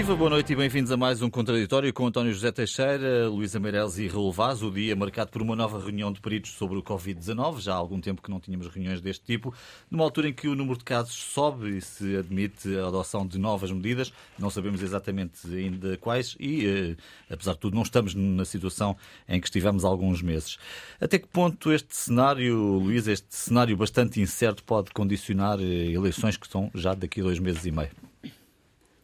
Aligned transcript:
Viva, 0.00 0.16
boa 0.16 0.30
noite 0.30 0.50
e 0.50 0.56
bem-vindos 0.56 0.90
a 0.90 0.96
mais 0.96 1.20
um 1.20 1.28
Contraditório 1.28 1.92
com 1.92 2.06
António 2.06 2.32
José 2.32 2.50
Teixeira, 2.50 3.28
Luísa 3.28 3.60
Meireles 3.60 3.98
e 3.98 4.08
Raul 4.08 4.32
Vaz. 4.32 4.62
O 4.62 4.70
dia 4.70 4.96
marcado 4.96 5.30
por 5.30 5.42
uma 5.42 5.54
nova 5.54 5.78
reunião 5.78 6.10
de 6.10 6.22
peritos 6.22 6.52
sobre 6.52 6.78
o 6.78 6.82
Covid-19. 6.82 7.60
Já 7.60 7.74
há 7.74 7.76
algum 7.76 8.00
tempo 8.00 8.22
que 8.22 8.30
não 8.30 8.40
tínhamos 8.40 8.66
reuniões 8.66 9.02
deste 9.02 9.26
tipo. 9.26 9.52
Numa 9.90 10.02
altura 10.02 10.30
em 10.30 10.32
que 10.32 10.48
o 10.48 10.54
número 10.54 10.78
de 10.78 10.84
casos 10.84 11.14
sobe 11.14 11.76
e 11.76 11.82
se 11.82 12.16
admite 12.16 12.74
a 12.78 12.86
adoção 12.86 13.26
de 13.26 13.38
novas 13.38 13.70
medidas. 13.70 14.10
Não 14.38 14.48
sabemos 14.48 14.80
exatamente 14.80 15.46
ainda 15.46 15.98
quais 15.98 16.34
e, 16.40 16.66
eh, 16.66 16.96
apesar 17.28 17.52
de 17.52 17.58
tudo, 17.58 17.74
não 17.74 17.82
estamos 17.82 18.14
na 18.14 18.46
situação 18.46 18.96
em 19.28 19.38
que 19.38 19.48
estivemos 19.48 19.84
há 19.84 19.88
alguns 19.88 20.22
meses. 20.22 20.56
Até 20.98 21.18
que 21.18 21.28
ponto 21.28 21.70
este 21.70 21.94
cenário, 21.94 22.56
Luísa, 22.56 23.12
este 23.12 23.26
cenário 23.28 23.76
bastante 23.76 24.18
incerto 24.18 24.64
pode 24.64 24.92
condicionar 24.92 25.60
eh, 25.60 25.92
eleições 25.92 26.38
que 26.38 26.46
estão 26.46 26.70
já 26.74 26.94
daqui 26.94 27.20
a 27.20 27.24
dois 27.24 27.38
meses 27.38 27.66
e 27.66 27.70
meio? 27.70 28.09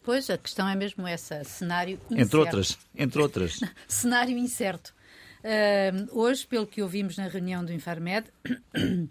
Pois, 0.07 0.31
a 0.31 0.39
questão 0.39 0.69
é 0.69 0.77
mesmo 0.77 1.05
essa, 1.05 1.43
cenário 1.43 1.95
incerto. 2.05 2.23
Entre 2.23 2.37
outras, 2.39 2.79
entre 2.95 3.21
outras. 3.21 3.59
cenário 3.89 4.39
incerto. 4.39 4.95
Uh, 5.43 6.17
hoje, 6.17 6.47
pelo 6.47 6.65
que 6.65 6.81
ouvimos 6.81 7.17
na 7.17 7.27
reunião 7.27 7.65
do 7.65 7.73
Infarmed, 7.73 8.33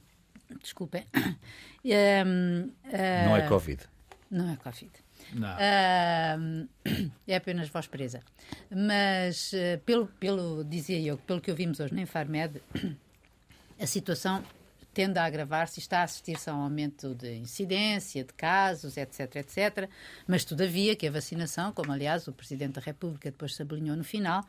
desculpem. 0.63 1.05
Uh, 1.85 2.65
uh, 2.65 3.25
não 3.27 3.37
é 3.37 3.47
Covid. 3.47 3.83
Não 4.31 4.51
é 4.51 4.55
Covid. 4.55 4.91
Não. 5.33 5.55
é 7.27 7.35
apenas 7.35 7.69
voz 7.69 7.85
presa. 7.85 8.21
Mas, 8.75 9.51
pelo, 9.85 10.07
pelo, 10.19 10.63
dizia 10.63 10.99
eu, 10.99 11.19
pelo 11.19 11.39
que 11.39 11.51
ouvimos 11.51 11.79
hoje 11.79 11.93
na 11.93 12.01
Infarmed, 12.01 12.59
a 13.79 13.85
situação 13.85 14.43
tende 14.95 15.19
a 15.19 15.25
agravar-se 15.25 15.77
e 15.79 15.81
está 15.81 15.99
a 15.99 16.03
assistir-se 16.03 16.49
a 16.49 16.55
um 16.55 16.61
aumento 16.61 17.13
de 17.13 17.35
incidência, 17.35 18.23
de 18.23 18.33
casos, 18.33 18.95
etc, 18.95 19.35
etc. 19.35 19.89
Mas, 20.25 20.45
todavia, 20.45 20.95
que 20.95 21.05
a 21.05 21.11
vacinação, 21.11 21.73
como 21.73 21.91
aliás 21.91 22.29
o 22.29 22.31
Presidente 22.31 22.75
da 22.75 22.81
República 22.81 23.29
depois 23.29 23.53
sublinhou 23.53 23.97
no 23.97 24.05
final, 24.05 24.45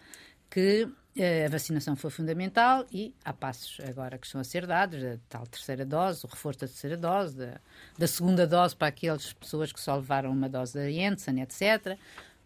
que 0.49 0.89
eh, 1.17 1.47
a 1.47 1.49
vacinação 1.49 1.97
foi 1.97 2.11
fundamental 2.11 2.87
e 2.93 3.13
há 3.25 3.33
passos 3.33 3.81
agora 3.85 4.17
que 4.19 4.27
estão 4.27 4.41
a 4.41 4.45
ser 4.45 4.69
dados, 4.69 5.03
a 5.03 5.19
tal 5.29 5.45
terceira 5.49 5.85
dose, 5.85 6.25
o 6.25 6.29
reforço 6.29 6.61
da 6.61 6.69
terceira 6.69 6.97
dose, 6.97 7.37
da, 7.37 7.61
da 7.99 8.07
segunda 8.07 8.47
dose 8.47 8.77
para 8.77 8.87
aquelas 8.87 9.33
pessoas 9.33 9.73
que 9.73 9.81
só 9.81 9.97
levaram 9.97 10.31
uma 10.31 10.49
dose 10.49 10.75
da 10.75 10.89
Janssen, 10.89 11.43
etc. 11.43 11.99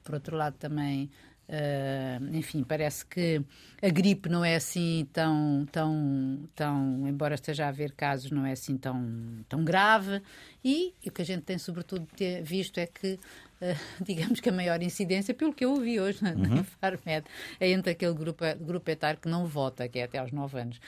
Por 0.03 0.15
outro 0.15 0.39
lado, 0.39 0.57
também 0.59 1.11
Uh, 1.51 2.37
enfim, 2.37 2.63
parece 2.63 3.05
que 3.05 3.43
a 3.83 3.89
gripe 3.89 4.29
não 4.29 4.45
é 4.45 4.55
assim 4.55 5.09
tão, 5.13 5.67
tão, 5.73 6.49
tão, 6.55 7.09
embora 7.09 7.35
esteja 7.35 7.65
a 7.65 7.69
haver 7.71 7.91
casos, 7.91 8.31
não 8.31 8.47
é 8.47 8.53
assim 8.53 8.79
tão, 8.79 9.45
tão 9.49 9.65
grave. 9.65 10.23
E, 10.65 10.95
e 11.05 11.09
o 11.09 11.13
que 11.13 11.23
a 11.23 11.25
gente 11.25 11.43
tem 11.43 11.59
sobretudo 11.59 12.07
visto 12.45 12.79
é 12.79 12.87
que, 12.87 13.15
uh, 13.15 13.77
digamos 14.01 14.39
que 14.39 14.49
a 14.49 14.53
maior 14.53 14.81
incidência, 14.81 15.35
pelo 15.35 15.53
que 15.53 15.65
eu 15.65 15.73
ouvi 15.73 15.99
hoje 15.99 16.23
na, 16.23 16.31
uhum. 16.35 16.63
Farmed, 16.81 17.27
é 17.59 17.69
entre 17.69 17.91
aquele 17.91 18.15
grupo, 18.15 18.45
grupo 18.61 18.89
etário 18.89 19.19
que 19.19 19.29
não 19.29 19.45
vota, 19.45 19.89
que 19.89 19.99
é 19.99 20.05
até 20.05 20.19
aos 20.19 20.31
9 20.31 20.57
anos. 20.57 20.81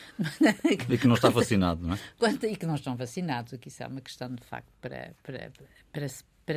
e 0.71 0.97
que 0.97 1.09
não 1.09 1.17
está 1.17 1.29
vacinado, 1.29 1.85
não 1.85 1.95
é? 1.95 1.99
Quanto, 2.17 2.47
e 2.47 2.55
que 2.55 2.67
não 2.67 2.77
estão 2.77 2.95
vacinados, 2.95 3.53
que 3.59 3.67
isso 3.67 3.83
é 3.83 3.87
uma 3.89 4.01
questão 4.01 4.33
de 4.33 4.45
facto 4.45 4.73
para, 4.81 5.13
para, 5.25 5.51
para, 5.51 5.69
para 5.93 6.09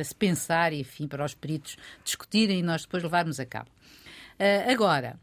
se 0.04 0.14
pensar 0.14 0.72
e, 0.72 0.80
enfim, 0.80 1.06
para 1.06 1.24
os 1.24 1.34
peritos 1.34 1.76
discutirem 2.04 2.58
e 2.58 2.62
nós 2.62 2.82
depois 2.82 3.02
levarmos 3.02 3.40
a 3.40 3.46
cabo. 3.46 3.70
Uh, 4.38 4.70
agora, 4.70 5.18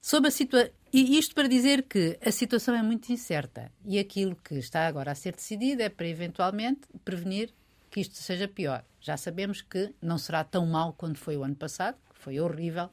sobre 0.00 0.28
a 0.28 0.30
situação. 0.30 0.70
Isto 0.92 1.34
para 1.34 1.48
dizer 1.48 1.82
que 1.82 2.16
a 2.24 2.30
situação 2.30 2.74
é 2.74 2.82
muito 2.82 3.12
incerta 3.12 3.70
e 3.84 3.98
aquilo 3.98 4.34
que 4.36 4.54
está 4.54 4.86
agora 4.86 5.10
a 5.10 5.14
ser 5.14 5.34
decidido 5.34 5.82
é 5.82 5.90
para 5.90 6.08
eventualmente 6.08 6.82
prevenir 7.04 7.52
que 7.90 8.00
isto 8.00 8.14
seja 8.14 8.48
pior. 8.48 8.82
Já 9.00 9.16
sabemos 9.16 9.60
que 9.60 9.92
não 10.00 10.16
será 10.16 10.42
tão 10.44 10.64
mal 10.64 10.94
quanto 10.94 11.18
foi 11.18 11.36
o 11.36 11.42
ano 11.42 11.56
passado, 11.56 11.98
que 12.14 12.18
foi 12.20 12.40
horrível, 12.40 12.88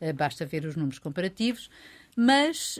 uh, 0.00 0.12
basta 0.14 0.44
ver 0.44 0.64
os 0.66 0.76
números 0.76 0.98
comparativos, 0.98 1.70
mas 2.14 2.78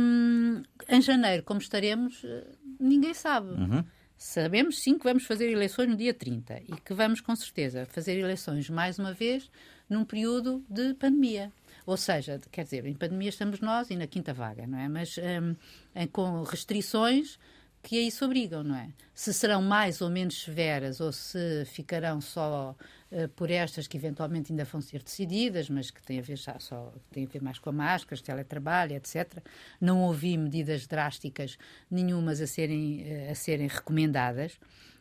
um, 0.00 0.62
em 0.88 1.02
janeiro, 1.02 1.42
como 1.42 1.60
estaremos, 1.60 2.24
uh, 2.24 2.46
ninguém 2.80 3.14
sabe. 3.14 3.50
Uhum. 3.50 3.84
Sabemos 4.22 4.82
sim 4.82 4.98
que 4.98 5.04
vamos 5.04 5.24
fazer 5.24 5.50
eleições 5.50 5.88
no 5.88 5.96
dia 5.96 6.12
30 6.12 6.60
e 6.68 6.78
que 6.84 6.92
vamos 6.92 7.22
com 7.22 7.34
certeza 7.34 7.86
fazer 7.86 8.18
eleições 8.18 8.68
mais 8.68 8.98
uma 8.98 9.14
vez 9.14 9.50
num 9.88 10.04
período 10.04 10.62
de 10.68 10.92
pandemia. 10.92 11.50
Ou 11.86 11.96
seja, 11.96 12.38
quer 12.52 12.64
dizer, 12.64 12.84
em 12.84 12.92
pandemia 12.92 13.30
estamos 13.30 13.60
nós 13.60 13.88
e 13.88 13.96
na 13.96 14.06
quinta 14.06 14.34
vaga, 14.34 14.66
não 14.66 14.78
é? 14.78 14.90
Mas 14.90 15.16
um, 15.16 16.06
com 16.12 16.42
restrições 16.42 17.38
que 17.82 17.98
a 17.98 18.02
isso 18.02 18.24
obrigam, 18.24 18.62
não 18.62 18.76
é? 18.76 18.90
Se 19.14 19.32
serão 19.32 19.62
mais 19.62 20.00
ou 20.00 20.10
menos 20.10 20.42
severas 20.42 21.00
ou 21.00 21.12
se 21.12 21.64
ficarão 21.66 22.20
só 22.20 22.76
uh, 23.10 23.28
por 23.30 23.50
estas 23.50 23.86
que 23.86 23.96
eventualmente 23.96 24.52
ainda 24.52 24.64
vão 24.64 24.80
ser 24.80 25.02
decididas, 25.02 25.70
mas 25.70 25.90
que 25.90 26.02
têm 26.02 26.18
a 26.18 26.22
ver 26.22 26.36
já 26.36 26.58
só 26.58 26.92
têm 27.10 27.24
a 27.24 27.28
ver 27.28 27.42
mais 27.42 27.58
com 27.58 27.72
máscaras, 27.72 28.20
teletrabalho, 28.20 28.94
etc. 28.94 29.42
Não 29.80 30.02
ouvi 30.02 30.36
medidas 30.36 30.86
drásticas 30.86 31.56
nenhumas 31.90 32.40
a 32.40 32.46
serem 32.46 33.02
uh, 33.02 33.30
a 33.30 33.34
serem 33.34 33.66
recomendadas, 33.66 34.58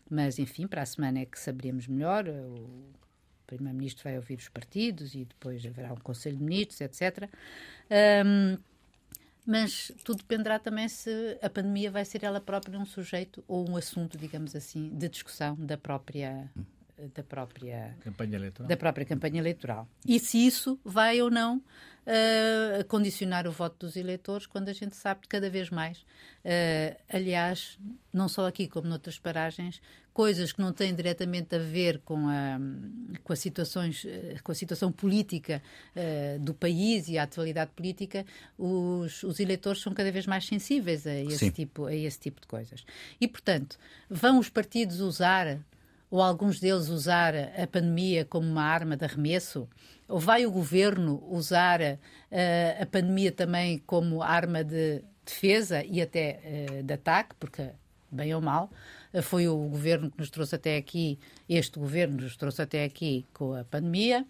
mas 0.09 0.39
enfim, 0.39 0.66
para 0.66 0.81
a 0.81 0.85
semana 0.85 1.19
é 1.19 1.25
que 1.25 1.38
saberemos 1.38 1.88
melhor. 1.88 2.28
O 2.28 3.00
Primeiro-Ministro 3.45 4.03
vai 4.03 4.16
ouvir 4.16 4.38
os 4.38 4.47
partidos 4.47 5.16
e 5.16 5.25
depois 5.25 5.66
haverá 5.66 5.91
um 5.91 5.97
Conselho 5.97 6.38
de 6.38 6.44
Ministros, 6.44 6.81
etc. 6.81 7.29
Um, 8.25 8.57
mas 9.49 9.91
tudo 10.03 10.19
dependerá 10.19 10.59
também 10.59 10.87
se 10.87 11.39
a 11.41 11.49
pandemia 11.49 11.89
vai 11.89 12.05
ser 12.05 12.23
ela 12.23 12.39
própria 12.39 12.77
um 12.77 12.85
sujeito 12.85 13.43
ou 13.47 13.67
um 13.67 13.75
assunto, 13.75 14.15
digamos 14.15 14.55
assim, 14.55 14.89
de 14.89 15.09
discussão 15.09 15.55
da 15.55 15.75
própria 15.75 16.47
da 17.13 17.23
própria 17.23 17.95
campanha 18.01 18.35
eleitoral. 18.35 18.67
Da 18.67 18.77
própria 18.77 19.05
campanha 19.05 19.39
eleitoral. 19.39 19.87
E 20.05 20.19
se 20.19 20.45
isso 20.45 20.79
vai 20.83 21.21
ou 21.21 21.29
não 21.29 21.57
uh, 21.57 22.83
condicionar 22.87 23.47
o 23.47 23.51
voto 23.51 23.85
dos 23.85 23.95
eleitores, 23.95 24.45
quando 24.45 24.69
a 24.69 24.73
gente 24.73 24.95
sabe 24.95 25.21
que 25.21 25.27
cada 25.27 25.49
vez 25.49 25.69
mais, 25.69 25.99
uh, 25.99 26.97
aliás, 27.09 27.77
não 28.11 28.27
só 28.27 28.47
aqui 28.47 28.67
como 28.67 28.88
noutras 28.88 29.19
paragens, 29.19 29.81
coisas 30.19 30.51
que 30.51 30.59
não 30.59 30.73
têm 30.73 30.93
diretamente 30.93 31.55
a 31.55 31.59
ver 31.59 31.99
com 31.99 32.27
a, 32.27 32.59
com 33.23 33.31
a, 33.31 33.35
situações, 33.38 34.03
eh, 34.05 34.35
com 34.43 34.51
a 34.51 34.55
situação 34.55 34.91
política 34.91 35.61
uh, 35.95 36.39
do 36.39 36.53
país 36.53 37.07
e 37.07 37.17
a 37.17 37.23
atualidade 37.23 37.71
política, 37.71 38.25
os, 38.57 39.23
os, 39.23 39.39
eleitores 39.39 39.81
são 39.81 39.93
cada 39.93 40.11
vez 40.11 40.27
mais 40.27 40.45
sensíveis 40.45 41.07
a 41.07 41.15
esse, 41.15 41.51
tipo, 41.51 41.85
a 41.85 41.95
esse 41.95 42.19
tipo 42.19 42.41
de 42.41 42.47
coisas. 42.47 42.83
E, 43.21 43.29
portanto, 43.29 43.77
vão 44.09 44.39
os 44.39 44.49
partidos 44.49 44.99
usar, 44.99 45.57
ou 46.09 46.21
alguns 46.21 46.59
deles 46.59 46.89
usar 46.89 47.33
a 47.35 47.67
pandemia 47.67 48.25
como 48.25 48.47
uma 48.47 48.63
arma 48.63 48.97
de 48.97 49.05
arremesso? 49.05 49.67
Ou 50.07 50.19
vai 50.19 50.45
o 50.45 50.51
governo 50.51 51.23
usar 51.29 51.81
uh, 51.81 52.81
a 52.81 52.85
pandemia 52.85 53.31
também 53.31 53.77
como 53.85 54.23
arma 54.23 54.63
de 54.63 55.03
defesa 55.23 55.83
e 55.83 56.01
até 56.01 56.39
uh, 56.79 56.83
de 56.83 56.93
ataque, 56.93 57.35
porque, 57.39 57.69
bem 58.11 58.33
ou 58.33 58.41
mal, 58.41 58.71
foi 59.21 59.47
o 59.47 59.55
governo 59.55 60.09
que 60.09 60.17
nos 60.17 60.29
trouxe 60.29 60.55
até 60.55 60.77
aqui, 60.77 61.19
este 61.47 61.77
governo 61.77 62.21
nos 62.21 62.35
trouxe 62.35 62.61
até 62.61 62.83
aqui 62.83 63.25
com 63.33 63.53
a 63.53 63.63
pandemia 63.63 64.25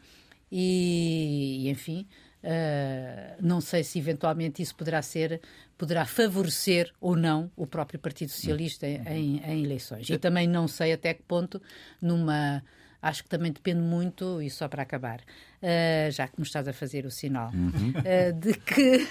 e, 0.52 1.66
e 1.66 1.70
enfim, 1.70 2.06
Uh, 2.42 3.36
não 3.42 3.60
sei 3.60 3.84
se 3.84 4.00
eventualmente 4.00 4.62
isso 4.62 4.74
poderá 4.74 5.02
ser, 5.02 5.42
poderá 5.78 6.06
favorecer 6.06 6.92
ou 7.02 7.16
não 7.16 7.52
o 7.56 7.68
próprio 7.68 8.00
Partido 8.00 8.30
Socialista 8.30 8.88
em, 8.88 9.42
em, 9.44 9.64
eleições. 9.64 10.10
E 10.10 10.18
também 10.18 10.48
não 10.48 10.68
sei 10.68 10.94
até 10.94 11.14
que 11.14 11.24
ponto, 11.24 11.62
numa. 12.02 12.64
Acho 13.02 13.24
que 13.24 13.30
também 13.30 13.52
depende 13.52 13.80
muito, 13.80 14.42
e 14.42 14.50
só 14.50 14.68
para 14.68 14.84
acabar, 14.84 15.20
uh, 15.22 16.12
já 16.12 16.28
que 16.28 16.38
me 16.38 16.46
estás 16.46 16.68
a 16.68 16.74
fazer 16.74 17.06
o 17.06 17.12
sinal, 17.12 17.50
uhum. 17.54 17.94
uh, 17.96 18.34
de 18.38 18.54
que 18.54 19.08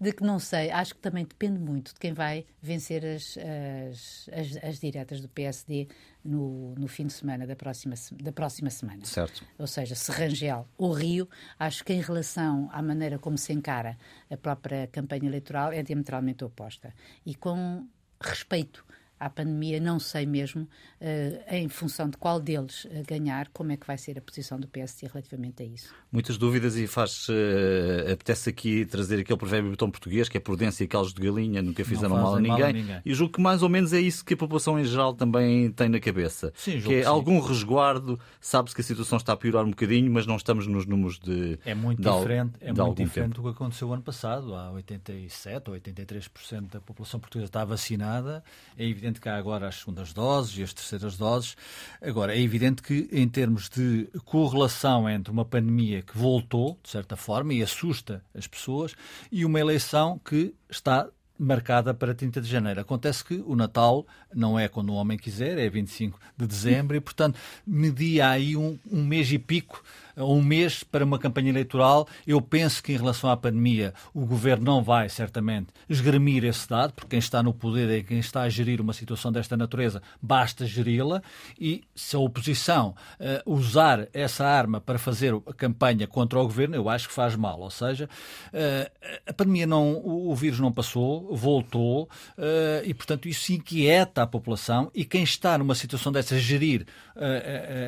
de 0.00 0.12
que 0.12 0.22
não 0.22 0.38
sei, 0.38 0.70
acho 0.70 0.94
que 0.94 1.00
também 1.00 1.24
depende 1.24 1.58
muito 1.58 1.92
de 1.92 1.98
quem 1.98 2.12
vai 2.12 2.46
vencer 2.62 3.04
as, 3.04 3.36
as, 3.36 4.28
as, 4.32 4.64
as 4.64 4.78
diretas 4.78 5.20
do 5.20 5.28
PSD 5.28 5.88
no, 6.28 6.74
no 6.74 6.86
fim 6.86 7.06
de 7.06 7.12
semana 7.12 7.46
da 7.46 7.56
próxima, 7.56 7.94
da 8.22 8.32
próxima 8.32 8.70
semana. 8.70 9.04
Certo. 9.04 9.44
Ou 9.58 9.66
seja, 9.66 9.94
se 9.94 10.12
Rangel 10.12 10.68
ou 10.76 10.92
Rio, 10.92 11.28
acho 11.58 11.84
que 11.84 11.92
em 11.92 12.00
relação 12.00 12.68
à 12.72 12.82
maneira 12.82 13.18
como 13.18 13.38
se 13.38 13.52
encara 13.52 13.96
a 14.30 14.36
própria 14.36 14.86
campanha 14.86 15.26
eleitoral 15.26 15.72
é 15.72 15.82
diametralmente 15.82 16.44
oposta. 16.44 16.94
E 17.24 17.34
com 17.34 17.86
respeito 18.20 18.84
à 19.18 19.28
pandemia, 19.28 19.80
não 19.80 19.98
sei 19.98 20.26
mesmo, 20.26 20.62
uh, 20.62 21.54
em 21.54 21.68
função 21.68 22.08
de 22.08 22.16
qual 22.16 22.40
deles 22.40 22.84
uh, 22.84 22.88
ganhar, 23.06 23.48
como 23.52 23.72
é 23.72 23.76
que 23.76 23.86
vai 23.86 23.98
ser 23.98 24.18
a 24.18 24.20
posição 24.20 24.58
do 24.58 24.68
PSD 24.68 25.08
relativamente 25.08 25.62
a 25.62 25.66
isso. 25.66 25.92
Muitas 26.10 26.38
dúvidas 26.38 26.76
e 26.76 26.86
faz, 26.86 27.28
uh, 27.28 28.12
apetece 28.12 28.50
aqui 28.50 28.86
trazer 28.86 29.20
aquele 29.20 29.38
provérbio 29.38 29.76
tão 29.76 29.90
português 29.90 30.28
que 30.28 30.36
é 30.36 30.40
prudência 30.40 30.84
e 30.84 30.88
calos 30.88 31.12
de 31.12 31.20
galinha, 31.20 31.60
nunca 31.62 31.84
fizeram 31.84 32.16
mal 32.16 32.36
a, 32.36 32.40
ninguém. 32.40 32.58
mal 32.58 32.68
a, 32.68 32.72
ninguém. 32.72 33.02
E 33.04 33.14
julgo 33.14 33.34
que 33.34 33.40
mais 33.40 33.62
ou 33.62 33.68
menos 33.68 33.92
é 33.92 34.00
isso 34.00 34.24
que 34.24 34.34
a 34.34 34.36
população 34.36 34.78
em 34.78 34.84
geral 34.84 35.14
também 35.14 35.70
tem 35.72 35.88
na 35.88 36.00
cabeça. 36.00 36.52
Sim, 36.56 36.80
que 36.80 36.94
é 36.94 37.02
sim. 37.02 37.08
algum 37.08 37.40
resguardo, 37.40 38.18
sabe-se 38.40 38.74
que 38.74 38.80
a 38.80 38.84
situação 38.84 39.18
está 39.18 39.32
a 39.32 39.36
piorar 39.36 39.64
um 39.64 39.70
bocadinho, 39.70 40.10
mas 40.10 40.26
não 40.26 40.36
estamos 40.36 40.66
nos 40.66 40.86
números 40.86 41.18
de. 41.18 41.58
É 41.64 41.74
muito 41.74 42.00
de 42.00 42.10
diferente, 42.10 42.52
é 42.60 42.72
muito 42.72 43.02
diferente 43.02 43.34
do 43.34 43.42
que 43.42 43.48
aconteceu 43.48 43.92
ano 43.92 44.02
passado. 44.02 44.54
Há 44.54 44.70
87 44.72 45.70
ou 45.70 45.76
83% 45.76 46.70
da 46.70 46.80
população 46.80 47.18
portuguesa 47.18 47.48
está 47.48 47.64
vacinada. 47.64 48.42
É 48.76 48.84
evidente 48.84 49.07
evidente 49.08 49.20
que 49.20 49.28
há 49.28 49.36
agora 49.36 49.68
as 49.68 49.76
segundas 49.76 50.12
doses 50.12 50.58
e 50.58 50.62
as 50.62 50.72
terceiras 50.72 51.16
doses. 51.16 51.56
Agora, 52.00 52.34
é 52.34 52.40
evidente 52.40 52.82
que, 52.82 53.08
em 53.10 53.28
termos 53.28 53.68
de 53.68 54.08
correlação 54.24 55.08
entre 55.08 55.32
uma 55.32 55.44
pandemia 55.44 56.02
que 56.02 56.16
voltou, 56.16 56.78
de 56.82 56.90
certa 56.90 57.16
forma, 57.16 57.54
e 57.54 57.62
assusta 57.62 58.22
as 58.34 58.46
pessoas, 58.46 58.94
e 59.32 59.44
uma 59.44 59.58
eleição 59.58 60.18
que 60.18 60.54
está 60.68 61.08
marcada 61.38 61.94
para 61.94 62.14
30 62.14 62.40
de 62.40 62.48
janeiro. 62.48 62.80
Acontece 62.80 63.24
que 63.24 63.42
o 63.46 63.54
Natal 63.54 64.04
não 64.34 64.58
é 64.58 64.66
quando 64.66 64.90
o 64.90 64.94
homem 64.94 65.16
quiser, 65.16 65.56
é 65.56 65.70
25 65.70 66.18
de 66.36 66.46
dezembro, 66.46 66.96
e, 66.96 67.00
portanto, 67.00 67.38
media 67.64 68.30
aí 68.30 68.56
um, 68.56 68.76
um 68.90 69.04
mês 69.04 69.30
e 69.30 69.38
pico 69.38 69.82
um 70.24 70.42
mês 70.42 70.82
para 70.82 71.04
uma 71.04 71.18
campanha 71.18 71.50
eleitoral. 71.50 72.06
Eu 72.26 72.40
penso 72.40 72.82
que, 72.82 72.92
em 72.92 72.96
relação 72.96 73.30
à 73.30 73.36
pandemia, 73.36 73.94
o 74.12 74.26
governo 74.26 74.64
não 74.64 74.82
vai, 74.82 75.08
certamente, 75.08 75.68
esgrimir 75.88 76.44
esse 76.44 76.68
dado, 76.68 76.92
porque 76.92 77.10
quem 77.10 77.18
está 77.18 77.42
no 77.42 77.52
poder 77.52 77.90
e 77.90 78.02
quem 78.02 78.18
está 78.18 78.42
a 78.42 78.48
gerir 78.48 78.80
uma 78.80 78.92
situação 78.92 79.30
desta 79.30 79.56
natureza, 79.56 80.02
basta 80.20 80.66
geri-la. 80.66 81.22
E 81.58 81.84
se 81.94 82.16
a 82.16 82.18
oposição 82.18 82.94
uh, 83.20 83.52
usar 83.52 84.08
essa 84.12 84.46
arma 84.46 84.80
para 84.80 84.98
fazer 84.98 85.34
a 85.34 85.52
campanha 85.52 86.06
contra 86.06 86.38
o 86.38 86.42
governo, 86.42 86.74
eu 86.74 86.88
acho 86.88 87.08
que 87.08 87.14
faz 87.14 87.36
mal. 87.36 87.60
Ou 87.60 87.70
seja, 87.70 88.08
uh, 88.52 89.10
a 89.26 89.32
pandemia 89.32 89.66
não, 89.66 89.92
o, 89.94 90.30
o, 90.30 90.34
vírus 90.34 90.58
não 90.58 90.72
passou, 90.72 91.34
voltou, 91.34 92.08
uh, 92.36 92.84
e, 92.84 92.92
portanto, 92.92 93.28
isso 93.28 93.52
inquieta 93.52 94.22
a 94.22 94.26
população. 94.26 94.90
E 94.94 95.04
quem 95.04 95.22
está 95.22 95.56
numa 95.58 95.74
situação 95.74 96.12
dessa, 96.12 96.38
gerir 96.38 96.86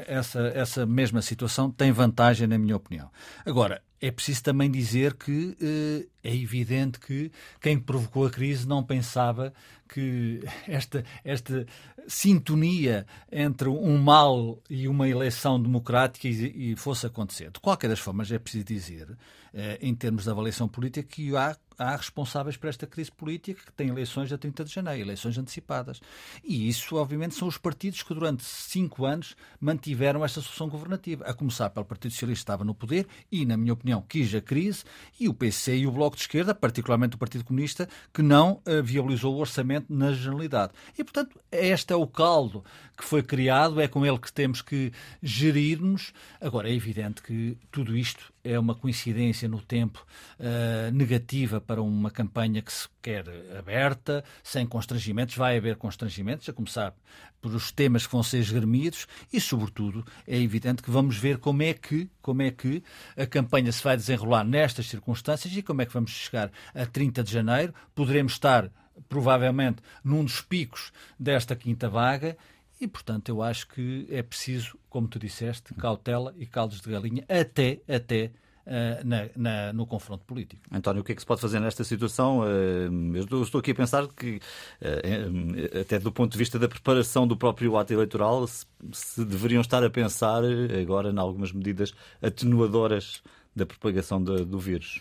essa, 0.09 0.41
essa 0.57 0.85
mesma 0.85 1.23
situação, 1.23 1.71
tem 1.71 1.93
vantagem 1.93 2.20
vantagem, 2.21 2.47
na 2.47 2.59
minha 2.59 2.77
opinião. 2.77 3.11
Agora, 3.47 3.83
é 4.01 4.11
preciso 4.11 4.43
também 4.43 4.71
dizer 4.71 5.15
que 5.15 5.57
eh, 5.61 6.07
é 6.23 6.35
evidente 6.35 7.01
que 7.01 7.31
quem 7.61 7.79
provocou 7.79 8.27
a 8.27 8.31
crise 8.31 8.69
não 8.69 8.83
pensava 8.83 9.53
que 9.89 10.41
esta, 10.69 11.05
esta 11.25 11.67
sintonia 12.07 13.07
entre 13.33 13.69
um 13.69 13.99
mal 13.99 14.59
e 14.69 14.87
uma 14.87 15.09
eleição 15.09 15.61
democrática 15.61 16.29
e, 16.29 16.73
e 16.73 16.77
fosse 16.77 17.07
acontecer. 17.07 17.51
De 17.51 17.61
qualquer 17.61 17.89
das 17.89 17.99
formas, 17.99 18.31
é 18.31 18.39
preciso 18.39 18.65
dizer, 18.65 19.17
eh, 19.55 19.79
em 19.81 19.95
termos 19.95 20.25
de 20.25 20.31
avaliação 20.31 20.69
política, 20.69 21.07
que 21.07 21.35
há 21.37 21.57
há 21.81 21.97
responsáveis 21.97 22.57
por 22.57 22.69
esta 22.69 22.87
crise 22.87 23.11
política 23.11 23.63
que 23.65 23.73
tem 23.73 23.89
eleições 23.89 24.33
a 24.33 24.39
30 24.39 24.65
de 24.65 24.73
janeiro, 24.73 25.03
eleições 25.03 25.39
antecipadas. 25.39 26.01
E 26.45 26.69
isso, 26.69 26.97
obviamente, 26.97 27.35
são 27.35 27.49
os 27.49 27.57
partidos 27.57 28.03
que 28.03 28.13
durante 28.13 28.45
cinco 28.45 29.07
anos 29.07 29.35
mantiveram 29.59 30.25
esta 30.25 30.41
solução 30.41 30.69
governativa. 30.69 31.25
A 31.25 31.33
começar 31.33 31.71
pelo 31.71 31.87
Partido 31.87 32.13
Socialista 32.13 32.41
que 32.41 32.43
estava 32.43 32.65
no 32.65 32.75
poder 32.75 33.07
e, 33.33 33.47
na 33.47 33.57
minha 33.57 33.73
opinião, 33.73 34.03
quis 34.07 34.35
a 34.35 34.41
crise, 34.41 34.85
e 35.19 35.29
o 35.29 35.35
PC 35.35 35.79
e 35.79 35.87
o 35.87 35.93
Bloco 35.93 36.17
de 36.17 36.23
Esquerda, 36.23 36.55
particularmente 36.55 37.17
o 37.17 37.19
Partido 37.19 37.45
Comunista, 37.45 37.89
que 38.13 38.23
não 38.23 38.61
uh, 38.67 38.83
viabilizou 38.83 39.35
o 39.35 39.39
orçamento 39.39 39.87
na 39.93 40.13
generalidade. 40.13 40.73
E, 40.99 41.03
portanto, 41.03 41.41
este 41.51 41.93
é 41.93 41.97
o 41.97 42.07
caldo 42.07 42.65
que 42.97 43.05
foi 43.05 43.23
criado, 43.23 43.81
é 43.81 43.89
com 43.89 44.05
ele 44.05 44.19
que 44.19 44.33
temos 44.33 44.61
que 44.61 44.93
gerirmos. 45.23 46.13
Agora, 46.41 46.69
é 46.69 46.75
evidente 46.75 47.23
que 47.23 47.57
tudo 47.71 47.97
isto 47.97 48.33
é 48.43 48.59
uma 48.59 48.75
coincidência 48.75 49.49
no 49.49 49.61
tempo 49.61 50.05
uh, 50.39 50.91
negativa 50.93 51.61
para 51.61 51.83
uma 51.83 52.11
campanha 52.11 52.63
que 52.63 52.73
se 52.73 52.89
quer 53.03 53.25
aberta, 53.59 54.25
sem 54.43 54.67
constrangimentos. 54.67 55.37
Vai 55.37 55.57
haver 55.57 55.77
constrangimentos, 55.77 56.49
a 56.49 56.53
começar 56.53 56.95
por 57.41 57.55
os 57.55 57.71
temas 57.71 58.07
que 58.07 58.13
vão 58.13 58.23
ser 58.23 58.39
esgremidos 58.39 59.07
e, 59.33 59.41
sobretudo, 59.41 60.05
é 60.27 60.39
evidente 60.39 60.83
que 60.83 60.91
vamos 60.91 61.17
ver 61.17 61.39
como 61.39 61.63
é 61.63 61.73
que, 61.73 62.09
como 62.21 62.43
é 62.43 62.51
que 62.51 62.83
a 63.17 63.27
campanha 63.27 63.73
se 63.73 63.83
vai 63.83 63.97
desenrolar 63.97 64.45
nestas 64.45 64.87
circunstâncias 64.87 65.55
e 65.57 65.63
como 65.63 65.83
é 65.83 65.87
que 65.87 65.95
vamos 65.95 66.11
chegar 66.11 66.51
a 66.75 66.87
30 66.87 67.23
de 67.23 67.33
janeiro. 67.33 67.75
Poderemos 67.95 68.33
estar, 68.33 68.71
provavelmente, 69.09 69.83
num 70.05 70.25
dos 70.25 70.41
picos 70.41 70.93
desta 71.19 71.57
quinta 71.57 71.89
vaga 71.89 72.37
e, 72.81 72.89
portanto, 72.89 73.29
eu 73.29 73.43
acho 73.43 73.69
que 73.69 74.07
é 74.11 74.23
preciso, 74.23 74.79
como 74.89 75.07
tu 75.07 75.19
disseste, 75.19 75.75
cautela 75.75 76.35
e 76.39 76.47
caldos 76.47 76.81
de 76.81 76.91
galinha 76.91 77.25
até, 77.29 77.81
até 77.89 78.33
Uh, 78.67 79.03
na, 79.05 79.29
na, 79.35 79.73
no 79.73 79.85
confronto 79.85 80.25
político. 80.25 80.63
António, 80.71 81.01
o 81.01 81.05
que 81.05 81.11
é 81.11 81.15
que 81.15 81.23
se 81.23 81.27
pode 81.27 81.41
fazer 81.41 81.59
nesta 81.59 81.83
situação? 81.83 82.41
Uh, 82.41 83.17
eu 83.17 83.43
estou 83.43 83.59
aqui 83.59 83.73
a 83.73 83.75
pensar 83.75 84.07
que, 84.07 84.37
uh, 84.37 85.81
até 85.81 85.99
do 85.99 86.13
ponto 86.13 86.31
de 86.31 86.39
vista 86.39 86.57
da 86.57 86.69
preparação 86.69 87.27
do 87.27 87.37
próprio 87.37 87.77
ato 87.77 87.93
eleitoral, 87.93 88.47
se, 88.47 88.67
se 88.93 89.25
deveriam 89.25 89.63
estar 89.63 89.83
a 89.83 89.91
pensar 89.91 90.43
agora 90.79 91.11
em 91.11 91.19
algumas 91.19 91.53
medidas 91.53 91.95
atenuadoras 92.23 93.23
da 93.57 93.67
propagação 93.67 94.23
de, 94.23 94.45
do 94.45 94.59
vírus 94.59 95.01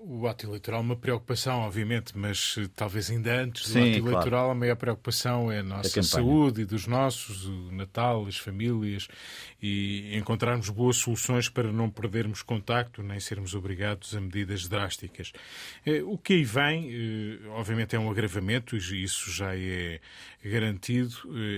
o 0.00 0.28
ato 0.28 0.46
eleitoral 0.46 0.80
é 0.80 0.82
uma 0.82 0.96
preocupação, 0.96 1.60
obviamente, 1.60 2.16
mas 2.16 2.54
eh, 2.56 2.68
talvez 2.74 3.10
ainda 3.10 3.34
antes 3.42 3.62
do 3.64 3.72
Sim, 3.72 3.80
ato 3.80 3.98
eleitoral 3.98 4.30
claro. 4.30 4.50
a 4.50 4.54
maior 4.54 4.76
preocupação 4.76 5.50
é 5.50 5.58
a 5.58 5.62
nossa 5.62 5.98
a 5.98 6.02
saúde 6.02 6.62
e 6.62 6.64
dos 6.64 6.86
nossos, 6.86 7.46
o 7.46 7.72
Natal, 7.72 8.24
as 8.26 8.36
famílias 8.36 9.08
e 9.60 10.16
encontrarmos 10.16 10.68
boas 10.70 10.98
soluções 10.98 11.48
para 11.48 11.72
não 11.72 11.90
perdermos 11.90 12.42
contacto 12.42 13.02
nem 13.02 13.18
sermos 13.18 13.54
obrigados 13.54 14.14
a 14.14 14.20
medidas 14.20 14.68
drásticas. 14.68 15.32
Eh, 15.84 16.02
o 16.02 16.16
que 16.16 16.34
aí 16.34 16.44
vem, 16.44 16.90
eh, 16.90 17.48
obviamente, 17.48 17.96
é 17.96 17.98
um 17.98 18.08
agravamento 18.08 18.76
e 18.76 19.02
isso 19.02 19.30
já 19.32 19.56
é 19.56 20.00
garantido. 20.44 21.16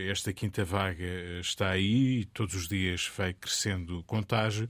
Esta 0.09 0.33
quinta 0.33 0.65
vaga 0.65 1.05
está 1.41 1.69
aí 1.71 2.21
e 2.21 2.25
todos 2.25 2.55
os 2.55 2.67
dias 2.67 3.11
vai 3.17 3.35
crescendo 3.35 3.99
o 3.99 4.03
contágio 4.03 4.69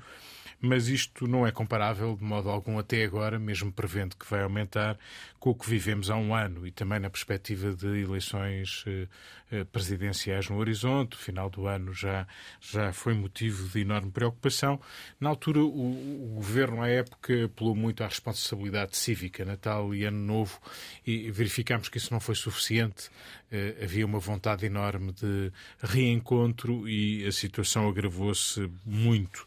mas 0.60 0.88
isto 0.88 1.26
não 1.26 1.46
é 1.46 1.52
comparável 1.52 2.14
de 2.16 2.22
modo 2.24 2.50
algum 2.50 2.78
até 2.78 3.04
agora, 3.04 3.38
mesmo 3.38 3.72
prevendo 3.72 4.16
que 4.16 4.28
vai 4.28 4.42
aumentar, 4.42 4.98
com 5.40 5.50
o 5.50 5.54
que 5.54 5.68
vivemos 5.68 6.10
há 6.10 6.16
um 6.16 6.34
ano 6.34 6.66
e 6.66 6.70
também 6.70 7.00
na 7.00 7.08
perspectiva 7.08 7.74
de 7.74 7.86
eleições 8.02 8.84
eh, 8.86 9.08
eh, 9.50 9.64
presidenciais 9.64 10.50
no 10.50 10.58
horizonte. 10.58 11.14
O 11.14 11.18
final 11.18 11.48
do 11.48 11.66
ano 11.66 11.94
já, 11.94 12.28
já 12.60 12.92
foi 12.92 13.14
motivo 13.14 13.66
de 13.70 13.80
enorme 13.80 14.10
preocupação. 14.10 14.78
Na 15.18 15.30
altura, 15.30 15.60
o, 15.60 16.32
o 16.32 16.34
governo, 16.34 16.82
à 16.82 16.88
época, 16.88 17.46
apelou 17.46 17.74
muito 17.74 18.04
à 18.04 18.06
responsabilidade 18.06 18.98
cívica, 18.98 19.42
Natal 19.42 19.94
e 19.94 20.04
Ano 20.04 20.18
Novo, 20.18 20.60
e 21.06 21.30
verificámos 21.30 21.88
que 21.88 21.96
isso 21.96 22.12
não 22.12 22.20
foi 22.20 22.34
suficiente. 22.34 23.08
Eh, 23.50 23.76
havia 23.82 24.04
uma 24.04 24.18
vontade 24.18 24.66
enorme 24.66 25.10
de 25.12 25.50
reencontro 25.82 26.86
e 26.86 27.26
a 27.26 27.32
situação 27.32 27.88
agravou-se 27.88 28.70
muito. 28.84 29.46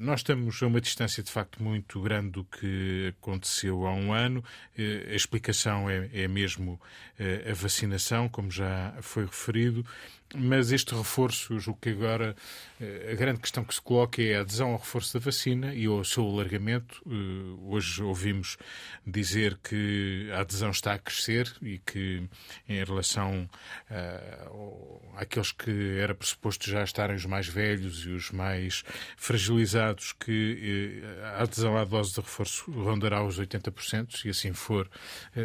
Nós 0.00 0.20
estamos 0.20 0.62
a 0.62 0.66
uma 0.66 0.80
distância, 0.80 1.22
de 1.22 1.30
facto, 1.30 1.62
muito 1.62 2.00
grande 2.00 2.32
do 2.32 2.44
que 2.44 3.14
aconteceu 3.16 3.86
há 3.86 3.94
um 3.94 4.12
ano 4.12 4.44
a 5.12 5.16
explicação 5.16 5.88
é, 5.88 6.08
é 6.12 6.26
mesmo 6.26 6.80
eh, 7.18 7.50
a 7.50 7.54
vacinação, 7.54 8.28
como 8.28 8.50
já 8.50 8.94
foi 9.02 9.24
referido, 9.24 9.84
mas 10.34 10.72
este 10.72 10.94
reforço, 10.94 11.58
julgo 11.58 11.80
que 11.80 11.90
agora 11.90 12.34
eh, 12.80 13.10
a 13.12 13.14
grande 13.14 13.40
questão 13.40 13.64
que 13.64 13.74
se 13.74 13.80
coloca 13.80 14.22
é 14.22 14.36
a 14.36 14.40
adesão 14.40 14.70
ao 14.70 14.78
reforço 14.78 15.18
da 15.18 15.24
vacina 15.24 15.74
e 15.74 15.86
ao 15.86 16.04
seu 16.04 16.26
alargamento. 16.26 17.02
Eh, 17.06 17.56
hoje 17.66 18.02
ouvimos 18.02 18.56
dizer 19.06 19.58
que 19.62 20.30
a 20.34 20.40
adesão 20.40 20.70
está 20.70 20.94
a 20.94 20.98
crescer 20.98 21.52
e 21.62 21.78
que, 21.78 22.28
em 22.68 22.84
relação 22.84 23.48
uh, 23.90 25.00
àqueles 25.16 25.52
que 25.52 25.98
era 25.98 26.14
pressuposto 26.14 26.70
já 26.70 26.84
estarem 26.84 27.16
os 27.16 27.26
mais 27.26 27.46
velhos 27.46 28.04
e 28.06 28.10
os 28.10 28.30
mais 28.30 28.84
fragilizados, 29.16 30.12
que 30.12 31.02
a 31.36 31.42
adesão 31.42 31.76
à 31.76 31.84
dose 31.84 32.14
de 32.14 32.20
reforço 32.20 32.70
rondará 32.70 33.24
os 33.24 33.40
80%, 33.40 34.16
se 34.16 34.28
assim 34.28 34.52
for, 34.52 34.88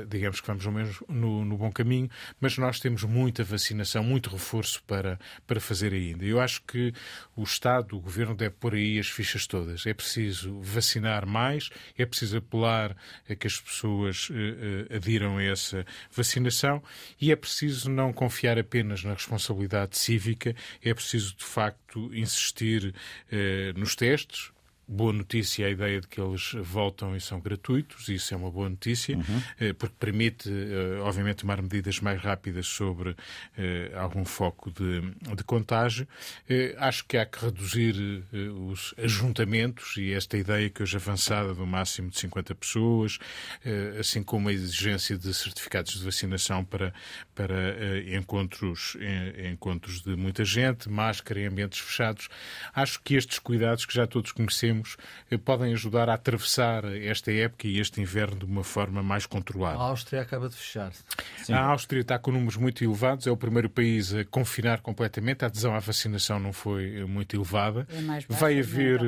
digamos 0.08 0.39
que 0.39 0.48
vamos 0.48 0.65
ao 0.65 0.72
menos 0.72 1.03
no, 1.08 1.44
no 1.44 1.58
bom 1.58 1.72
caminho. 1.72 2.10
Mas 2.39 2.58
nós 2.58 2.79
temos 2.79 3.03
muita 3.03 3.44
vacinação, 3.44 4.03
muito 4.03 4.29
reforço 4.29 4.76
para, 4.84 5.19
para 5.46 5.60
fazer 5.60 5.93
ainda. 5.93 6.25
Eu 6.25 6.39
acho 6.39 6.62
que 6.63 6.93
o 7.36 7.43
Estado, 7.43 7.96
o 7.96 8.00
Governo, 8.00 8.36
deve 8.36 8.55
pôr 8.55 8.75
aí 8.75 9.00
as 9.00 9.07
fichas 9.07 9.48
todas. 9.48 9.86
É 9.86 9.93
preciso 9.93 10.60
vacinar 10.62 11.25
mais, 11.25 11.69
é 11.98 12.05
preciso 12.05 12.38
apelar 12.38 12.96
a 13.29 13.36
que 13.36 13.48
as 13.48 13.60
pessoas 13.60 14.29
uh, 14.29 14.34
uh, 14.34 14.96
adiram 14.96 15.38
a 15.38 15.43
essa 15.43 15.86
vacinação 16.12 16.81
e 17.19 17.31
é 17.31 17.36
preciso 17.36 17.89
não 17.89 18.12
confiar 18.12 18.57
apenas 18.57 19.03
na 19.03 19.13
responsabilidade 19.13 19.98
cívica, 19.98 20.55
é 20.84 20.93
preciso, 20.93 21.36
de 21.36 21.46
facto, 21.46 22.13
insistir 22.13 22.93
uh, 23.31 23.79
nos 23.79 23.96
testes, 23.96 24.51
boa 24.88 25.12
notícia 25.12 25.67
a 25.67 25.70
ideia 25.70 26.00
de 26.00 26.08
que 26.08 26.22
eles 26.22 26.53
voltam 26.63 27.15
e 27.15 27.20
são 27.20 27.41
gratuitos, 27.41 28.08
isso 28.08 28.34
é 28.34 28.38
uma 28.38 28.50
boa 28.50 28.70
notícia, 28.70 29.17
uhum. 29.17 29.41
Eh, 29.60 29.74
porque 29.74 29.96
permite, 30.00 30.50
eh, 30.50 31.00
obviamente, 31.01 31.38
tomar 31.38 31.62
medidas 31.62 32.00
mais 32.00 32.22
rápidas 32.22 32.67
sobre 32.67 33.15
eh, 33.58 33.91
algum 33.96 34.24
foco 34.24 34.72
de, 34.72 35.01
de 35.36 35.44
contágio. 35.44 36.08
Acho 36.77 37.06
que 37.06 37.17
há 37.17 37.25
que 37.25 37.44
reduzir 37.44 38.24
os 38.70 38.94
ajuntamentos 38.98 39.98
e 39.98 40.13
esta 40.13 40.38
ideia 40.38 40.70
que 40.70 40.82
hoje 40.82 40.96
avançada 40.96 41.53
do 41.53 41.65
máximo 41.65 42.10
de 42.10 42.20
50 42.20 42.56
pessoas, 42.56 43.20
assim 44.00 44.24
como 44.24 44.50
a 44.50 44.53
exigência 44.53 45.17
de 45.17 45.34
certificados 45.34 46.00
de 46.00 46.06
vacinação 46.06 46.63
para, 46.63 46.94
para 47.36 47.56
encontros, 48.15 48.96
encontros 49.51 50.01
de 50.01 50.15
muita 50.15 50.46
gente, 50.46 50.89
máscara 50.89 51.41
em 51.41 51.48
ambientes 51.48 51.79
fechados. 51.79 52.29
Acho 52.74 53.01
que 53.01 53.15
estes 53.15 53.39
cuidados 53.39 53.86
que 53.86 53.94
já 53.94 54.08
todos 54.08 54.32
conhecemos 54.32 54.76
temos 54.77 54.98
podem 55.43 55.74
ajudar 55.74 56.10
a 56.10 56.13
atravessar 56.13 56.86
esta 56.86 57.31
época 57.31 57.67
e 57.67 57.79
este 57.79 58.01
inverno 58.01 58.38
de 58.38 58.46
uma 58.46 58.63
forma 58.63 59.01
mais 59.01 59.25
controlada. 59.25 59.77
A 59.77 59.84
Áustria 59.84 60.22
acaba 60.22 60.50
de 60.50 60.55
fechar. 60.55 60.91
Sim. 61.43 61.53
A 61.53 61.62
Áustria 61.62 62.01
está 62.01 62.19
com 62.19 62.31
números 62.31 62.57
muito 62.57 62.84
elevados, 62.84 63.25
é 63.27 63.31
o 63.31 63.38
primeiro 63.38 63.69
país 63.69 64.13
a 64.13 64.24
confinar 64.25 64.81
completamente, 64.81 65.43
a 65.43 65.48
adesão 65.48 65.75
à 65.75 65.79
vacinação 65.79 66.39
não 66.39 66.53
foi 66.53 67.03
muito 67.05 67.36
elevada. 67.36 67.88
É 67.89 68.01
mais 68.01 68.25
baixo, 68.25 68.41
vai 68.41 68.60
haver 68.60 69.00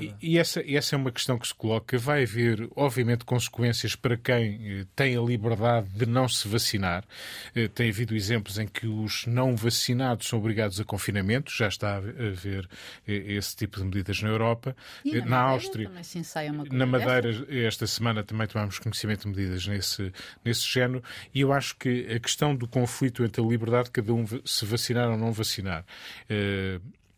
e, 0.00 0.14
e 0.20 0.38
essa, 0.38 0.62
essa 0.66 0.94
é 0.94 0.98
uma 0.98 1.10
questão 1.10 1.38
que 1.38 1.46
se 1.46 1.54
coloca. 1.54 1.98
Vai 1.98 2.24
haver, 2.24 2.68
obviamente, 2.76 3.24
consequências 3.24 3.96
para 3.96 4.16
quem 4.16 4.80
eh, 4.80 4.86
tem 4.94 5.16
a 5.16 5.20
liberdade 5.20 5.88
de 5.90 6.06
não 6.06 6.28
se 6.28 6.46
vacinar. 6.46 7.04
Eh, 7.54 7.68
tem 7.68 7.90
havido 7.90 8.14
exemplos 8.14 8.58
em 8.58 8.66
que 8.66 8.86
os 8.86 9.26
não 9.26 9.56
vacinados 9.56 10.28
são 10.28 10.38
obrigados 10.38 10.80
a 10.80 10.84
confinamento, 10.84 11.50
já 11.50 11.68
está 11.68 11.94
a 11.94 11.98
haver 11.98 12.68
eh, 13.06 13.34
esse 13.34 13.56
tipo 13.56 13.78
de 13.78 13.84
medidas 13.84 14.20
na 14.22 14.28
Europa. 14.28 14.76
E 15.04 15.20
na, 15.20 15.26
na 15.26 15.40
Áustria, 15.40 15.90
na 16.70 16.86
Madeira, 16.86 17.46
esta 17.48 17.86
semana 17.86 18.22
também 18.22 18.46
tomamos 18.46 18.78
conhecimento 18.78 19.22
de 19.22 19.28
medidas 19.28 19.66
nesse, 19.66 20.12
nesse 20.44 20.66
género. 20.66 21.02
E 21.34 21.40
eu 21.40 21.52
acho 21.52 21.76
que 21.76 22.06
a 22.12 22.18
questão 22.18 22.54
do 22.54 22.66
conflito 22.66 23.24
entre 23.24 23.42
a 23.42 23.44
liberdade 23.44 23.84
de 23.84 23.90
cada 23.92 24.12
um 24.12 24.24
se 24.44 24.64
vacinar 24.64 25.10
ou 25.10 25.16
não 25.16 25.32
vacinar 25.32 25.84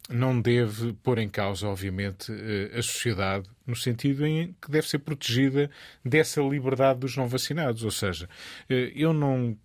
não 0.09 0.39
deve 0.39 0.93
pôr 1.03 1.19
em 1.19 1.29
causa, 1.29 1.67
obviamente, 1.67 2.31
a 2.77 2.83
sociedade, 2.83 3.49
no 3.67 3.75
sentido 3.75 4.27
em 4.27 4.55
que 4.61 4.71
deve 4.71 4.87
ser 4.87 4.99
protegida 4.99 5.71
dessa 6.05 6.43
liberdade 6.43 7.01
dos 7.01 7.17
não 7.17 7.27
vacinados. 7.27 7.85
Ou 7.85 7.91
seja, 7.91 8.29
eu 8.69 9.13
não 9.13 9.57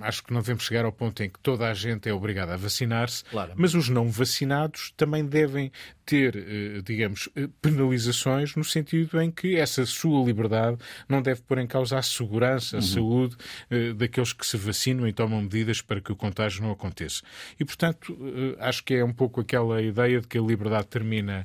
acho 0.00 0.22
que 0.22 0.32
não 0.32 0.40
devemos 0.40 0.64
chegar 0.64 0.84
ao 0.84 0.92
ponto 0.92 1.22
em 1.22 1.28
que 1.28 1.38
toda 1.38 1.68
a 1.68 1.74
gente 1.74 2.08
é 2.08 2.12
obrigada 2.12 2.54
a 2.54 2.56
vacinar-se, 2.56 3.24
claro. 3.24 3.52
mas 3.56 3.74
os 3.74 3.88
não 3.88 4.10
vacinados 4.10 4.92
também 4.96 5.24
devem 5.24 5.70
ter, 6.06 6.36
eh, 6.36 6.80
digamos, 6.84 7.28
eh, 7.34 7.48
penalizações 7.60 8.54
no 8.54 8.62
sentido 8.62 9.20
em 9.20 9.28
que 9.28 9.56
essa 9.56 9.84
sua 9.84 10.24
liberdade 10.24 10.78
não 11.08 11.20
deve 11.20 11.42
pôr 11.42 11.58
em 11.58 11.66
causa 11.66 11.98
a 11.98 12.02
segurança, 12.02 12.76
a 12.76 12.78
uhum. 12.78 12.86
saúde 12.86 13.36
eh, 13.68 13.92
daqueles 13.92 14.32
que 14.32 14.46
se 14.46 14.56
vacinam 14.56 15.08
e 15.08 15.12
tomam 15.12 15.42
medidas 15.42 15.82
para 15.82 16.00
que 16.00 16.12
o 16.12 16.16
contágio 16.16 16.62
não 16.62 16.70
aconteça. 16.70 17.22
E, 17.58 17.64
portanto, 17.64 18.16
acho 18.60 18.84
que 18.84 18.94
é 18.94 19.04
um 19.04 19.12
pouco 19.12 19.40
aquela 19.40 19.82
ideia 19.82 20.20
de 20.20 20.28
que 20.28 20.38
a 20.38 20.40
liberdade 20.40 20.86
termina 20.86 21.44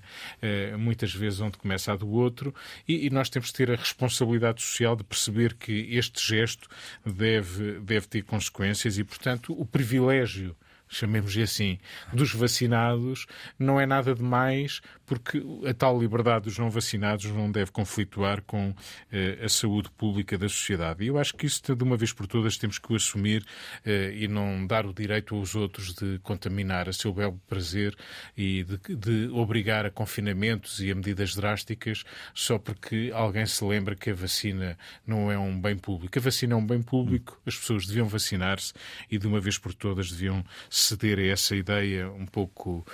muitas 0.78 1.14
vezes 1.14 1.40
onde 1.40 1.58
começa 1.58 1.92
a 1.94 1.96
do 1.96 2.08
outro 2.10 2.54
e, 2.88 3.10
nós 3.10 3.30
temos 3.30 3.50
que 3.50 3.58
ter 3.58 3.72
a 3.72 3.76
responsabilidade 3.76 4.62
social 4.62 4.96
de 4.96 5.04
perceber 5.04 5.56
que 5.56 5.88
este 5.96 6.26
gesto 6.26 6.70
deve, 7.04 7.80
deve 7.80 8.08
ter 8.08 8.22
consequências 8.22 9.00
e, 9.00 9.04
portanto, 9.04 9.60
o 9.60 9.66
privilégio 9.66 10.56
chamemos-lhe 10.92 11.42
assim, 11.42 11.80
dos 12.12 12.34
vacinados, 12.34 13.26
não 13.58 13.80
é 13.80 13.86
nada 13.86 14.14
demais, 14.14 14.82
porque 15.12 15.44
a 15.68 15.74
tal 15.74 16.00
liberdade 16.00 16.46
dos 16.46 16.58
não 16.58 16.70
vacinados 16.70 17.26
não 17.26 17.52
deve 17.52 17.70
conflituar 17.70 18.42
com 18.44 18.74
eh, 19.12 19.40
a 19.44 19.50
saúde 19.50 19.92
pública 19.92 20.38
da 20.38 20.48
sociedade. 20.48 21.04
E 21.04 21.08
eu 21.08 21.18
acho 21.18 21.34
que 21.36 21.46
isso, 21.46 21.76
de 21.76 21.84
uma 21.84 21.98
vez 21.98 22.14
por 22.14 22.26
todas, 22.28 22.56
temos 22.56 22.80
que 22.80 22.94
o 22.94 22.96
assumir 22.96 23.46
eh, 23.86 24.14
e 24.16 24.30
não 24.30 24.66
dar 24.66 24.86
o 24.86 24.94
direito 24.94 25.36
aos 25.36 25.54
outros 25.54 25.94
de 25.94 26.18
contaminar 26.20 26.88
a 26.88 26.94
seu 26.94 27.12
belo 27.12 27.38
prazer 27.46 27.94
e 28.38 28.64
de, 28.64 28.96
de 28.96 29.28
obrigar 29.34 29.86
a 29.86 29.92
confinamentos 29.92 30.80
e 30.80 30.90
a 30.90 30.96
medidas 30.96 31.36
drásticas 31.36 32.06
só 32.34 32.58
porque 32.58 33.12
alguém 33.14 33.46
se 33.46 33.66
lembra 33.66 33.98
que 33.98 34.12
a 34.12 34.14
vacina 34.14 34.78
não 35.06 35.30
é 35.30 35.38
um 35.38 35.60
bem 35.60 35.78
público. 35.78 36.18
A 36.18 36.22
vacina 36.22 36.54
é 36.54 36.56
um 36.56 36.66
bem 36.66 36.82
público, 36.82 37.38
as 37.46 37.58
pessoas 37.58 37.86
deviam 37.86 38.08
vacinar-se 38.08 38.72
e, 39.10 39.18
de 39.18 39.28
uma 39.28 39.42
vez 39.42 39.58
por 39.58 39.74
todas, 39.74 40.10
deviam 40.10 40.42
ceder 40.70 41.20
a 41.20 41.26
essa 41.26 41.54
ideia 41.54 42.10
um 42.10 42.26
pouco 42.26 42.86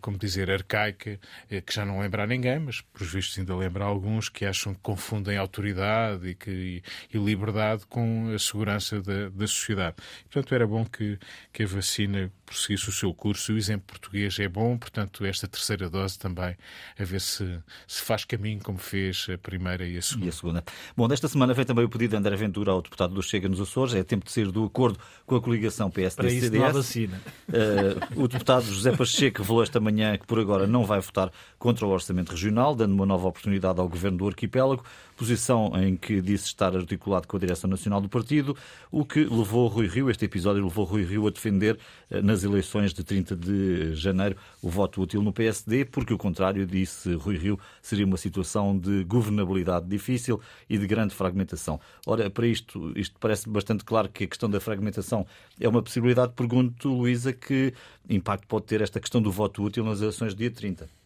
como 0.00 0.18
dizer, 0.18 0.50
arcaica, 0.50 1.18
eh, 1.50 1.60
que 1.60 1.74
já 1.74 1.84
não 1.84 2.00
lembra 2.00 2.24
a 2.24 2.26
ninguém, 2.26 2.58
mas 2.58 2.80
por 2.80 3.06
vistos 3.06 3.38
ainda 3.38 3.54
lembra 3.54 3.84
a 3.84 3.86
alguns 3.86 4.28
que 4.28 4.44
acham 4.44 4.74
que 4.74 4.80
confundem 4.80 5.36
autoridade 5.36 6.28
e, 6.28 6.34
que, 6.34 6.82
e, 7.12 7.18
liberdade 7.18 7.86
com 7.86 8.32
a 8.34 8.38
segurança 8.38 9.00
da, 9.00 9.28
da 9.28 9.46
sociedade. 9.46 9.96
Portanto, 10.24 10.54
era 10.54 10.66
bom 10.66 10.84
que, 10.84 11.18
que 11.52 11.62
a 11.62 11.66
vacina 11.66 12.30
prosseguisse 12.46 12.88
o 12.88 12.92
seu 12.92 13.12
curso. 13.12 13.52
O 13.52 13.58
exemplo 13.58 13.86
português 13.86 14.38
é 14.38 14.48
bom, 14.48 14.78
portanto, 14.78 15.24
esta 15.24 15.46
terceira 15.46 15.90
dose 15.90 16.18
também, 16.18 16.56
a 16.98 17.04
ver 17.04 17.20
se, 17.20 17.58
se 17.86 18.02
faz 18.02 18.24
caminho 18.24 18.60
como 18.62 18.78
fez 18.78 19.26
a 19.32 19.36
primeira 19.36 19.86
e 19.86 19.98
a 19.98 20.02
segunda. 20.02 20.26
E 20.26 20.28
a 20.28 20.32
segunda. 20.32 20.64
Bom, 20.96 21.08
desta 21.08 21.28
semana 21.28 21.52
vem 21.52 21.64
também 21.64 21.84
o 21.84 21.88
pedido 21.88 22.10
de 22.10 22.16
André 22.16 22.36
Ventura 22.36 22.72
ao 22.72 22.80
deputado 22.80 23.14
do 23.14 23.22
Chega 23.22 23.48
nos 23.48 23.60
Açores. 23.60 23.94
É 23.94 24.02
tempo 24.02 24.24
de 24.24 24.32
sair 24.32 24.50
do 24.50 24.64
acordo 24.64 24.98
com 25.26 25.36
a 25.36 25.40
coligação 25.40 25.90
PSD-CDS. 25.90 26.50
Para 26.50 26.68
isso 26.68 26.72
vacina. 26.72 27.20
Uh, 27.48 28.22
o 28.22 28.28
deputado 28.28 28.64
José 28.64 28.92
Pacheco 28.92 29.42
revelou 29.42 29.62
esta 29.62 29.80
manhã 29.80 30.16
que 30.16 30.26
por 30.26 30.38
agora 30.38 30.66
não 30.66 30.84
vai 30.84 31.00
votar 31.00 31.30
contra 31.58 31.84
o 31.84 31.90
Orçamento 31.90 32.30
Regional, 32.30 32.74
dando 32.74 32.94
uma 32.94 33.06
nova 33.06 33.26
oportunidade 33.26 33.80
ao 33.80 33.88
Governo 33.88 34.18
do 34.18 34.28
Arquipélago, 34.28 34.84
posição 35.16 35.72
em 35.74 35.96
que 35.96 36.20
disse 36.20 36.46
estar 36.46 36.76
articulado 36.76 37.26
com 37.26 37.36
a 37.36 37.40
Direção 37.40 37.68
Nacional 37.68 38.00
do 38.00 38.08
Partido, 38.08 38.56
o 38.90 39.04
que 39.04 39.24
levou 39.24 39.66
Rui 39.66 39.86
Rio, 39.86 40.10
este 40.10 40.26
episódio 40.26 40.62
levou 40.62 40.84
Rui 40.84 41.04
Rio 41.04 41.26
a 41.26 41.30
defender 41.30 41.78
eh, 42.10 42.20
nas 42.20 42.44
eleições 42.44 42.92
de 42.92 43.02
30 43.02 43.34
de 43.34 43.94
janeiro 43.94 44.36
o 44.62 44.68
voto 44.68 45.00
útil 45.00 45.22
no 45.22 45.32
PSD, 45.32 45.86
porque 45.86 46.12
o 46.12 46.18
contrário, 46.18 46.66
disse 46.66 47.14
Rui 47.14 47.36
Rio, 47.38 47.58
seria 47.80 48.04
uma 48.04 48.18
situação 48.18 48.78
de 48.78 49.04
governabilidade 49.04 49.88
difícil 49.88 50.40
e 50.68 50.76
de 50.76 50.86
grande 50.86 51.14
fragmentação. 51.14 51.80
Ora, 52.06 52.28
para 52.28 52.46
isto, 52.46 52.92
isto 52.94 53.16
parece 53.18 53.48
bastante 53.48 53.84
claro 53.84 54.08
que 54.10 54.24
a 54.24 54.26
questão 54.26 54.50
da 54.50 54.60
fragmentação 54.60 55.26
é 55.58 55.68
uma 55.68 55.82
possibilidade. 55.82 56.34
Pergunto, 56.34 56.88
Luísa, 56.88 57.32
que 57.32 57.72
impacto 58.08 58.46
pode 58.46 58.66
ter 58.66 58.82
esta 58.82 59.00
questão 59.00 59.22
do 59.22 59.32
voto 59.32 59.62
útil 59.62 59.84
nas 59.84 60.00
eleições 60.00 60.34
de 60.34 60.38
dia 60.38 60.50
30? 60.50 61.05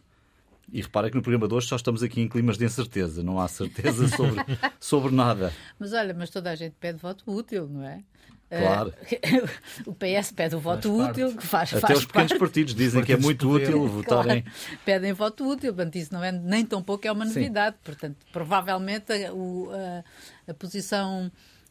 E 0.72 0.80
repara 0.80 1.10
que 1.10 1.16
no 1.16 1.22
programa 1.22 1.48
de 1.48 1.54
hoje 1.54 1.66
só 1.66 1.76
estamos 1.76 2.02
aqui 2.02 2.20
em 2.20 2.28
climas 2.28 2.56
de 2.56 2.64
incerteza, 2.64 3.22
não 3.22 3.40
há 3.40 3.48
certeza 3.48 4.06
sobre, 4.08 4.40
sobre 4.78 5.14
nada. 5.14 5.52
Mas 5.78 5.92
olha, 5.92 6.14
mas 6.14 6.30
toda 6.30 6.50
a 6.50 6.54
gente 6.54 6.74
pede 6.78 6.98
voto 6.98 7.24
útil, 7.26 7.68
não 7.68 7.84
é? 7.84 8.02
Claro. 8.50 8.92
o 9.86 9.94
PS 9.94 10.32
pede 10.32 10.56
o 10.56 10.60
voto 10.60 10.96
faz 10.96 11.10
útil, 11.10 11.36
que 11.36 11.46
faz, 11.46 11.72
Até 11.72 11.80
faz 11.80 11.98
os 12.00 12.04
pequenos 12.04 12.32
parte. 12.32 12.40
partidos 12.40 12.74
dizem 12.74 13.04
que 13.04 13.12
é 13.12 13.16
muito 13.16 13.48
útil 13.48 13.86
votarem. 13.86 14.42
Claro, 14.42 14.78
pedem 14.84 15.12
voto 15.12 15.48
útil, 15.48 15.72
portanto, 15.72 15.94
isso 15.96 16.12
não 16.12 16.22
é 16.22 16.32
nem 16.32 16.66
tão 16.66 16.82
pouco, 16.82 17.06
é 17.06 17.12
uma 17.12 17.24
novidade. 17.24 17.76
Sim. 17.76 17.82
Portanto, 17.84 18.16
provavelmente 18.32 19.12
a, 19.12 19.30
a, 19.30 20.50
a 20.50 20.54
posição 20.54 21.30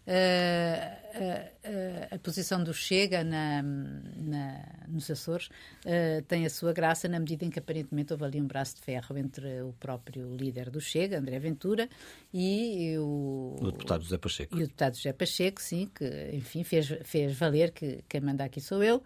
a, 0.10 2.12
a, 2.12 2.16
a, 2.16 2.20
posição 2.20 2.64
do 2.64 2.74
Chega 2.74 3.24
na, 3.24 3.62
na, 3.62 4.66
nos 4.88 5.10
Açores 5.12 5.50
uh, 5.86 6.22
tem 6.28 6.46
a 6.46 6.50
sua 6.50 6.74
graça 6.74 7.08
na 7.08 7.20
medida 7.20 7.46
em 7.46 7.52
que 7.52 7.60
aparentemente 7.60 8.12
houve 8.12 8.26
ali 8.26 8.42
um 8.42 8.48
braço 8.48 8.76
de 8.76 8.82
ferro 8.82 9.18
entre 9.18 9.62
o 9.62 9.74
próprio 9.74 10.36
líder 10.36 10.72
do 10.72 10.82
Chega, 10.82 11.20
André 11.20 11.38
Ventura, 11.38 11.88
e 12.34 12.98
o, 12.98 13.56
o 13.62 13.72
deputado 13.72 14.04
José 14.04 14.18
Pacheco. 14.18 14.56
E 14.56 14.58
o 14.58 14.62
deputado 14.62 14.96
José 14.96 15.14
Pacheco, 15.14 15.62
sim, 15.62 15.90
que 15.94 16.32
enfim 16.34 16.64
fez, 16.64 16.88
fez 17.04 17.38
valer 17.38 17.72
que 17.72 18.04
quem 18.10 18.22
manda 18.22 18.44
aqui 18.44 18.60
sou 18.60 18.84
eu 18.84 19.04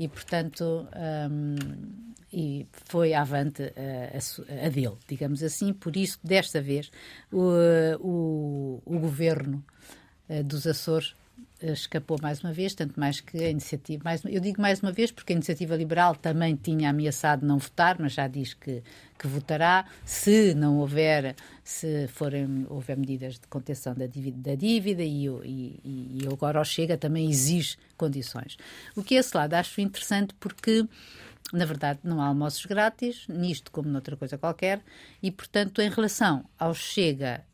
e, 0.00 0.08
portanto, 0.08 0.88
um, 1.30 1.56
e 2.32 2.66
foi 2.86 3.12
avante 3.12 3.62
a, 3.62 4.16
a, 4.16 4.66
a, 4.66 4.68
dele, 4.70 4.96
digamos 5.06 5.42
assim. 5.42 5.72
Por 5.72 5.96
isso, 5.96 6.18
desta 6.24 6.60
vez, 6.60 6.90
o, 7.30 7.52
o, 8.00 8.82
o 8.84 8.98
governo 8.98 9.62
eh, 9.62 9.99
dos 10.44 10.66
Açores 10.66 11.14
eh, 11.62 11.72
escapou 11.72 12.18
mais 12.22 12.42
uma 12.42 12.52
vez, 12.52 12.74
tanto 12.74 12.98
mais 12.98 13.20
que 13.20 13.36
a 13.36 13.50
iniciativa. 13.50 14.02
Mais, 14.02 14.24
eu 14.24 14.40
digo 14.40 14.60
mais 14.60 14.80
uma 14.80 14.92
vez 14.92 15.10
porque 15.10 15.32
a 15.32 15.36
iniciativa 15.36 15.76
liberal 15.76 16.16
também 16.16 16.56
tinha 16.56 16.88
ameaçado 16.88 17.46
não 17.46 17.58
votar, 17.58 17.98
mas 17.98 18.14
já 18.14 18.26
diz 18.26 18.54
que, 18.54 18.82
que 19.18 19.26
votará. 19.26 19.84
Se 20.04 20.54
não 20.54 20.78
houver, 20.78 21.36
se 21.62 22.08
forem 22.08 22.66
houver 22.68 22.96
medidas 22.96 23.34
de 23.34 23.46
contenção 23.46 23.94
da 23.94 24.06
dívida, 24.06 24.50
da 24.50 24.54
dívida 24.54 25.02
e, 25.02 25.26
e, 25.26 26.22
e 26.22 26.28
agora 26.32 26.60
o 26.60 26.64
Chega 26.64 26.96
também 26.96 27.28
exige 27.28 27.76
condições. 27.96 28.56
O 28.96 29.02
que 29.02 29.16
é 29.16 29.18
esse 29.18 29.36
lado 29.36 29.54
acho 29.54 29.80
interessante 29.80 30.34
porque. 30.40 30.86
Na 31.52 31.64
verdade, 31.64 31.98
não 32.04 32.20
há 32.20 32.26
almoços 32.26 32.64
grátis, 32.64 33.26
nisto 33.26 33.72
como 33.72 33.88
noutra 33.88 34.16
coisa 34.16 34.38
qualquer, 34.38 34.80
e, 35.20 35.32
portanto, 35.32 35.82
em 35.82 35.90
relação 35.90 36.44
ao 36.56 36.72
Chega 36.72 37.44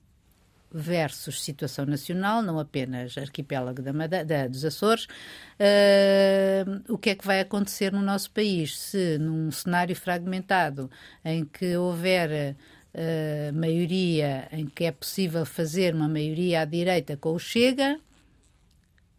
versus 0.77 1.43
situação 1.43 1.87
nacional, 1.87 2.43
não 2.43 2.59
apenas 2.59 3.17
arquipélago 3.17 3.81
da, 3.81 3.93
da 4.25 4.47
dos 4.47 4.65
Açores, 4.65 5.07
uh, 5.07 6.93
o 6.93 6.99
que 6.99 7.11
é 7.11 7.15
que 7.15 7.27
vai 7.27 7.41
acontecer 7.41 7.91
no 7.93 8.03
nosso 8.03 8.31
país 8.31 8.79
se, 8.79 9.17
num 9.19 9.51
cenário 9.51 9.97
fragmentado, 9.97 10.91
em 11.25 11.47
que 11.47 11.77
houver 11.77 12.55
uh, 12.95 13.59
maioria, 13.59 14.49
em 14.53 14.67
que 14.67 14.85
é 14.85 14.93
possível 14.93 15.47
fazer 15.47 15.95
uma 15.95 16.09
maioria 16.09 16.61
à 16.61 16.65
direita 16.67 17.17
com 17.17 17.33
o 17.33 17.39
Chega, 17.39 17.99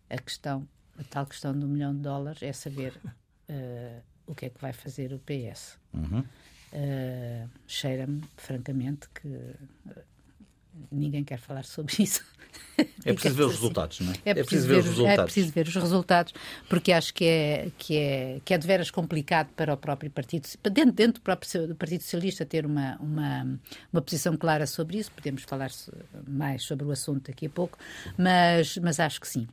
a 0.09 0.17
questão, 0.17 0.67
a 0.97 1.03
tal 1.03 1.25
questão 1.25 1.57
do 1.57 1.67
milhão 1.67 1.93
de 1.93 2.01
dólares 2.01 2.43
é 2.43 2.53
saber 2.53 2.93
uh, 3.03 4.01
o 4.27 4.35
que 4.35 4.45
é 4.45 4.49
que 4.49 4.61
vai 4.61 4.73
fazer 4.73 5.11
o 5.11 5.19
PS. 5.19 5.79
Uhum. 5.91 6.23
Cheira-me, 7.65 8.21
francamente, 8.35 9.07
que 9.09 9.55
ninguém 10.91 11.23
quer 11.23 11.39
falar 11.39 11.63
sobre 11.63 11.95
isso. 12.03 12.23
É 13.05 13.13
preciso 13.13 13.35
ver 13.35 13.43
os 13.43 13.53
resultados, 13.53 13.99
não 14.01 14.11
é? 14.11 14.15
É, 14.25 14.29
é 14.31 14.33
preciso, 14.35 14.67
ver, 14.67 14.77
os 14.79 14.85
resultados. 14.85 15.19
É 15.19 15.23
preciso 15.23 15.51
ver 15.51 15.67
os 15.67 15.75
resultados, 15.75 16.33
porque 16.69 16.91
acho 16.91 17.13
que 17.13 17.25
é, 17.25 17.71
que 17.77 17.97
é, 17.97 18.41
que 18.45 18.53
é 18.53 18.57
de 18.57 18.67
veras 18.67 18.91
complicado 18.91 19.49
para 19.55 19.73
o 19.73 19.77
próprio 19.77 20.11
Partido, 20.11 20.47
dentro, 20.63 20.91
dentro 20.91 21.13
do 21.13 21.21
próprio 21.21 21.75
Partido 21.75 22.01
Socialista, 22.01 22.45
ter 22.45 22.65
uma, 22.65 22.97
uma, 22.97 23.59
uma 23.91 24.01
posição 24.01 24.37
clara 24.37 24.67
sobre 24.67 24.97
isso. 24.97 25.11
Podemos 25.11 25.43
falar 25.43 25.71
mais 26.27 26.63
sobre 26.63 26.85
o 26.85 26.91
assunto 26.91 27.29
daqui 27.29 27.47
a 27.47 27.49
pouco, 27.49 27.77
mas, 28.17 28.77
mas 28.77 28.99
acho 28.99 29.19
que 29.19 29.27
sim. 29.27 29.47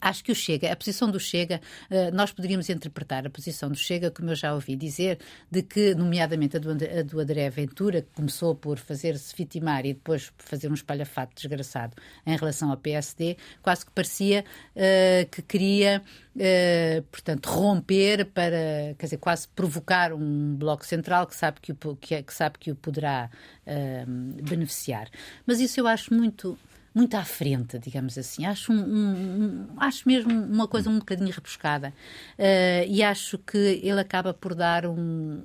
Acho 0.00 0.22
que 0.22 0.32
o 0.32 0.34
Chega, 0.34 0.72
a 0.72 0.76
posição 0.76 1.10
do 1.10 1.18
Chega, 1.18 1.60
eh, 1.90 2.10
nós 2.10 2.32
poderíamos 2.32 2.68
interpretar 2.68 3.26
a 3.26 3.30
posição 3.30 3.68
do 3.68 3.76
Chega, 3.76 4.10
como 4.10 4.30
eu 4.30 4.34
já 4.34 4.54
ouvi 4.54 4.76
dizer, 4.76 5.18
de 5.50 5.62
que, 5.62 5.94
nomeadamente 5.94 6.56
a 6.56 6.60
do, 6.60 6.70
a 6.70 7.02
do 7.02 7.20
André 7.20 7.48
Ventura, 7.50 8.02
que 8.02 8.08
começou 8.14 8.54
por 8.54 8.78
fazer-se 8.78 9.34
vitimar 9.34 9.84
e 9.86 9.94
depois 9.94 10.32
fazer 10.38 10.70
um 10.70 10.74
espalhafato 10.74 11.34
desgraçado 11.34 11.94
em 12.26 12.36
relação 12.36 12.70
ao 12.70 12.76
PSD, 12.76 13.36
quase 13.62 13.84
que 13.86 13.92
parecia 13.92 14.44
uh, 14.76 15.28
que 15.30 15.42
queria, 15.42 16.02
uh, 16.36 17.02
portanto, 17.10 17.46
romper 17.46 18.26
para, 18.26 18.94
quer 18.98 19.06
dizer, 19.06 19.18
quase 19.18 19.48
provocar 19.48 20.12
um 20.12 20.54
bloco 20.54 20.84
central 20.84 21.26
que 21.26 21.34
sabe 21.34 21.60
que 21.60 21.72
o, 21.72 21.96
que, 21.96 22.22
que 22.22 22.34
sabe 22.34 22.58
que 22.58 22.70
o 22.70 22.76
poderá 22.76 23.30
uh, 23.66 24.42
beneficiar. 24.42 25.08
Mas 25.46 25.60
isso 25.60 25.80
eu 25.80 25.86
acho 25.86 26.12
muito 26.12 26.58
muito 26.98 27.14
à 27.16 27.24
frente, 27.24 27.78
digamos 27.78 28.18
assim. 28.18 28.44
Acho, 28.44 28.72
um, 28.72 28.76
um, 28.76 29.66
acho 29.76 30.08
mesmo 30.08 30.32
uma 30.32 30.66
coisa 30.66 30.90
um 30.90 30.98
bocadinho 30.98 31.30
rebuscada. 31.30 31.94
Uh, 32.36 32.84
e 32.88 33.04
acho 33.04 33.38
que 33.38 33.80
ele 33.82 34.00
acaba 34.00 34.34
por 34.34 34.52
dar 34.52 34.84
um, 34.84 35.40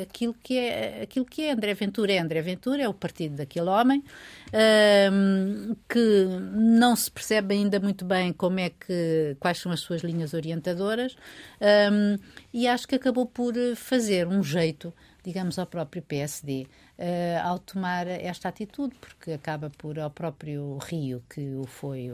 aquilo 0.00 0.32
que 0.40 0.56
é 0.56 1.02
aquilo 1.02 1.24
que 1.24 1.42
é 1.42 1.52
André 1.52 1.74
Ventura 1.74 2.12
é 2.12 2.18
André 2.18 2.40
Ventura 2.40 2.82
é 2.82 2.88
o 2.88 2.94
partido 2.94 3.36
daquele 3.36 3.68
homem 3.68 4.04
uh, 4.48 5.76
que 5.88 6.26
não 6.52 6.94
se 6.94 7.10
percebe 7.10 7.54
ainda 7.54 7.80
muito 7.80 8.04
bem 8.04 8.32
como 8.32 8.60
é 8.60 8.70
que 8.70 9.36
quais 9.40 9.58
são 9.58 9.72
as 9.72 9.80
suas 9.80 10.02
linhas 10.02 10.34
orientadoras 10.34 11.14
uh, 11.14 12.20
e 12.52 12.68
acho 12.68 12.86
que 12.86 12.94
acabou 12.94 13.26
por 13.26 13.54
fazer 13.74 14.28
um 14.28 14.42
jeito 14.42 14.92
digamos 15.22 15.58
ao 15.58 15.66
próprio 15.66 16.02
PSD 16.02 16.66
uh, 16.98 17.46
ao 17.46 17.58
tomar 17.58 18.06
esta 18.06 18.48
atitude, 18.48 18.94
porque 19.00 19.32
acaba 19.32 19.70
por 19.70 19.98
ao 19.98 20.10
próprio 20.10 20.78
Rio, 20.78 21.22
que 21.28 21.54
o 21.54 21.64
foi, 21.64 22.12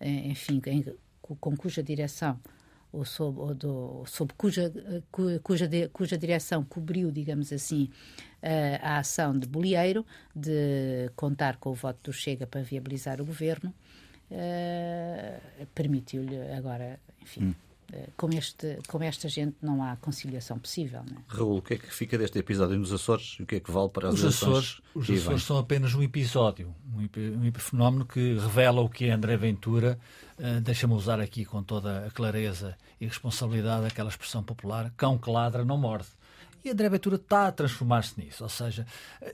eh, 0.00 0.08
enfim, 0.08 0.60
em, 0.66 0.84
com 1.20 1.56
cuja 1.56 1.82
direção 1.82 2.38
ou 2.94 3.04
sob, 3.04 3.40
ou 3.40 3.54
do, 3.54 4.04
sob 4.06 4.32
cuja, 4.34 4.72
cuja, 5.42 5.68
cuja 5.92 6.16
direção 6.16 6.64
cobriu, 6.64 7.10
digamos 7.10 7.52
assim, 7.52 7.90
uh, 8.42 8.78
a 8.80 8.98
ação 8.98 9.36
de 9.36 9.48
Bolieiro, 9.48 10.06
de 10.34 11.10
contar 11.16 11.56
com 11.56 11.70
o 11.70 11.74
voto 11.74 12.10
do 12.10 12.12
Chega 12.12 12.46
para 12.46 12.62
viabilizar 12.62 13.20
o 13.20 13.24
governo, 13.24 13.74
uh, 14.30 15.66
permitiu-lhe 15.74 16.38
agora, 16.52 17.00
enfim. 17.20 17.46
Hum 17.46 17.54
eh, 17.54 17.73
com, 18.16 18.28
este, 18.30 18.78
com 18.88 19.02
esta 19.02 19.28
gente 19.28 19.56
não 19.62 19.82
há 19.82 19.96
conciliação 19.96 20.58
possível. 20.58 21.02
Não 21.10 21.18
é? 21.18 21.22
Raul, 21.28 21.58
o 21.58 21.62
que 21.62 21.74
é 21.74 21.78
que 21.78 21.92
fica 21.92 22.16
deste 22.18 22.38
episódio 22.38 22.78
nos 22.78 22.92
Açores 22.92 23.36
e 23.38 23.42
o 23.42 23.46
que 23.46 23.56
é 23.56 23.60
que 23.60 23.70
vale 23.70 23.88
para 23.88 24.08
as 24.08 24.14
os 24.14 24.24
Açores? 24.24 24.80
Os 24.94 25.10
Açores 25.10 25.42
são 25.42 25.58
apenas 25.58 25.94
um 25.94 26.02
episódio, 26.02 26.74
um, 26.94 27.46
um 27.46 27.52
fenómeno 27.52 28.04
que 28.04 28.34
revela 28.38 28.80
o 28.80 28.88
que 28.88 29.06
é 29.06 29.12
André 29.12 29.36
Ventura. 29.36 29.98
Uh, 30.38 30.60
Deixa-me 30.60 30.94
usar 30.94 31.20
aqui 31.20 31.44
com 31.44 31.62
toda 31.62 32.06
a 32.06 32.10
clareza 32.10 32.76
e 33.00 33.06
responsabilidade 33.06 33.86
aquela 33.86 34.08
expressão 34.08 34.42
popular: 34.42 34.92
cão 34.96 35.18
que 35.18 35.30
ladra 35.30 35.64
não 35.64 35.76
morde. 35.76 36.08
E 36.64 36.70
André 36.70 36.88
Ventura 36.88 37.16
está 37.16 37.48
a 37.48 37.52
transformar-se 37.52 38.18
nisso. 38.18 38.42
Ou 38.42 38.48
seja, 38.48 38.86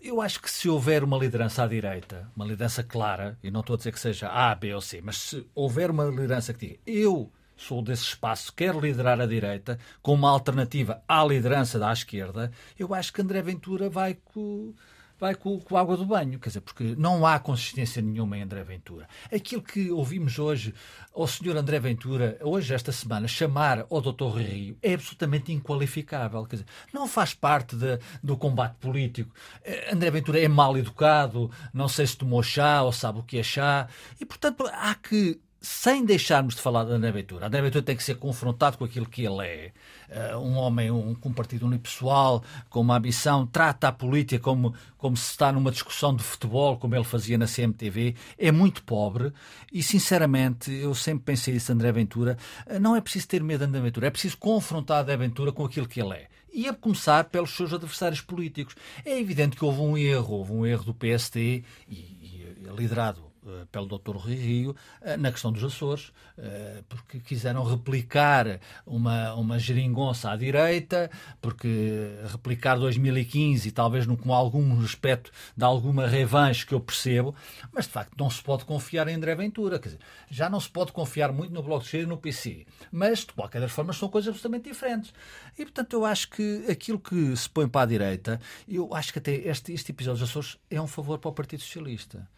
eu 0.02 0.20
acho 0.20 0.42
que 0.42 0.50
se 0.50 0.68
houver 0.68 1.04
uma 1.04 1.16
liderança 1.16 1.62
à 1.62 1.66
direita, 1.68 2.28
uma 2.34 2.44
liderança 2.44 2.82
clara, 2.82 3.38
e 3.40 3.52
não 3.52 3.60
estou 3.60 3.74
a 3.74 3.76
dizer 3.76 3.92
que 3.92 4.00
seja 4.00 4.28
A, 4.28 4.52
B 4.52 4.74
ou 4.74 4.80
C, 4.80 5.00
mas 5.00 5.16
se 5.16 5.46
houver 5.54 5.92
uma 5.92 6.06
liderança 6.06 6.52
que 6.52 6.66
diga 6.66 6.80
eu 6.84 7.30
sou 7.60 7.82
desse 7.82 8.04
espaço, 8.04 8.52
quero 8.54 8.80
liderar 8.80 9.20
a 9.20 9.26
direita, 9.26 9.78
com 10.02 10.14
uma 10.14 10.30
alternativa 10.30 11.02
à 11.06 11.22
liderança 11.24 11.78
da 11.78 11.92
esquerda, 11.92 12.50
eu 12.78 12.94
acho 12.94 13.12
que 13.12 13.20
André 13.20 13.42
Ventura 13.42 13.90
vai 13.90 14.14
com, 14.14 14.72
vai 15.18 15.34
com, 15.34 15.60
com 15.60 15.76
água 15.76 15.96
do 15.96 16.06
banho, 16.06 16.38
quer 16.38 16.48
dizer, 16.48 16.62
porque 16.62 16.94
não 16.96 17.26
há 17.26 17.38
consistência 17.38 18.00
nenhuma 18.00 18.38
em 18.38 18.42
André 18.42 18.64
Ventura. 18.64 19.06
Aquilo 19.30 19.62
que 19.62 19.90
ouvimos 19.90 20.38
hoje 20.38 20.74
ao 21.14 21.26
senhor 21.26 21.54
André 21.56 21.78
Ventura, 21.78 22.38
hoje, 22.40 22.72
esta 22.72 22.90
semana, 22.92 23.28
chamar 23.28 23.86
ao 23.90 24.00
Dr. 24.00 24.38
Rio 24.38 24.78
é 24.82 24.94
absolutamente 24.94 25.52
inqualificável, 25.52 26.44
quer 26.46 26.56
dizer, 26.56 26.68
não 26.94 27.06
faz 27.06 27.34
parte 27.34 27.76
de, 27.76 27.98
do 28.22 28.38
combate 28.38 28.76
político. 28.80 29.34
Eh, 29.62 29.92
André 29.92 30.10
Ventura 30.10 30.40
é 30.40 30.48
mal 30.48 30.78
educado, 30.78 31.50
não 31.74 31.88
sei 31.88 32.06
se 32.06 32.16
tomou 32.16 32.42
chá 32.42 32.82
ou 32.82 32.92
sabe 32.92 33.18
o 33.18 33.22
que 33.22 33.38
é 33.38 33.42
chá, 33.42 33.86
e 34.18 34.24
portanto 34.24 34.66
há 34.72 34.94
que 34.94 35.38
sem 35.60 36.04
deixarmos 36.04 36.54
de 36.54 36.62
falar 36.62 36.84
de 36.84 36.92
André 36.92 37.12
Ventura, 37.12 37.46
André 37.46 37.60
Ventura 37.60 37.82
tem 37.82 37.96
que 37.96 38.02
ser 38.02 38.16
confrontado 38.16 38.78
com 38.78 38.84
aquilo 38.84 39.06
que 39.06 39.24
ele 39.24 39.46
é. 39.46 39.72
Uh, 40.08 40.38
um 40.38 40.56
homem 40.56 40.90
um, 40.90 41.14
com 41.14 41.28
um 41.28 41.32
partido 41.32 41.66
unipessoal, 41.66 42.42
com 42.70 42.80
uma 42.80 42.96
ambição, 42.96 43.46
trata 43.46 43.88
a 43.88 43.92
política 43.92 44.42
como, 44.42 44.74
como 44.96 45.16
se 45.16 45.30
está 45.30 45.52
numa 45.52 45.70
discussão 45.70 46.16
de 46.16 46.22
futebol, 46.22 46.78
como 46.78 46.94
ele 46.94 47.04
fazia 47.04 47.36
na 47.36 47.46
CMTV. 47.46 48.16
É 48.38 48.50
muito 48.50 48.82
pobre 48.82 49.32
e, 49.70 49.82
sinceramente, 49.82 50.72
eu 50.72 50.94
sempre 50.94 51.24
pensei 51.24 51.54
isso, 51.54 51.70
André 51.70 51.92
Ventura. 51.92 52.38
Uh, 52.66 52.80
não 52.80 52.96
é 52.96 53.00
preciso 53.00 53.28
ter 53.28 53.42
medo 53.42 53.60
de 53.60 53.66
André 53.66 53.82
Ventura, 53.82 54.06
é 54.06 54.10
preciso 54.10 54.38
confrontar 54.38 55.02
André 55.02 55.18
Ventura 55.18 55.52
com 55.52 55.64
aquilo 55.64 55.86
que 55.86 56.00
ele 56.00 56.14
é. 56.14 56.28
E 56.52 56.66
a 56.66 56.72
começar 56.72 57.24
pelos 57.24 57.54
seus 57.54 57.72
adversários 57.72 58.20
políticos. 58.22 58.74
É 59.04 59.20
evidente 59.20 59.56
que 59.56 59.64
houve 59.64 59.80
um 59.80 59.96
erro, 59.96 60.36
houve 60.36 60.52
um 60.52 60.66
erro 60.66 60.84
do 60.84 60.94
PSD 60.94 61.62
e, 61.88 61.94
e 61.94 62.56
liderado 62.76 63.20
eh, 63.26 63.29
pelo 63.70 63.86
Dr. 63.86 64.16
Rui 64.16 64.34
Rio 64.34 64.76
eh, 65.00 65.16
na 65.16 65.30
questão 65.30 65.50
dos 65.52 65.62
Açores, 65.64 66.12
eh, 66.36 66.82
porque 66.88 67.20
quiseram 67.20 67.64
replicar 67.64 68.60
uma, 68.86 69.34
uma 69.34 69.58
geringonça 69.58 70.30
à 70.30 70.36
direita, 70.36 71.10
porque 71.40 72.10
replicar 72.30 72.78
2015 72.78 73.70
talvez 73.70 74.06
com 74.06 74.34
algum 74.34 74.78
respeito 74.78 75.30
de 75.56 75.64
alguma 75.64 76.06
revanche 76.06 76.66
que 76.66 76.74
eu 76.74 76.80
percebo, 76.80 77.34
mas 77.72 77.86
de 77.86 77.92
facto 77.92 78.14
não 78.18 78.30
se 78.30 78.42
pode 78.42 78.64
confiar 78.64 79.08
em 79.08 79.14
André 79.14 79.34
Ventura, 79.34 79.78
quer 79.78 79.90
dizer, 79.90 80.00
já 80.30 80.48
não 80.50 80.60
se 80.60 80.68
pode 80.68 80.92
confiar 80.92 81.32
muito 81.32 81.52
no 81.52 81.62
Bloco 81.62 81.80
de 81.80 81.86
Esquerda 81.86 82.06
e 82.06 82.08
no 82.08 82.18
PC, 82.18 82.66
mas 82.92 83.20
de 83.20 83.32
qualquer 83.32 83.66
forma 83.68 83.92
são 83.92 84.08
coisas 84.08 84.28
absolutamente 84.28 84.68
diferentes. 84.68 85.12
E 85.58 85.64
portanto 85.64 85.92
eu 85.94 86.04
acho 86.04 86.30
que 86.30 86.66
aquilo 86.68 86.98
que 86.98 87.36
se 87.36 87.48
põe 87.48 87.68
para 87.68 87.82
a 87.82 87.86
direita, 87.86 88.40
eu 88.68 88.94
acho 88.94 89.12
que 89.12 89.18
até 89.18 89.32
este, 89.32 89.72
este 89.72 89.92
episódio 89.92 90.20
dos 90.20 90.30
Açores 90.30 90.58
é 90.70 90.80
um 90.80 90.86
favor 90.86 91.18
para 91.18 91.30
o 91.30 91.32
Partido 91.32 91.62
Socialista 91.62 92.28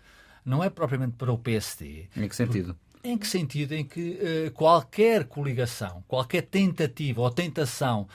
não 0.44 0.62
é 0.62 0.70
propriamente 0.70 1.16
para 1.16 1.32
o 1.32 1.38
PSD. 1.38 2.08
Em 2.16 2.28
que 2.28 2.36
sentido? 2.36 2.76
Em 3.04 3.18
que 3.18 3.26
sentido? 3.26 3.72
Em 3.72 3.84
que 3.84 4.18
uh, 4.46 4.50
qualquer 4.52 5.24
coligação, 5.24 6.04
qualquer 6.06 6.42
tentativa 6.42 7.20
ou 7.20 7.30
tentação, 7.30 8.06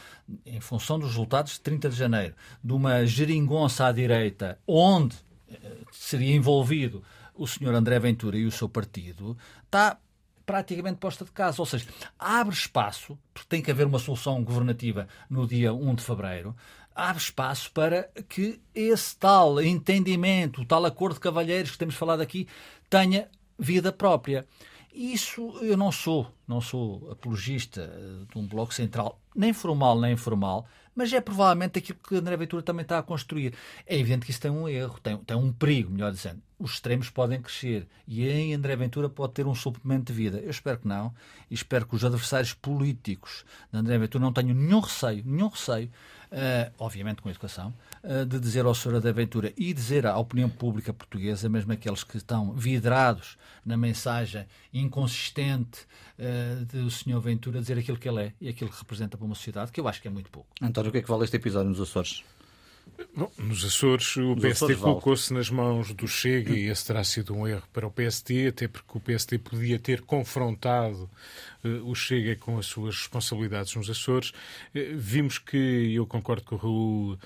em 0.45 0.61
função 0.61 0.97
dos 0.97 1.09
resultados 1.09 1.53
de 1.53 1.61
30 1.61 1.89
de 1.89 1.95
janeiro, 1.95 2.35
de 2.63 2.71
uma 2.71 3.05
geringonça 3.05 3.85
à 3.85 3.91
direita, 3.91 4.57
onde 4.65 5.15
uh, 5.15 5.85
seria 5.91 6.33
envolvido 6.33 7.03
o 7.35 7.45
senhor 7.45 7.73
André 7.75 7.99
Ventura 7.99 8.37
e 8.37 8.45
o 8.45 8.51
seu 8.51 8.69
partido, 8.69 9.37
está 9.65 9.97
praticamente 10.45 10.97
posta 10.97 11.25
de 11.25 11.31
casa. 11.31 11.61
Ou 11.61 11.65
seja, 11.65 11.85
abre 12.17 12.55
espaço, 12.55 13.19
porque 13.33 13.49
tem 13.49 13.61
que 13.61 13.69
haver 13.69 13.85
uma 13.85 13.99
solução 13.99 14.41
governativa 14.41 15.07
no 15.29 15.45
dia 15.45 15.73
1 15.73 15.95
de 15.95 16.03
fevereiro, 16.03 16.55
abre 16.97 17.21
espaço 17.21 17.71
para 17.71 18.09
que 18.27 18.59
esse 18.73 19.15
tal 19.15 19.61
entendimento, 19.61 20.61
o 20.61 20.65
tal 20.65 20.83
acordo 20.83 21.13
de 21.13 21.19
cavalheiros 21.19 21.71
que 21.71 21.77
temos 21.77 21.93
falado 21.93 22.21
aqui, 22.21 22.47
tenha 22.89 23.29
vida 23.57 23.91
própria. 23.91 24.47
Isso 24.91 25.59
eu 25.61 25.77
não 25.77 25.91
sou, 25.91 26.27
não 26.47 26.59
sou 26.59 27.11
apologista 27.11 27.87
de 28.33 28.39
um 28.39 28.47
bloco 28.47 28.73
central, 28.73 29.21
nem 29.35 29.53
formal 29.53 30.01
nem 30.01 30.13
informal, 30.13 30.65
mas 30.95 31.13
é 31.13 31.21
provavelmente 31.21 31.77
aquilo 31.77 31.99
que 31.99 32.15
André 32.15 32.35
Ventura 32.35 32.63
também 32.63 32.81
está 32.81 32.97
a 32.97 33.03
construir. 33.03 33.53
É 33.85 33.95
evidente 33.95 34.25
que 34.25 34.31
isso 34.31 34.41
tem 34.41 34.49
um 34.49 34.67
erro, 34.67 34.99
tem, 34.99 35.15
tem 35.17 35.37
um 35.37 35.53
perigo, 35.53 35.91
melhor 35.91 36.11
dizendo. 36.11 36.41
Os 36.57 36.71
extremos 36.71 37.11
podem 37.11 37.39
crescer 37.39 37.87
e 38.07 38.27
em 38.27 38.55
André 38.55 38.75
Ventura 38.75 39.07
pode 39.07 39.33
ter 39.33 39.45
um 39.45 39.53
suplemento 39.53 40.11
de 40.11 40.17
vida. 40.17 40.39
Eu 40.39 40.49
espero 40.49 40.79
que 40.79 40.87
não 40.87 41.13
e 41.51 41.53
espero 41.53 41.85
que 41.85 41.95
os 41.95 42.03
adversários 42.03 42.55
políticos 42.55 43.45
de 43.71 43.77
André 43.77 43.99
Ventura 43.99 44.23
não 44.23 44.33
tenham 44.33 44.55
nenhum 44.55 44.79
receio, 44.79 45.21
nenhum 45.23 45.49
receio 45.49 45.91
uh, 46.31 46.71
obviamente 46.77 47.21
com 47.21 47.29
educação, 47.29 47.73
uh, 48.03 48.25
de 48.25 48.39
dizer 48.39 48.65
ao 48.65 48.73
Sr. 48.73 48.99
da 48.99 49.09
Aventura 49.09 49.53
e 49.57 49.73
dizer 49.73 50.05
à 50.05 50.17
opinião 50.17 50.49
pública 50.49 50.93
portuguesa, 50.93 51.49
mesmo 51.49 51.71
aqueles 51.71 52.03
que 52.03 52.17
estão 52.17 52.53
vidrados 52.53 53.37
na 53.65 53.77
mensagem 53.77 54.45
inconsistente 54.73 55.81
uh, 56.19 56.65
do 56.65 56.89
Sr. 56.89 57.19
Ventura, 57.19 57.59
dizer 57.59 57.77
aquilo 57.77 57.97
que 57.97 58.07
ele 58.07 58.21
é 58.21 58.33
e 58.39 58.49
aquilo 58.49 58.69
que 58.69 58.77
representa 58.77 59.17
para 59.17 59.25
uma 59.25 59.35
sociedade, 59.35 59.71
que 59.71 59.79
eu 59.79 59.87
acho 59.87 60.01
que 60.01 60.07
é 60.07 60.11
muito 60.11 60.29
pouco. 60.29 60.49
António, 60.61 60.89
o 60.89 60.91
que 60.91 60.99
é 60.99 61.01
que 61.01 61.09
vale 61.09 61.23
este 61.23 61.37
episódio 61.37 61.69
nos 61.69 61.81
Açores? 61.81 62.23
Bom, 63.15 63.31
nos 63.39 63.65
Açores, 63.65 64.15
o 64.17 64.35
nos 64.35 64.41
PSD 64.41 64.75
colocou-se 64.75 65.33
nas 65.33 65.49
mãos 65.49 65.91
do 65.91 66.07
Chega 66.07 66.53
e 66.53 66.67
esse 66.67 66.85
terá 66.85 67.03
sido 67.03 67.33
um 67.33 67.47
erro 67.47 67.63
para 67.73 67.87
o 67.87 67.91
PSD, 67.91 68.49
até 68.49 68.67
porque 68.67 68.95
o 68.95 68.99
PSD 68.99 69.39
podia 69.39 69.79
ter 69.79 70.01
confrontado 70.01 71.09
uh, 71.63 71.89
o 71.89 71.95
Chega 71.95 72.35
com 72.35 72.59
as 72.59 72.67
suas 72.67 72.95
responsabilidades 72.95 73.73
nos 73.75 73.89
Açores. 73.89 74.29
Uh, 74.75 74.95
vimos 74.95 75.39
que, 75.39 75.93
eu 75.95 76.05
concordo 76.05 76.43
com 76.43 76.55
o 76.55 76.57
Raul, 76.59 77.13
uh, 77.13 77.19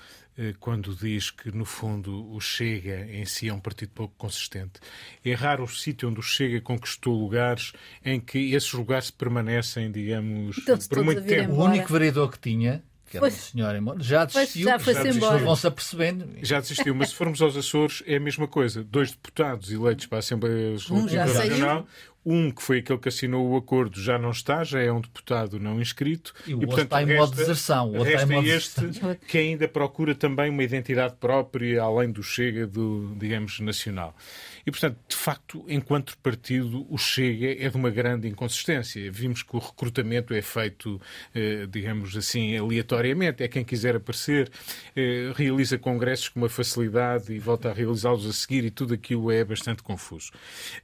quando 0.58 0.96
diz 0.96 1.30
que, 1.30 1.50
no 1.50 1.66
fundo, 1.66 2.32
o 2.32 2.40
Chega 2.40 3.06
em 3.10 3.26
si 3.26 3.50
é 3.50 3.52
um 3.52 3.60
partido 3.60 3.90
pouco 3.94 4.14
consistente. 4.16 4.80
É 5.22 5.34
raro 5.34 5.64
o 5.64 5.68
sítio 5.68 6.08
onde 6.08 6.20
o 6.20 6.22
Chega 6.22 6.58
conquistou 6.62 7.20
lugares 7.20 7.74
em 8.02 8.18
que 8.18 8.54
esses 8.54 8.72
lugares 8.72 9.10
permanecem, 9.10 9.92
digamos, 9.92 10.56
por 10.88 11.04
muito 11.04 11.22
tempo. 11.22 11.52
O 11.52 11.64
único 11.64 11.92
vereador 11.92 12.30
que 12.30 12.38
tinha 12.38 12.82
que 13.12 13.18
era 13.18 13.30
senhora 13.30 13.80
já 13.98 14.24
desistiu, 14.24 14.64
já 14.64 14.78
foi 14.78 14.94
já 14.94 15.02
desistiu, 15.02 15.38
vão-se 15.40 15.66
apercebendo. 15.66 16.28
Já 16.42 16.60
desistiu, 16.60 16.94
mas 16.94 17.10
se 17.10 17.14
formos 17.14 17.42
aos 17.42 17.56
Açores 17.56 18.02
é 18.06 18.16
a 18.16 18.20
mesma 18.20 18.48
coisa. 18.48 18.82
Dois 18.82 19.10
deputados 19.10 19.70
eleitos 19.70 20.06
para 20.06 20.18
a 20.18 20.20
Assembleia 20.20 20.72
Nacional, 20.72 21.86
um 22.24 22.50
que 22.50 22.62
foi 22.62 22.78
aquele 22.78 22.98
que 22.98 23.08
assinou 23.08 23.50
o 23.50 23.56
acordo 23.56 24.00
já 24.00 24.18
não 24.18 24.30
está, 24.30 24.64
já 24.64 24.80
é 24.80 24.90
um 24.90 25.00
deputado 25.00 25.58
não 25.58 25.80
inscrito. 25.80 26.32
E, 26.46 26.54
o 26.54 26.62
e 26.62 26.66
portanto, 26.66 26.84
está 26.84 27.02
em 27.02 27.16
modo 27.16 27.32
de 27.32 27.36
deserção. 27.36 27.90
O 27.90 27.98
outro 27.98 28.12
está 28.12 28.22
em 28.22 28.36
modo 28.36 28.48
este 28.48 28.80
que 29.26 29.38
ainda 29.38 29.68
procura 29.68 30.14
também 30.14 30.48
uma 30.48 30.62
identidade 30.62 31.14
própria, 31.16 31.82
além 31.82 32.10
do 32.10 32.22
Chega, 32.22 32.66
do, 32.66 33.14
digamos, 33.18 33.60
nacional. 33.60 34.16
E, 34.66 34.70
portanto, 34.70 34.96
de 35.08 35.16
facto, 35.16 35.64
enquanto 35.68 36.16
partido, 36.18 36.86
o 36.88 36.96
Chega 36.96 37.64
é 37.64 37.68
de 37.68 37.76
uma 37.76 37.90
grande 37.90 38.28
inconsistência. 38.28 39.10
Vimos 39.10 39.42
que 39.42 39.56
o 39.56 39.58
recrutamento 39.58 40.32
é 40.32 40.42
feito, 40.42 41.00
eh, 41.34 41.66
digamos 41.68 42.16
assim, 42.16 42.56
aleatoriamente. 42.56 43.42
É 43.42 43.48
quem 43.48 43.64
quiser 43.64 43.96
aparecer, 43.96 44.50
eh, 44.94 45.32
realiza 45.34 45.78
congressos 45.78 46.28
com 46.28 46.40
uma 46.40 46.48
facilidade 46.48 47.32
e 47.32 47.38
volta 47.38 47.70
a 47.70 47.72
realizá-los 47.72 48.26
a 48.26 48.32
seguir, 48.32 48.64
e 48.64 48.70
tudo 48.70 48.94
aquilo 48.94 49.30
é 49.30 49.44
bastante 49.44 49.82
confuso. 49.82 50.30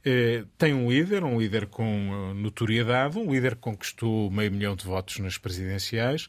Eh, 0.03 0.43
tem 0.57 0.73
um 0.73 0.89
líder, 0.89 1.23
um 1.23 1.39
líder 1.39 1.67
com 1.67 2.33
notoriedade, 2.35 3.17
um 3.17 3.31
líder 3.31 3.55
que 3.55 3.61
conquistou 3.61 4.29
meio 4.29 4.51
milhão 4.51 4.75
de 4.75 4.85
votos 4.85 5.19
nas 5.19 5.37
presidenciais, 5.37 6.27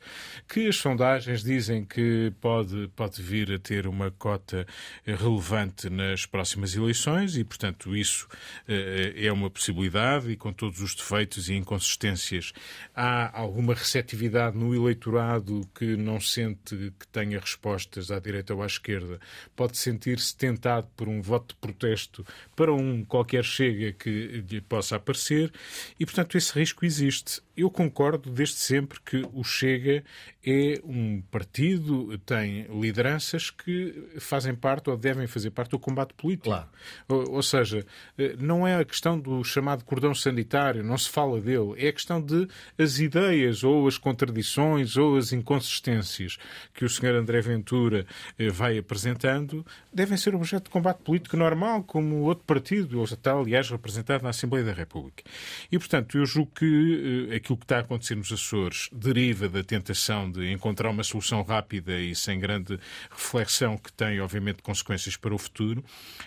que 0.49 0.69
as 0.69 0.77
sondagens 0.77 1.43
dizem 1.43 1.85
que 1.85 2.33
pode, 2.41 2.89
pode 2.95 3.21
vir 3.21 3.53
a 3.53 3.59
ter 3.59 3.87
uma 3.87 4.11
cota 4.11 4.67
relevante 5.05 5.91
nas 5.91 6.27
próximas 6.27 6.75
eleições 6.75 7.40
e, 7.41 7.45
portanto, 7.45 7.97
isso 7.97 8.29
uh, 8.69 9.13
é 9.17 9.33
uma 9.33 9.51
possibilidade 9.51 10.31
e 10.31 10.37
com 10.37 10.53
todos 10.53 10.81
os 10.81 10.95
defeitos 10.95 11.49
e 11.49 11.55
inconsistências. 11.55 12.53
Há 12.95 13.39
alguma 13.39 13.75
receptividade 13.75 14.57
no 14.57 14.75
eleitorado 14.75 15.69
que 15.75 15.97
não 15.97 16.21
sente 16.21 16.93
que 16.99 17.09
tenha 17.09 17.41
respostas 17.41 18.11
à 18.11 18.19
direita 18.19 18.55
ou 18.55 18.63
à 18.63 18.67
esquerda, 18.67 19.19
pode 19.57 19.79
sentir-se 19.79 20.37
tentado 20.37 20.89
por 20.97 21.09
um 21.09 21.23
voto 21.23 21.55
de 21.55 21.61
protesto 21.61 22.25
para 22.55 22.73
um 22.73 23.05
qualquer 23.05 23.45
chega 23.45 23.93
que 23.93 24.45
lhe 24.49 24.61
possa 24.61 24.97
aparecer 24.97 25.53
e, 25.99 26.05
portanto, 26.05 26.37
esse 26.37 26.53
risco 26.59 26.85
existe. 26.85 27.41
Eu 27.61 27.71
concordo 27.71 28.31
desde 28.31 28.57
sempre 28.57 28.99
que 29.01 29.23
o 29.35 29.45
Chega 29.45 30.03
é 30.43 30.81
um 30.83 31.21
partido, 31.31 32.17
tem 32.21 32.63
lideranças 32.81 33.51
que 33.51 34.09
fazem 34.19 34.55
parte 34.55 34.89
ou 34.89 34.97
devem 34.97 35.27
fazer 35.27 35.51
parte 35.51 35.73
do 35.73 35.79
combate 35.79 36.15
político. 36.15 36.47
Claro. 36.47 36.69
Ou, 37.07 37.33
ou, 37.33 37.43
seja, 37.43 37.85
eh, 38.17 38.35
não 38.39 38.67
é 38.67 38.77
a 38.77 38.85
questão 38.85 39.21
do 39.21 39.45
chamado 39.45 39.85
cordão 39.85 40.15
sanitário, 40.15 40.83
não 40.83 40.97
se 40.97 41.11
fala 41.11 41.39
dele, 41.39 41.75
é 41.77 41.89
a 41.89 41.93
questão 41.93 42.23
de 42.23 42.49
as 42.79 42.99
ideias 42.99 43.63
ou 43.63 43.87
as 43.87 43.99
contradições 43.99 44.97
ou 44.97 45.19
as 45.19 45.31
inconsistências 45.31 46.39
que 46.73 46.87
o 46.87 46.89
Sr. 46.89 47.17
André 47.17 47.43
Ventura 47.43 48.07
eh, 48.39 48.49
vai 48.49 48.79
apresentando 48.79 49.67
devem 49.93 50.17
ser 50.17 50.35
objeto 50.35 50.65
de 50.65 50.71
combate 50.71 50.99
político 51.03 51.37
normal, 51.37 51.83
como 51.83 52.23
outro 52.23 52.45
partido, 52.45 52.99
ou 52.99 53.05
está, 53.05 53.33
aliás, 53.33 53.69
representado 53.69 54.23
na 54.23 54.31
Assembleia 54.31 54.65
da 54.65 54.73
República. 54.73 55.23
E, 55.71 55.79
portanto, 55.79 56.17
eu 56.17 56.25
julgo 56.25 56.53
que 56.55 57.29
eh, 57.51 57.55
aquilo 57.55 57.57
que 57.57 57.65
está 57.65 57.77
a 57.79 57.81
acontecer 57.81 58.15
nos 58.15 58.33
Açores 58.33 58.89
deriva 58.93 59.49
da 59.49 59.63
tentação 59.63 60.31
de 60.31 60.51
encontrar 60.53 60.91
uma 60.91 61.03
solução 61.03 61.43
rápida 61.43 61.99
e 61.99 62.15
sem 62.15 62.39
grande 62.39 62.79
reflexão 63.11 63.77
que 63.77 63.93
tem, 63.93 64.21
obviamente, 64.21 64.63
consequências 64.63 65.17
para 65.17 65.35
o 65.35 65.39
futuro. 65.39 65.85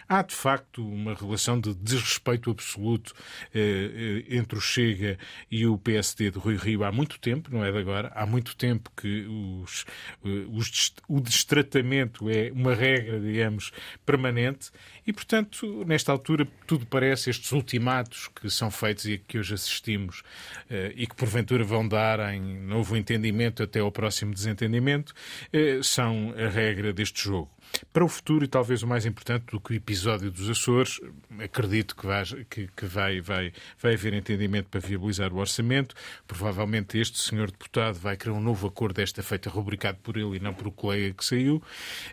Há, 0.07 0.21
de 0.21 0.35
facto, 0.35 0.85
uma 0.85 1.13
relação 1.13 1.59
de 1.59 1.73
desrespeito 1.75 2.51
absoluto 2.51 3.13
eh, 3.53 4.25
entre 4.29 4.57
o 4.57 4.61
Chega 4.61 5.17
e 5.49 5.65
o 5.65 5.77
PSD 5.77 6.31
de 6.31 6.39
Rui 6.39 6.57
Rio 6.57 6.83
há 6.83 6.91
muito 6.91 7.19
tempo, 7.19 7.49
não 7.51 7.63
é 7.63 7.71
de 7.71 7.77
agora, 7.77 8.11
há 8.15 8.25
muito 8.25 8.55
tempo 8.55 8.91
que 8.95 9.25
os, 9.61 9.85
eh, 10.25 10.45
os, 10.49 10.93
o 11.07 11.21
destratamento 11.21 12.29
é 12.29 12.51
uma 12.51 12.73
regra, 12.73 13.19
digamos, 13.19 13.71
permanente 14.05 14.71
e, 15.05 15.13
portanto, 15.13 15.83
nesta 15.85 16.11
altura, 16.11 16.47
tudo 16.65 16.85
parece, 16.85 17.29
estes 17.29 17.51
ultimatos 17.51 18.29
que 18.29 18.49
são 18.49 18.71
feitos 18.71 19.05
e 19.05 19.17
que 19.17 19.37
hoje 19.37 19.53
assistimos 19.53 20.23
eh, 20.69 20.93
e 21.03 21.05
que 21.05 21.15
porventura 21.17 21.65
vão 21.65 21.85
dar 21.85 22.33
em 22.33 22.61
novo 22.61 22.95
entendimento 22.95 23.61
até 23.61 23.81
ao 23.81 23.91
próximo 23.91 24.33
desentendimento, 24.33 25.13
eh, 25.51 25.81
são 25.83 26.33
a 26.37 26.47
regra 26.47 26.93
deste 26.93 27.25
jogo. 27.25 27.51
Para 27.91 28.03
o 28.03 28.07
futuro, 28.07 28.43
e 28.45 28.47
talvez 28.47 28.83
o 28.83 28.87
mais 28.87 29.05
importante 29.05 29.45
do 29.51 29.59
que 29.59 29.73
o 29.73 29.75
episódio 29.75 30.31
dos 30.31 30.49
Açores, 30.49 30.99
acredito 31.39 31.95
que, 31.95 32.05
vai, 32.05 32.23
que, 32.49 32.67
que 32.75 32.85
vai, 32.85 33.21
vai, 33.21 33.53
vai 33.79 33.93
haver 33.93 34.13
entendimento 34.13 34.67
para 34.69 34.79
viabilizar 34.79 35.33
o 35.33 35.37
orçamento. 35.37 35.95
Provavelmente 36.27 36.97
este 36.97 37.19
senhor 37.19 37.51
deputado 37.51 37.95
vai 37.95 38.17
criar 38.17 38.33
um 38.33 38.41
novo 38.41 38.67
acordo 38.67 38.95
desta 38.95 39.21
feita 39.21 39.49
rubricado 39.49 39.97
por 40.03 40.17
ele 40.17 40.37
e 40.37 40.39
não 40.39 40.53
por 40.53 40.67
o 40.67 40.71
colega 40.71 41.13
que 41.13 41.25
saiu. 41.25 41.61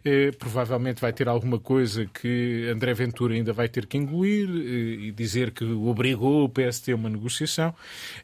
Eh, 0.05 0.33
provavelmente 0.33 1.01
vai 1.01 1.13
ter 1.13 1.29
alguma 1.29 1.59
coisa 1.59 2.07
que 2.07 2.69
André 2.73 2.95
Ventura 2.95 3.35
ainda 3.35 3.53
vai 3.53 3.69
ter 3.69 3.87
que 3.87 3.97
engolir 3.97 4.49
eh, 4.49 5.07
e 5.07 5.13
dizer 5.13 5.51
que 5.51 5.65
obrigou 5.65 6.45
o 6.45 6.49
PST 6.49 6.93
a 6.93 6.97
uma 6.97 7.09
negociação. 7.09 7.75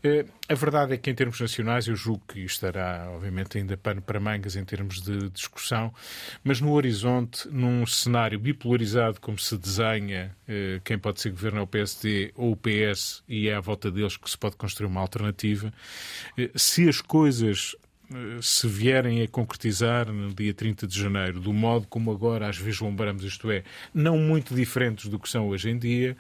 Eh, 0.03 0.27
a 0.49 0.55
verdade 0.55 0.95
é 0.95 0.97
que, 0.97 1.11
em 1.11 1.15
termos 1.15 1.41
nacionais, 1.41 1.89
eu 1.89 1.97
julgo 1.97 2.23
que 2.29 2.41
estará, 2.41 3.11
obviamente, 3.11 3.59
ainda 3.59 3.77
pano 3.77 4.01
para 4.01 4.21
mangas 4.21 4.55
em 4.55 4.65
termos 4.65 5.03
de 5.03 5.29
discussão, 5.31 5.93
mas 6.45 6.61
no 6.61 6.73
horizonte, 6.73 7.26
num 7.51 7.87
cenário 7.87 8.39
bipolarizado 8.39 9.21
como 9.21 9.39
se 9.39 9.57
desenha, 9.57 10.37
eh, 10.49 10.81
quem 10.85 10.99
pode 10.99 11.21
ser 11.21 11.31
governo 11.31 11.61
é 11.61 11.63
o 11.63 11.67
PSD 11.67 12.33
ou 12.35 12.53
o 12.53 12.57
PS, 12.57 13.23
e 13.29 13.49
é 13.49 13.55
à 13.55 13.61
volta 13.61 13.91
deles 13.91 14.17
que 14.17 14.31
se 14.31 14.39
pode 14.39 14.57
construir 14.57 14.87
uma 14.87 15.01
alternativa. 15.01 15.73
Eh, 16.37 16.51
se 16.55 16.89
as 16.89 17.01
coisas 17.01 17.77
eh, 18.13 18.39
se 18.41 18.69
vierem 18.69 19.23
a 19.23 19.29
concretizar 19.29 20.13
no 20.13 20.33
dia 20.33 20.55
30 20.55 20.87
de 20.87 20.99
janeiro, 20.99 21.41
do 21.41 21.53
modo 21.53 21.87
como 21.89 22.11
agora 22.13 22.49
as 22.49 22.57
vislumbramos, 22.57 23.25
isto 23.25 23.51
é, 23.51 23.65
não 23.93 24.19
muito 24.19 24.55
diferentes 24.55 25.09
do 25.09 25.19
que 25.19 25.29
são 25.29 25.49
hoje 25.49 25.71
em 25.71 25.79
dia, 25.79 26.17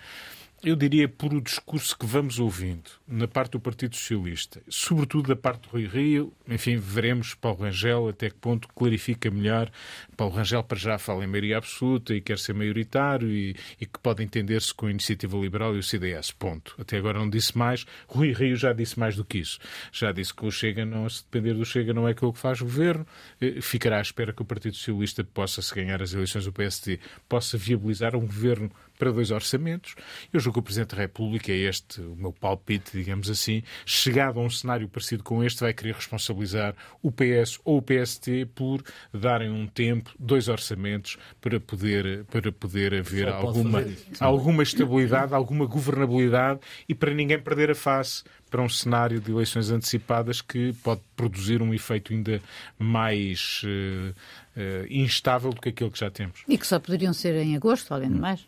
eu 0.62 0.74
diria 0.74 1.08
por 1.08 1.34
o 1.34 1.40
discurso 1.40 1.96
que 1.96 2.06
vamos 2.06 2.38
ouvindo 2.38 2.90
na 3.06 3.28
parte 3.28 3.52
do 3.52 3.60
Partido 3.60 3.94
Socialista, 3.94 4.62
sobretudo 4.68 5.28
da 5.28 5.36
parte 5.36 5.62
do 5.62 5.68
Rui 5.68 5.86
Rio, 5.86 6.32
enfim, 6.48 6.76
veremos 6.76 7.34
Paulo 7.34 7.62
Rangel 7.62 8.08
até 8.08 8.30
que 8.30 8.36
ponto 8.36 8.66
clarifica 8.68 9.30
melhor. 9.30 9.70
Paulo 10.16 10.34
Rangel 10.34 10.64
para 10.64 10.78
já 10.78 10.98
fala 10.98 11.24
em 11.24 11.26
maioria 11.26 11.58
absoluta 11.58 12.14
e 12.14 12.20
quer 12.20 12.38
ser 12.38 12.54
maioritário 12.54 13.28
e, 13.28 13.54
e 13.80 13.86
que 13.86 13.98
pode 13.98 14.22
entender-se 14.22 14.72
com 14.74 14.86
a 14.86 14.90
Iniciativa 14.90 15.36
Liberal 15.36 15.76
e 15.76 15.78
o 15.78 15.82
CDS, 15.82 16.32
ponto. 16.32 16.74
Até 16.78 16.96
agora 16.96 17.18
não 17.18 17.28
disse 17.28 17.56
mais. 17.56 17.84
Rui 18.08 18.32
Rio 18.32 18.56
já 18.56 18.72
disse 18.72 18.98
mais 18.98 19.14
do 19.14 19.24
que 19.24 19.38
isso. 19.38 19.58
Já 19.92 20.10
disse 20.10 20.34
que 20.34 20.44
o 20.44 20.50
Chega, 20.50 20.84
não, 20.84 21.08
se 21.08 21.22
depender 21.22 21.54
do 21.54 21.64
Chega, 21.64 21.92
não 21.92 22.08
é 22.08 22.12
aquilo 22.12 22.32
que 22.32 22.38
faz 22.38 22.60
o 22.60 22.64
governo. 22.64 23.06
Eh, 23.40 23.60
ficará 23.60 23.98
à 23.98 24.02
espera 24.02 24.32
que 24.32 24.42
o 24.42 24.44
Partido 24.44 24.74
Socialista 24.74 25.22
possa, 25.22 25.60
se 25.60 25.74
ganhar 25.74 26.02
as 26.02 26.14
eleições 26.14 26.44
do 26.44 26.52
PSD, 26.52 26.98
possa 27.28 27.58
viabilizar 27.58 28.16
um 28.16 28.20
governo 28.20 28.70
para 28.98 29.12
dois 29.12 29.30
orçamentos. 29.30 29.94
Eu 30.32 30.40
julgo 30.40 30.54
que 30.54 30.60
o 30.60 30.62
Presidente 30.62 30.94
da 30.94 31.02
República, 31.02 31.52
é 31.52 31.56
este 31.56 32.00
o 32.00 32.16
meu 32.16 32.32
palpite, 32.32 32.92
digamos 32.92 33.30
assim, 33.30 33.62
chegado 33.84 34.40
a 34.40 34.42
um 34.42 34.50
cenário 34.50 34.88
parecido 34.88 35.22
com 35.22 35.42
este, 35.44 35.60
vai 35.60 35.72
querer 35.72 35.94
responsabilizar 35.94 36.74
o 37.02 37.10
PS 37.12 37.58
ou 37.64 37.78
o 37.78 37.82
PST 37.82 38.46
por 38.54 38.82
darem 39.12 39.50
um 39.50 39.66
tempo, 39.66 40.10
dois 40.18 40.48
orçamentos, 40.48 41.16
para 41.40 41.60
poder, 41.60 42.24
para 42.24 42.50
poder 42.52 42.94
haver 42.94 43.28
alguma, 43.28 43.84
alguma 44.20 44.62
estabilidade, 44.62 45.34
alguma 45.34 45.66
governabilidade 45.66 46.60
e 46.88 46.94
para 46.94 47.12
ninguém 47.12 47.38
perder 47.38 47.70
a 47.70 47.74
face 47.74 48.24
para 48.50 48.62
um 48.62 48.68
cenário 48.68 49.20
de 49.20 49.30
eleições 49.30 49.70
antecipadas 49.70 50.40
que 50.40 50.72
pode 50.82 51.00
produzir 51.16 51.62
um 51.62 51.74
efeito 51.74 52.12
ainda 52.12 52.40
mais 52.78 53.62
uh, 53.64 54.10
uh, 54.10 54.86
instável 54.88 55.52
do 55.52 55.60
que 55.60 55.68
aquele 55.70 55.90
que 55.90 55.98
já 55.98 56.10
temos. 56.10 56.42
E 56.48 56.56
que 56.56 56.66
só 56.66 56.78
poderiam 56.78 57.12
ser 57.12 57.34
em 57.36 57.56
agosto, 57.56 57.92
além 57.92 58.10
de 58.10 58.18
mais. 58.18 58.46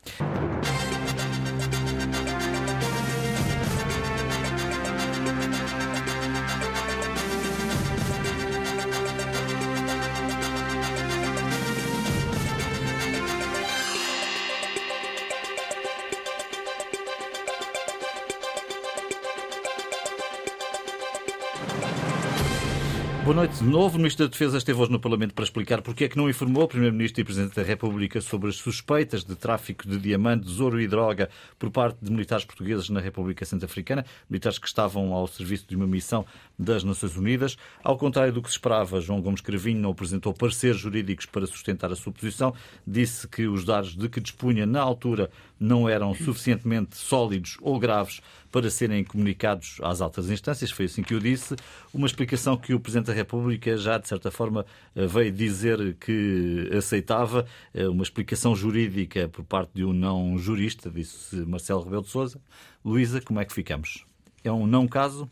Noite 23.38 23.59
de 23.59 23.70
novo. 23.70 23.94
O 23.94 23.98
Ministro 23.98 24.27
da 24.27 24.33
Defesa 24.33 24.59
esteve 24.59 24.81
hoje 24.81 24.90
no 24.90 24.98
Parlamento 24.98 25.33
para 25.33 25.44
explicar 25.44 25.81
porque 25.81 26.03
é 26.03 26.09
que 26.09 26.16
não 26.16 26.29
informou 26.29 26.64
o 26.64 26.66
Primeiro-Ministro 26.66 27.20
e 27.20 27.24
Presidente 27.24 27.55
da 27.55 27.62
República 27.62 28.20
sobre 28.20 28.48
as 28.48 28.57
suspeitas 28.57 29.22
de 29.22 29.37
tráfico 29.37 29.87
de 29.87 29.96
diamantes, 29.96 30.59
ouro 30.59 30.81
e 30.81 30.88
droga 30.88 31.31
por 31.57 31.70
parte 31.70 31.98
de 32.03 32.11
militares 32.11 32.44
portugueses 32.44 32.90
na 32.90 32.98
República 32.98 33.44
Centro-Africana, 33.44 34.05
militares 34.29 34.59
que 34.59 34.66
estavam 34.66 35.12
ao 35.12 35.29
serviço 35.29 35.66
de 35.68 35.77
uma 35.77 35.87
missão 35.87 36.27
das 36.59 36.83
Nações 36.83 37.16
Unidas. 37.16 37.57
Ao 37.85 37.96
contrário 37.96 38.33
do 38.33 38.42
que 38.42 38.48
se 38.48 38.57
esperava, 38.57 39.01
João 39.01 39.22
Gomes 39.22 39.40
Cravinho 39.40 39.81
não 39.81 39.90
apresentou 39.92 40.35
pareceres 40.35 40.81
jurídicos 40.81 41.27
para 41.27 41.46
sustentar 41.46 41.92
a 41.92 41.96
sua 41.96 42.12
posição. 42.12 42.53
Disse 42.85 43.29
que 43.29 43.46
os 43.46 43.64
dados 43.64 43.94
de 43.94 44.09
que 44.09 44.18
dispunha 44.18 44.66
na 44.66 44.81
altura 44.81 45.31
não 45.61 45.88
eram 45.88 46.12
suficientemente 46.12 46.96
sólidos 46.96 47.57
ou 47.61 47.79
graves 47.79 48.20
para 48.50 48.70
serem 48.70 49.04
comunicados 49.04 49.78
às 49.82 50.00
altas 50.00 50.30
instâncias. 50.30 50.70
Foi 50.70 50.87
assim 50.87 51.02
que 51.02 51.14
eu 51.14 51.20
disse. 51.20 51.54
Uma 51.92 52.06
explicação 52.06 52.56
que 52.56 52.74
o 52.74 52.80
Presidente 52.80 53.06
da 53.06 53.12
República 53.12 53.76
já, 53.76 53.98
de 53.98 54.08
certa 54.08 54.30
forma, 54.30 54.64
eh, 54.94 55.06
veio 55.06 55.32
dizer 55.32 55.94
que 55.94 56.70
aceitava. 56.76 57.46
Eh, 57.74 57.88
uma 57.88 58.02
explicação 58.02 58.54
jurídica 58.54 59.28
por 59.28 59.44
parte 59.44 59.70
de 59.74 59.84
um 59.84 59.92
não 59.92 60.38
jurista, 60.38 60.90
disse 60.90 61.37
Marcelo 61.37 61.82
Rebelo 61.82 62.02
de 62.02 62.08
Sousa. 62.08 62.40
Luísa, 62.84 63.20
como 63.20 63.40
é 63.40 63.44
que 63.44 63.52
ficamos? 63.52 64.06
É 64.42 64.50
um 64.50 64.66
não 64.66 64.88
caso 64.88 65.28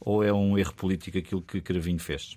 ou 0.00 0.22
é 0.22 0.32
um 0.32 0.56
erro 0.56 0.74
político 0.74 1.18
aquilo 1.18 1.42
que 1.42 1.60
Cravinho 1.60 1.98
fez? 1.98 2.36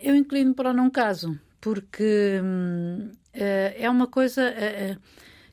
Eu 0.00 0.14
inclino 0.14 0.54
para 0.54 0.70
o 0.70 0.72
não 0.72 0.90
caso, 0.90 1.38
porque 1.60 2.40
hum, 2.42 3.10
eh, 3.34 3.76
é 3.78 3.90
uma 3.90 4.06
coisa. 4.06 4.42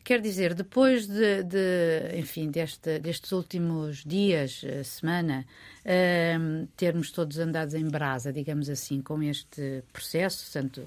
Quer 0.03 0.19
dizer, 0.19 0.53
depois 0.53 1.07
de, 1.07 1.43
de 1.43 2.19
enfim, 2.19 2.51
deste, 2.51 2.99
destes 2.99 3.31
últimos 3.31 4.03
dias, 4.03 4.61
eh, 4.65 4.83
semana, 4.83 5.45
uh, 5.85 6.67
termos 6.75 7.09
todos 7.09 7.39
andados 7.39 7.73
em 7.73 7.87
brasa, 7.87 8.33
digamos 8.33 8.69
assim, 8.69 9.01
com 9.01 9.23
este 9.23 9.81
processo, 9.93 10.51
tanto, 10.51 10.83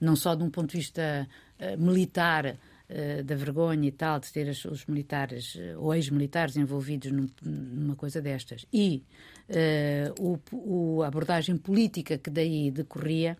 não 0.00 0.14
só 0.14 0.36
de 0.36 0.44
um 0.44 0.50
ponto 0.50 0.70
de 0.70 0.76
vista 0.76 1.28
uh, 1.58 1.82
militar, 1.82 2.46
uh, 2.46 3.24
da 3.24 3.34
vergonha 3.34 3.88
e 3.88 3.90
tal, 3.90 4.20
de 4.20 4.32
ter 4.32 4.48
os, 4.48 4.86
militares 4.86 5.58
ou 5.76 5.92
ex-militares 5.92 6.56
envolvidos 6.56 7.10
num, 7.10 7.28
numa 7.42 7.96
coisa 7.96 8.22
destas, 8.22 8.64
e 8.72 9.02
o, 10.20 10.38
o, 10.52 11.02
a 11.02 11.08
abordagem 11.08 11.56
política 11.56 12.16
que 12.16 12.30
daí 12.30 12.70
decorria, 12.70 13.36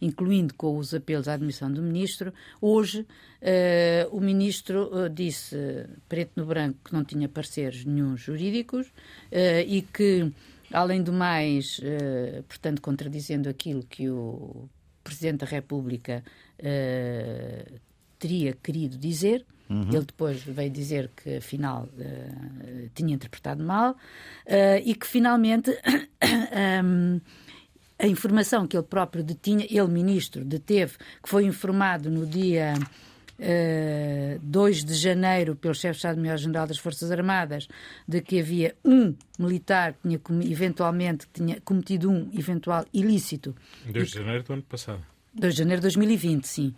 incluindo 0.00 0.54
com 0.54 0.76
os 0.78 0.94
apelos 0.94 1.28
à 1.28 1.34
admissão 1.34 1.70
do 1.70 1.82
ministro. 1.82 2.32
Hoje, 2.60 3.00
uh, 3.00 4.16
o 4.16 4.20
ministro 4.20 4.90
uh, 4.92 5.08
disse, 5.08 5.56
preto 6.08 6.32
no 6.36 6.46
branco, 6.46 6.78
que 6.84 6.92
não 6.92 7.04
tinha 7.04 7.28
pareceres 7.28 7.84
nenhum 7.84 8.16
jurídicos 8.16 8.86
uh, 8.86 9.60
e 9.66 9.82
que, 9.82 10.32
além 10.72 11.02
do 11.02 11.12
mais, 11.12 11.80
portanto, 12.46 12.82
contradizendo 12.82 13.48
aquilo 13.48 13.82
que 13.82 14.08
o 14.10 14.68
Presidente 15.02 15.38
da 15.38 15.46
República 15.46 16.22
teria 18.18 18.52
querido 18.52 18.98
dizer, 18.98 19.46
Uhum. 19.68 19.88
Ele 19.90 20.04
depois 20.04 20.42
veio 20.42 20.70
dizer 20.70 21.10
que, 21.14 21.36
afinal, 21.36 21.88
uh, 21.98 22.90
tinha 22.94 23.14
interpretado 23.14 23.62
mal 23.62 23.92
uh, 23.92 23.96
e 24.82 24.94
que, 24.94 25.06
finalmente, 25.06 25.70
um, 26.82 27.20
a 27.98 28.06
informação 28.06 28.66
que 28.66 28.76
ele 28.76 28.86
próprio 28.86 29.24
detinha, 29.24 29.66
ele, 29.68 29.88
ministro, 29.88 30.44
deteve, 30.44 30.96
que 31.22 31.28
foi 31.28 31.44
informado 31.44 32.10
no 32.10 32.26
dia 32.26 32.74
uh, 32.78 33.08
eh, 33.40 34.38
2 34.42 34.84
de 34.84 34.94
janeiro 34.94 35.56
pelo 35.56 35.74
chefe 35.74 35.92
de 35.92 35.98
Estado-Maior-General 35.98 36.66
das 36.66 36.78
Forças 36.78 37.10
Armadas, 37.10 37.68
de 38.06 38.20
que 38.20 38.40
havia 38.40 38.74
um 38.84 39.14
militar 39.38 39.94
que 39.94 40.08
tinha 40.08 40.20
eventualmente 40.50 41.26
que 41.26 41.32
tinha 41.32 41.60
cometido 41.60 42.10
um 42.10 42.30
eventual 42.32 42.84
ilícito. 42.92 43.54
2 43.86 44.08
de 44.08 44.14
janeiro 44.14 44.44
do 44.44 44.52
ano 44.52 44.62
passado. 44.62 45.02
2 45.34 45.54
de 45.54 45.58
janeiro 45.58 45.80
de 45.80 45.86
2020, 45.86 46.44
sim. 46.46 46.74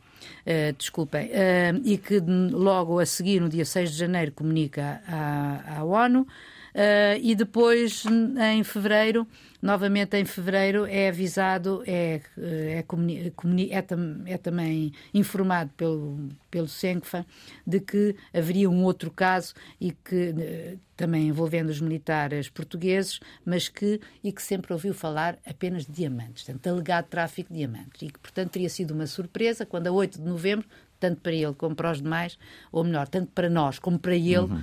Uh, 0.46 0.72
desculpem. 0.76 1.28
Uh, 1.28 1.80
e 1.84 1.98
que 1.98 2.18
logo 2.18 2.98
a 2.98 3.06
seguir, 3.06 3.40
no 3.40 3.48
dia 3.48 3.64
6 3.64 3.92
de 3.92 3.98
janeiro, 3.98 4.32
comunica 4.32 5.02
à, 5.06 5.78
à 5.78 5.84
ONU. 5.84 6.26
Uh, 6.74 7.18
e 7.20 7.34
depois, 7.34 8.04
em 8.52 8.62
fevereiro, 8.62 9.26
novamente 9.60 10.16
em 10.16 10.24
fevereiro, 10.24 10.86
é 10.86 11.08
avisado, 11.08 11.82
é, 11.86 12.20
é, 12.38 12.82
comuni, 12.82 13.70
é, 13.70 13.82
tam, 13.82 14.22
é, 14.24 14.38
também 14.38 14.92
informado 15.12 15.70
pelo, 15.76 16.28
pelo 16.50 16.68
Senfa 16.68 17.26
de 17.66 17.80
que 17.80 18.14
haveria 18.32 18.70
um 18.70 18.84
outro 18.84 19.10
caso 19.10 19.54
e 19.80 19.92
que 19.92 20.30
uh, 20.30 20.78
também 20.96 21.28
envolvendo 21.28 21.70
os 21.70 21.80
militares 21.80 22.48
portugueses, 22.48 23.20
mas 23.44 23.68
que 23.68 24.00
e 24.22 24.32
que 24.32 24.42
sempre 24.42 24.72
ouviu 24.72 24.94
falar 24.94 25.38
apenas 25.46 25.86
de 25.86 25.92
diamantes, 25.92 26.44
portanto, 26.44 26.66
alegado 26.68 27.06
tráfico 27.06 27.52
de 27.52 27.58
diamantes, 27.58 28.02
e 28.02 28.10
que, 28.10 28.18
portanto, 28.18 28.50
teria 28.52 28.68
sido 28.68 28.92
uma 28.92 29.06
surpresa 29.06 29.66
quando 29.66 29.86
a 29.88 29.92
8 29.92 30.18
de 30.18 30.24
novembro 30.24 30.66
tanto 31.00 31.22
para 31.22 31.32
ele 31.32 31.54
como 31.54 31.74
para 31.74 31.90
os 31.90 32.02
demais, 32.02 32.38
ou 32.70 32.84
melhor, 32.84 33.08
tanto 33.08 33.32
para 33.32 33.48
nós 33.48 33.78
como 33.78 33.98
para 33.98 34.14
ele, 34.14 34.36
uhum. 34.36 34.62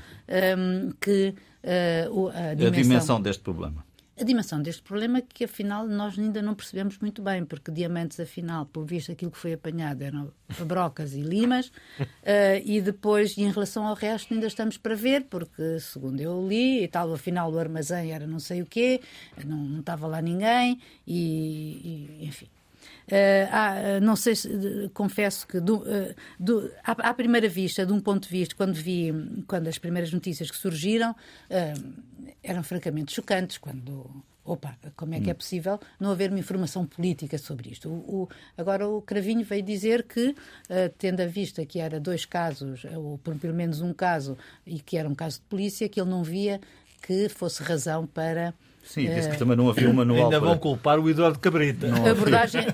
um, 0.58 0.92
que 1.02 1.34
uh, 1.68 2.30
a, 2.30 2.54
dimensão, 2.54 2.68
a 2.68 2.72
dimensão 2.72 3.22
deste 3.22 3.44
problema 3.44 3.86
a 4.20 4.24
dimensão 4.24 4.60
deste 4.62 4.82
problema 4.82 5.22
que 5.22 5.44
afinal 5.44 5.88
nós 5.88 6.18
ainda 6.18 6.42
não 6.42 6.56
percebemos 6.56 6.98
muito 6.98 7.22
bem, 7.22 7.46
porque 7.46 7.72
diamantes 7.72 8.20
afinal, 8.20 8.66
por 8.66 8.84
visto 8.84 9.12
aquilo 9.12 9.30
que 9.30 9.38
foi 9.38 9.54
apanhado 9.54 10.02
eram 10.02 10.32
brocas 10.66 11.14
e 11.14 11.22
limas, 11.22 11.68
uh, 11.68 12.58
e 12.66 12.82
depois 12.82 13.38
em 13.38 13.52
relação 13.52 13.86
ao 13.86 13.94
resto 13.94 14.34
ainda 14.34 14.48
estamos 14.48 14.78
para 14.78 14.96
ver, 14.96 15.26
porque 15.26 15.80
segundo 15.80 16.20
eu 16.20 16.48
li 16.48 16.84
e 16.84 16.88
tal, 16.88 17.14
afinal 17.14 17.52
o 17.52 17.60
armazém 17.60 18.12
era 18.12 18.26
não 18.26 18.40
sei 18.40 18.62
o 18.64 18.66
quê, 18.66 19.02
não, 19.46 19.58
não 19.58 19.80
estava 19.82 20.08
lá 20.08 20.20
ninguém 20.20 20.80
e, 21.06 22.18
e 22.20 22.26
enfim. 22.26 22.48
Uh, 23.08 23.48
ah, 23.52 24.00
não 24.02 24.18
sei 24.18 24.36
se, 24.36 24.50
confesso 24.94 25.48
que 25.48 25.62
do, 25.62 25.78
uh, 25.78 26.14
do, 26.38 26.70
à, 26.84 26.92
à, 27.10 27.14
primeira 27.14 27.48
vista, 27.48 27.86
de 27.86 27.94
um 27.94 28.02
ponto 28.02 28.24
de 28.24 28.30
vista, 28.30 28.54
quando 28.56 28.74
vi, 28.74 29.14
quando 29.48 29.68
as 29.68 29.78
primeiras 29.78 30.12
notícias 30.12 30.52
que 30.52 30.58
surgiram 30.58 31.16
eram 32.44 32.64
francamente 32.64 33.14
chocantes, 33.14 33.58
quando 33.58 34.24
opa, 34.48 34.78
como 34.96 35.14
é 35.14 35.20
que 35.20 35.30
é 35.30 35.34
hum. 35.34 35.36
possível 35.36 35.80
não 36.00 36.12
haver 36.12 36.30
uma 36.30 36.40
informação 36.40 36.86
política 36.86 37.38
sobre 37.38 37.70
isto? 37.70 37.90
O, 37.90 38.24
o, 38.24 38.30
agora 38.58 38.88
o 38.88 39.02
Cravinho 39.02 39.44
veio 39.46 39.62
dizer 39.62 40.04
que, 40.04 40.30
uh, 40.30 40.36
tendo 40.98 41.22
a 41.22 41.26
vista 41.28 41.66
que 41.66 41.80
era 41.80 42.00
dois 42.00 42.26
casos, 42.26 42.86
ou 42.96 43.18
pelo 43.18 43.54
menos 43.54 43.82
um 43.82 43.94
caso, 43.94 44.38
e 44.66 44.80
que 44.80 44.98
era 44.98 45.08
um 45.08 45.16
caso 45.16 45.40
de 45.40 45.46
polícia, 45.46 45.90
que 45.90 46.00
ele 46.00 46.10
não 46.10 46.24
via 46.24 46.60
que 47.02 47.30
fosse 47.30 47.62
razão 47.62 48.08
para 48.08 48.54
Sim, 48.88 49.14
disse 49.14 49.30
que 49.30 49.38
também 49.38 49.56
não 49.58 49.70
havia 49.70 49.90
um 49.90 49.94
manual. 49.94 50.26
Ainda 50.26 50.40
para... 50.40 50.50
vão 50.50 50.58
culpar 50.58 51.00
o 51.00 51.10
Eduardo 51.10 51.40
Cabrita. 51.40 51.88
Não 51.88 52.06
abordagem 52.06 52.66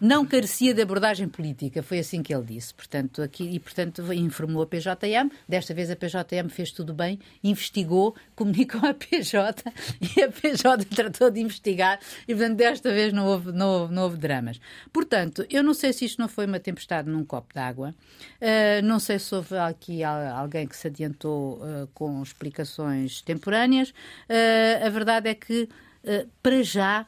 não 0.00 0.24
carecia 0.24 0.72
de 0.72 0.80
abordagem 0.82 1.28
política, 1.28 1.82
foi 1.82 1.98
assim 1.98 2.22
que 2.22 2.32
ele 2.32 2.44
disse. 2.44 2.72
Portanto, 2.72 3.22
aqui, 3.22 3.44
e 3.44 3.58
portanto 3.58 4.12
informou 4.12 4.62
a 4.62 4.66
PJM. 4.66 5.30
Desta 5.48 5.74
vez 5.74 5.90
a 5.90 5.96
PJM 5.96 6.48
fez 6.48 6.70
tudo 6.70 6.94
bem, 6.94 7.18
investigou, 7.42 8.14
comunicou 8.36 8.80
à 8.88 8.94
PJ 8.94 9.64
e 10.16 10.22
a 10.22 10.30
PJ 10.30 10.84
tratou 10.84 11.30
de 11.30 11.40
investigar 11.40 11.98
e, 12.26 12.34
portanto, 12.34 12.56
desta 12.56 12.92
vez 12.92 13.12
não 13.12 13.26
houve, 13.26 13.52
não 13.52 13.68
houve, 13.68 13.94
não 13.94 14.02
houve 14.04 14.16
dramas. 14.16 14.60
Portanto, 14.92 15.44
eu 15.50 15.62
não 15.62 15.74
sei 15.74 15.92
se 15.92 16.04
isto 16.04 16.20
não 16.20 16.28
foi 16.28 16.46
uma 16.46 16.60
tempestade 16.60 17.08
num 17.08 17.24
copo 17.24 17.52
d'água. 17.54 17.94
Uh, 18.40 18.84
não 18.84 18.98
sei 18.98 19.18
se 19.18 19.34
houve 19.34 19.56
aqui 19.56 20.02
alguém 20.04 20.66
que 20.66 20.76
se 20.76 20.86
adiantou 20.86 21.56
uh, 21.56 21.88
com 21.94 22.22
explicações 22.22 23.22
temporâneas. 23.22 23.90
Uh, 23.90 24.86
a 24.86 24.88
verdade 24.88 25.28
é 25.28 25.31
é 25.32 25.34
que, 25.34 25.68
uh, 26.04 26.28
para 26.42 26.62
já, 26.62 27.06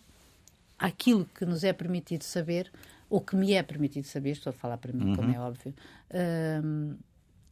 aquilo 0.78 1.26
que 1.38 1.44
nos 1.46 1.62
é 1.64 1.72
permitido 1.72 2.22
saber, 2.22 2.70
ou 3.08 3.20
que 3.20 3.36
me 3.36 3.52
é 3.52 3.62
permitido 3.62 4.04
saber, 4.04 4.30
estou 4.30 4.50
a 4.50 4.52
falar 4.52 4.76
para 4.78 4.92
mim, 4.92 5.10
uhum. 5.10 5.16
como 5.16 5.30
é 5.34 5.38
óbvio, 5.38 5.74
uh, 6.10 6.96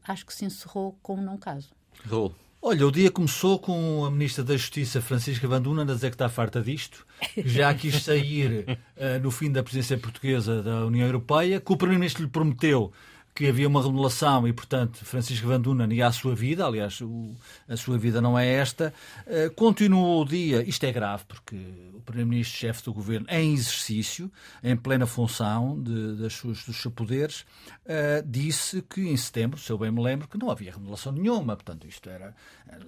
acho 0.06 0.26
que 0.26 0.34
se 0.34 0.44
encerrou 0.44 0.98
com 1.02 1.16
um 1.16 1.22
não 1.22 1.36
caso. 1.36 1.70
Raul. 2.04 2.34
Olha, 2.64 2.86
o 2.86 2.92
dia 2.92 3.10
começou 3.10 3.58
com 3.58 4.04
a 4.04 4.10
Ministra 4.10 4.44
da 4.44 4.56
Justiça, 4.56 5.00
Francisca 5.00 5.48
Vanduna, 5.48 5.82
a 5.82 5.84
dizer 5.84 6.10
que 6.10 6.14
está 6.14 6.28
farta 6.28 6.62
disto, 6.62 7.04
já 7.44 7.74
quis 7.74 8.04
sair 8.04 8.78
uh, 8.96 9.20
no 9.20 9.32
fim 9.32 9.50
da 9.50 9.64
presidência 9.64 9.98
portuguesa 9.98 10.62
da 10.62 10.86
União 10.86 11.04
Europeia, 11.04 11.60
que 11.60 11.72
o 11.72 11.76
Primeiro-Ministro 11.76 12.22
lhe 12.22 12.30
prometeu 12.30 12.92
que 13.34 13.46
havia 13.48 13.66
uma 13.66 13.80
remodelação 13.82 14.46
e, 14.46 14.52
portanto, 14.52 15.04
Francisco 15.04 15.46
Vanduna 15.46 15.92
ia 15.92 16.06
a 16.06 16.12
sua 16.12 16.34
vida, 16.34 16.66
aliás, 16.66 17.00
o, 17.00 17.34
a 17.66 17.76
sua 17.76 17.96
vida 17.96 18.20
não 18.20 18.38
é 18.38 18.46
esta. 18.46 18.92
Uh, 19.26 19.52
continuou 19.54 20.20
o 20.20 20.24
dia, 20.24 20.62
isto 20.62 20.84
é 20.84 20.92
grave, 20.92 21.24
porque 21.26 21.56
o 21.94 22.00
Primeiro-Ministro, 22.02 22.58
chefe 22.58 22.84
do 22.84 22.92
governo, 22.92 23.26
em 23.30 23.54
exercício, 23.54 24.30
em 24.62 24.76
plena 24.76 25.06
função 25.06 25.82
de, 25.82 26.16
das 26.16 26.34
suas, 26.34 26.62
dos 26.64 26.76
seus 26.76 26.92
poderes, 26.94 27.40
uh, 27.86 28.22
disse 28.26 28.82
que 28.82 29.08
em 29.08 29.16
setembro, 29.16 29.58
se 29.58 29.70
eu 29.70 29.78
bem 29.78 29.90
me 29.90 30.02
lembro, 30.02 30.28
que 30.28 30.36
não 30.36 30.50
havia 30.50 30.72
remodelação 30.72 31.12
nenhuma, 31.12 31.56
portanto, 31.56 31.86
isto 31.86 32.10
era. 32.10 32.34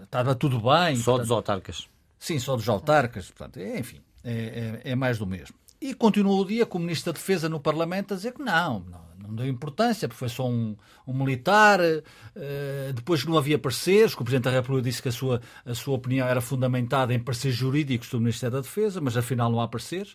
estava 0.03 0.35
tudo 0.35 0.61
bem. 0.61 0.97
Só 0.97 1.13
portanto, 1.13 1.21
dos 1.23 1.31
autarcas. 1.31 1.89
Sim, 2.19 2.39
só 2.39 2.55
dos 2.55 2.69
autarcas, 2.69 3.31
portanto, 3.31 3.59
é, 3.59 3.79
enfim, 3.79 4.01
é, 4.23 4.81
é, 4.85 4.91
é 4.91 4.95
mais 4.95 5.19
do 5.19 5.27
mesmo. 5.27 5.57
E 5.81 5.95
continuou 5.95 6.41
o 6.41 6.45
dia 6.47 6.67
com 6.67 6.79
o 6.79 6.81
Ministro 6.81 7.13
da 7.13 7.19
Defesa 7.19 7.49
no 7.49 7.61
Parlamento 7.61 8.13
a 8.13 8.17
dizer 8.17 8.33
que 8.33 8.43
não, 8.43 8.81
não 8.81 9.04
não 9.27 9.35
deu 9.35 9.47
importância, 9.47 10.09
porque 10.09 10.19
foi 10.19 10.29
só 10.29 10.49
um, 10.49 10.77
um 11.07 11.13
militar. 11.13 11.81
Uh, 11.81 12.93
depois 12.95 13.25
não 13.25 13.37
havia 13.37 13.59
pareceres, 13.59 14.15
que 14.15 14.23
o 14.23 14.25
Presidente 14.25 14.45
da 14.45 14.51
República 14.51 14.89
disse 14.89 15.03
que 15.03 15.09
a 15.09 15.13
sua, 15.13 15.41
a 15.65 15.75
sua 15.75 15.95
opinião 15.95 16.27
era 16.27 16.41
fundamentada 16.41 17.15
em 17.15 17.19
pareceres 17.19 17.57
jurídicos 17.57 18.09
do 18.09 18.21
Ministério 18.21 18.55
da 18.57 18.61
Defesa, 18.61 19.01
mas 19.01 19.17
afinal 19.17 19.51
não 19.51 19.61
há 19.61 19.69
pareceres. 19.69 20.13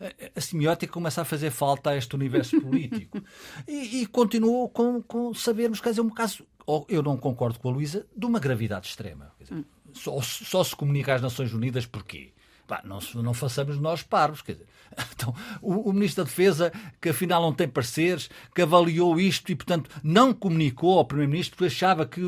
Uh, 0.00 0.30
a 0.36 0.40
semiótica 0.40 0.92
começa 0.92 1.22
a 1.22 1.24
fazer 1.24 1.50
falta 1.50 1.90
a 1.90 1.96
este 1.96 2.14
universo 2.14 2.60
político. 2.60 3.20
E, 3.66 4.02
e 4.02 4.06
continuou 4.06 4.68
com, 4.68 5.02
com 5.02 5.32
sabermos, 5.34 5.80
quer 5.80 5.90
dizer, 5.90 6.00
um 6.00 6.10
caso, 6.10 6.44
eu 6.88 7.02
não 7.02 7.16
concordo 7.16 7.58
com 7.58 7.68
a 7.68 7.72
Luísa, 7.72 8.06
de 8.16 8.26
uma 8.26 8.38
gravidade 8.38 8.88
extrema. 8.88 9.32
Dizer, 9.38 9.64
só, 9.92 10.20
só 10.20 10.64
se 10.64 10.74
comunica 10.74 11.14
às 11.14 11.22
Nações 11.22 11.52
Unidas 11.52 11.86
porquê? 11.86 12.32
Pá, 12.66 12.80
não, 12.84 12.98
não 13.22 13.34
façamos 13.34 13.78
nós 13.78 14.02
parvos. 14.02 14.42
Quer 14.42 14.52
dizer, 14.52 14.66
então, 15.14 15.34
o, 15.60 15.90
o, 15.90 15.92
Ministro 15.92 16.24
da 16.24 16.28
Defesa, 16.28 16.72
que 17.00 17.08
afinal 17.08 17.42
não 17.42 17.52
tem 17.52 17.68
pareceres, 17.68 18.28
que 18.54 18.62
avaliou 18.62 19.18
isto 19.18 19.50
e, 19.50 19.54
portanto, 19.54 19.90
não 20.02 20.32
comunicou 20.32 20.98
ao 20.98 21.04
Primeiro-Ministro 21.04 21.56
porque 21.56 21.72
achava 21.72 22.06
que 22.06 22.20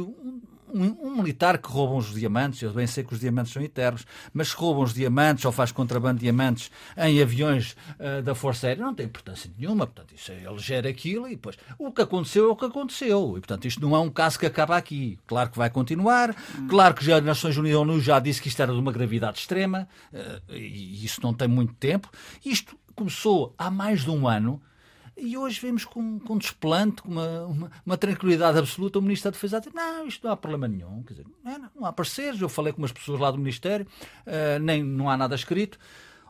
um, 0.74 1.08
um, 1.08 1.16
militar 1.16 1.58
que 1.58 1.68
rouba 1.68 1.94
uns 1.94 2.12
diamantes, 2.12 2.60
eu 2.60 2.72
bem 2.72 2.86
sei 2.86 3.04
que 3.04 3.14
os 3.14 3.20
diamantes 3.20 3.52
são 3.52 3.62
eternos, 3.62 4.04
mas 4.32 4.52
que 4.52 4.60
rouba 4.60 4.80
uns 4.80 4.92
diamantes 4.92 5.44
ou 5.44 5.52
faz 5.52 5.70
contrabando 5.70 6.18
de 6.18 6.24
diamantes 6.24 6.70
em 6.96 7.22
aviões 7.22 7.76
uh, 7.98 8.22
da 8.22 8.34
Força 8.34 8.66
Aérea 8.66 8.84
não 8.84 8.94
tem 8.94 9.06
importância 9.06 9.50
nenhuma. 9.56 9.86
Portanto, 9.86 10.14
isso, 10.14 10.32
é, 10.32 10.44
ele 10.44 10.58
gera 10.58 10.88
aquilo 10.88 11.28
e 11.28 11.30
depois 11.36 11.56
o 11.78 11.92
que 11.92 12.02
aconteceu 12.02 12.48
é 12.48 12.52
o 12.52 12.56
que 12.56 12.64
aconteceu. 12.64 13.36
E, 13.36 13.40
portanto, 13.40 13.66
isto 13.66 13.80
não 13.80 13.94
é 13.94 14.00
um 14.00 14.10
caso 14.10 14.38
que 14.38 14.46
acaba 14.46 14.76
aqui. 14.76 15.18
Claro 15.26 15.50
que 15.50 15.58
vai 15.58 15.70
continuar, 15.70 16.34
claro 16.68 16.94
que 16.94 17.04
já 17.04 17.18
as 17.18 17.24
Nações 17.24 17.56
Unidas 17.56 18.02
já 18.02 18.18
disse 18.18 18.42
que 18.42 18.48
isto 18.48 18.60
era 18.60 18.72
de 18.72 18.78
uma 18.78 18.92
gravidade 18.92 19.38
extrema 19.38 19.88
uh, 20.12 20.54
e 20.54 21.04
isso 21.04 21.20
não 21.22 21.32
tem 21.32 21.46
muito 21.46 21.74
tempo. 21.74 22.10
Isto 22.44 22.76
começou 22.94 23.54
há 23.56 23.70
mais 23.70 24.02
de 24.02 24.10
um 24.10 24.26
ano 24.26 24.60
e 25.16 25.36
hoje 25.36 25.60
vemos 25.60 25.84
com, 25.84 26.18
com 26.18 26.36
desplante, 26.36 27.02
com 27.02 27.10
uma, 27.10 27.46
uma, 27.46 27.70
uma, 27.86 27.96
tranquilidade 27.96 28.58
absoluta, 28.58 28.98
o 28.98 29.02
Ministro 29.02 29.30
da 29.30 29.34
Defesa 29.34 29.56
a 29.56 29.60
dizer: 29.60 29.74
não, 29.74 30.06
isto 30.06 30.24
não 30.24 30.32
há 30.32 30.36
problema 30.36 30.66
nenhum. 30.66 31.02
Quer 31.02 31.14
dizer, 31.14 31.26
não, 31.44 31.70
não 31.76 31.86
há 31.86 31.92
parceiros. 31.92 32.40
Eu 32.40 32.48
falei 32.48 32.72
com 32.72 32.82
umas 32.82 32.92
pessoas 32.92 33.20
lá 33.20 33.30
do 33.30 33.38
Ministério, 33.38 33.86
uh, 34.26 34.58
nem, 34.60 34.82
não 34.82 35.08
há 35.08 35.16
nada 35.16 35.34
escrito. 35.34 35.78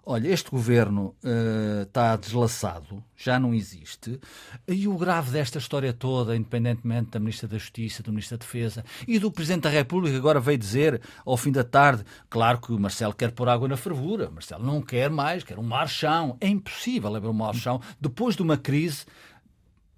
Olha, 0.06 0.28
este 0.28 0.50
governo 0.50 1.14
uh, 1.24 1.82
está 1.82 2.14
deslaçado, 2.14 3.02
já 3.16 3.38
não 3.38 3.54
existe, 3.54 4.20
e 4.68 4.86
o 4.86 4.98
grave 4.98 5.30
desta 5.30 5.56
história 5.56 5.94
toda, 5.94 6.36
independentemente 6.36 7.12
da 7.12 7.18
Ministra 7.18 7.48
da 7.48 7.56
Justiça, 7.56 8.02
do 8.02 8.10
Ministro 8.10 8.36
da 8.36 8.44
Defesa 8.44 8.84
e 9.08 9.18
do 9.18 9.32
Presidente 9.32 9.62
da 9.62 9.70
República, 9.70 10.14
agora 10.14 10.38
veio 10.40 10.58
dizer, 10.58 11.00
ao 11.24 11.38
fim 11.38 11.50
da 11.50 11.64
tarde, 11.64 12.04
claro 12.28 12.60
que 12.60 12.70
o 12.70 12.78
Marcelo 12.78 13.14
quer 13.14 13.32
pôr 13.32 13.48
água 13.48 13.66
na 13.66 13.78
fervura, 13.78 14.30
Marcelo 14.30 14.62
não 14.62 14.82
quer 14.82 15.08
mais, 15.08 15.42
quer 15.42 15.58
um 15.58 15.62
marchão. 15.62 16.36
É 16.38 16.48
impossível 16.48 17.16
haver 17.16 17.30
um 17.30 17.32
marchão 17.32 17.80
depois 17.98 18.36
de 18.36 18.42
uma 18.42 18.58
crise 18.58 19.06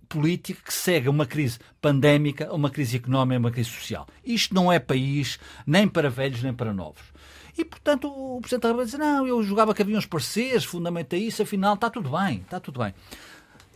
política 0.09 0.63
que 0.65 0.73
segue 0.73 1.09
uma 1.09 1.27
crise 1.27 1.59
pandémica, 1.81 2.53
uma 2.55 2.71
crise 2.71 2.97
económica, 2.97 3.41
uma 3.41 3.51
crise 3.51 3.71
social. 3.71 4.07
Isto 4.25 4.55
não 4.55 4.73
é 4.73 4.79
país 4.79 5.39
nem 5.67 5.89
para 5.89 6.09
velhos 6.09 6.45
nem 6.45 6.55
para 6.55 6.73
novos. 6.73 7.16
E, 7.57 7.65
portanto, 7.65 8.09
o 8.09 8.41
Presidente 8.41 8.63
da 8.63 8.69
República 8.69 8.85
disse, 8.87 8.99
não, 8.99 9.27
eu 9.27 9.43
julgava 9.43 9.75
que 9.75 9.83
havia 9.83 9.97
uns 9.97 10.07
pareceres, 10.07 10.65
fundamenta 10.65 11.17
isso, 11.17 11.43
afinal 11.43 11.75
está 11.75 11.89
tudo 11.89 12.11
bem, 12.11 12.39
está 12.39 12.61
tudo 12.61 12.81
bem. 12.81 12.95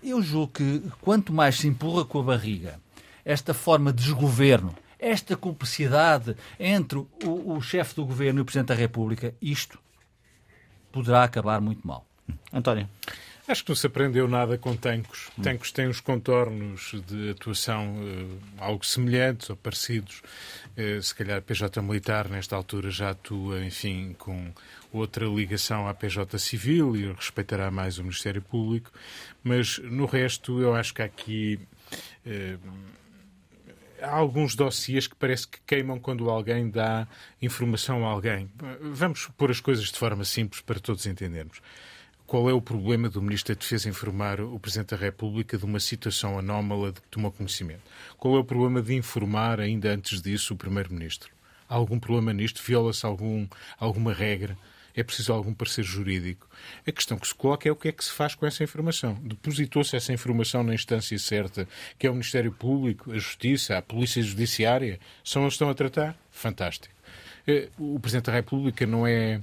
Eu 0.02 0.22
julgo 0.22 0.52
que 0.52 0.82
quanto 1.00 1.32
mais 1.32 1.56
se 1.56 1.66
empurra 1.66 2.04
com 2.04 2.20
a 2.20 2.22
barriga 2.22 2.80
esta 3.24 3.54
forma 3.54 3.92
de 3.92 4.02
desgoverno, 4.02 4.74
esta 4.98 5.36
cumplicidade 5.36 6.36
entre 6.58 6.98
o, 6.98 7.08
o 7.54 7.60
chefe 7.62 7.94
do 7.94 8.04
governo 8.04 8.40
e 8.40 8.42
o 8.42 8.44
Presidente 8.44 8.68
da 8.68 8.74
República, 8.74 9.34
isto 9.40 9.78
poderá 10.92 11.24
acabar 11.24 11.60
muito 11.60 11.86
mal. 11.86 12.04
António. 12.52 12.88
Acho 13.50 13.64
que 13.64 13.70
não 13.70 13.76
se 13.76 13.86
aprendeu 13.88 14.28
nada 14.28 14.56
com 14.56 14.76
Tancos. 14.76 15.28
Hum. 15.36 15.42
Tancos 15.42 15.72
tem 15.72 15.88
uns 15.88 16.00
contornos 16.00 16.94
de 17.04 17.30
atuação 17.30 17.96
uh, 17.96 18.38
algo 18.58 18.86
semelhantes 18.86 19.50
ou 19.50 19.56
parecidos. 19.56 20.22
Uh, 20.78 21.02
se 21.02 21.12
calhar 21.12 21.38
a 21.38 21.42
PJ 21.42 21.82
Militar, 21.82 22.28
nesta 22.28 22.54
altura, 22.54 22.92
já 22.92 23.10
atua, 23.10 23.64
enfim, 23.64 24.14
com 24.16 24.52
outra 24.92 25.26
ligação 25.26 25.88
à 25.88 25.94
PJ 25.94 26.38
Civil 26.38 26.94
e 26.94 27.12
respeitará 27.12 27.72
mais 27.72 27.98
o 27.98 28.04
Ministério 28.04 28.40
Público. 28.40 28.92
Mas, 29.42 29.78
no 29.78 30.06
resto, 30.06 30.60
eu 30.60 30.72
acho 30.72 30.94
que 30.94 31.02
há 31.02 31.06
aqui. 31.06 31.58
Uh, 32.24 32.56
há 34.00 34.14
alguns 34.14 34.54
dossiês 34.54 35.08
que 35.08 35.16
parece 35.16 35.48
que 35.48 35.58
queimam 35.66 35.98
quando 35.98 36.30
alguém 36.30 36.70
dá 36.70 37.08
informação 37.42 38.06
a 38.06 38.10
alguém. 38.12 38.48
Vamos 38.80 39.28
pôr 39.36 39.50
as 39.50 39.58
coisas 39.58 39.86
de 39.86 39.98
forma 39.98 40.24
simples 40.24 40.60
para 40.60 40.78
todos 40.78 41.04
entendermos. 41.04 41.60
Qual 42.30 42.48
é 42.48 42.52
o 42.52 42.62
problema 42.62 43.08
do 43.08 43.20
Ministro 43.20 43.52
da 43.52 43.58
Defesa 43.58 43.88
informar 43.88 44.40
o 44.40 44.56
Presidente 44.56 44.90
da 44.90 44.96
República 44.96 45.58
de 45.58 45.64
uma 45.64 45.80
situação 45.80 46.38
anómala 46.38 46.92
de 46.92 47.00
que 47.00 47.08
tomou 47.08 47.32
conhecimento? 47.32 47.80
Qual 48.16 48.36
é 48.36 48.38
o 48.38 48.44
problema 48.44 48.80
de 48.80 48.94
informar, 48.94 49.58
ainda 49.58 49.92
antes 49.92 50.22
disso, 50.22 50.54
o 50.54 50.56
Primeiro-Ministro? 50.56 51.28
Há 51.68 51.74
algum 51.74 51.98
problema 51.98 52.32
nisto? 52.32 52.62
Viola-se 52.64 53.04
algum, 53.04 53.48
alguma 53.80 54.14
regra? 54.14 54.56
É 54.94 55.02
preciso 55.02 55.32
algum 55.32 55.52
parecer 55.52 55.82
jurídico? 55.82 56.48
A 56.86 56.92
questão 56.92 57.18
que 57.18 57.26
se 57.26 57.34
coloca 57.34 57.68
é 57.68 57.72
o 57.72 57.74
que 57.74 57.88
é 57.88 57.92
que 57.92 58.04
se 58.04 58.12
faz 58.12 58.36
com 58.36 58.46
essa 58.46 58.62
informação. 58.62 59.14
Depositou-se 59.24 59.96
essa 59.96 60.12
informação 60.12 60.62
na 60.62 60.72
instância 60.72 61.18
certa, 61.18 61.66
que 61.98 62.06
é 62.06 62.10
o 62.10 62.14
Ministério 62.14 62.52
Público, 62.52 63.10
a 63.10 63.18
Justiça, 63.18 63.76
a 63.76 63.82
Polícia 63.82 64.22
Judiciária? 64.22 65.00
São 65.24 65.42
eles 65.42 65.54
que 65.54 65.56
estão 65.56 65.68
a 65.68 65.74
tratar? 65.74 66.16
Fantástico. 66.30 66.94
Eh, 67.44 67.70
o 67.76 67.98
Presidente 67.98 68.26
da 68.26 68.34
República 68.34 68.86
não 68.86 69.04
é 69.04 69.40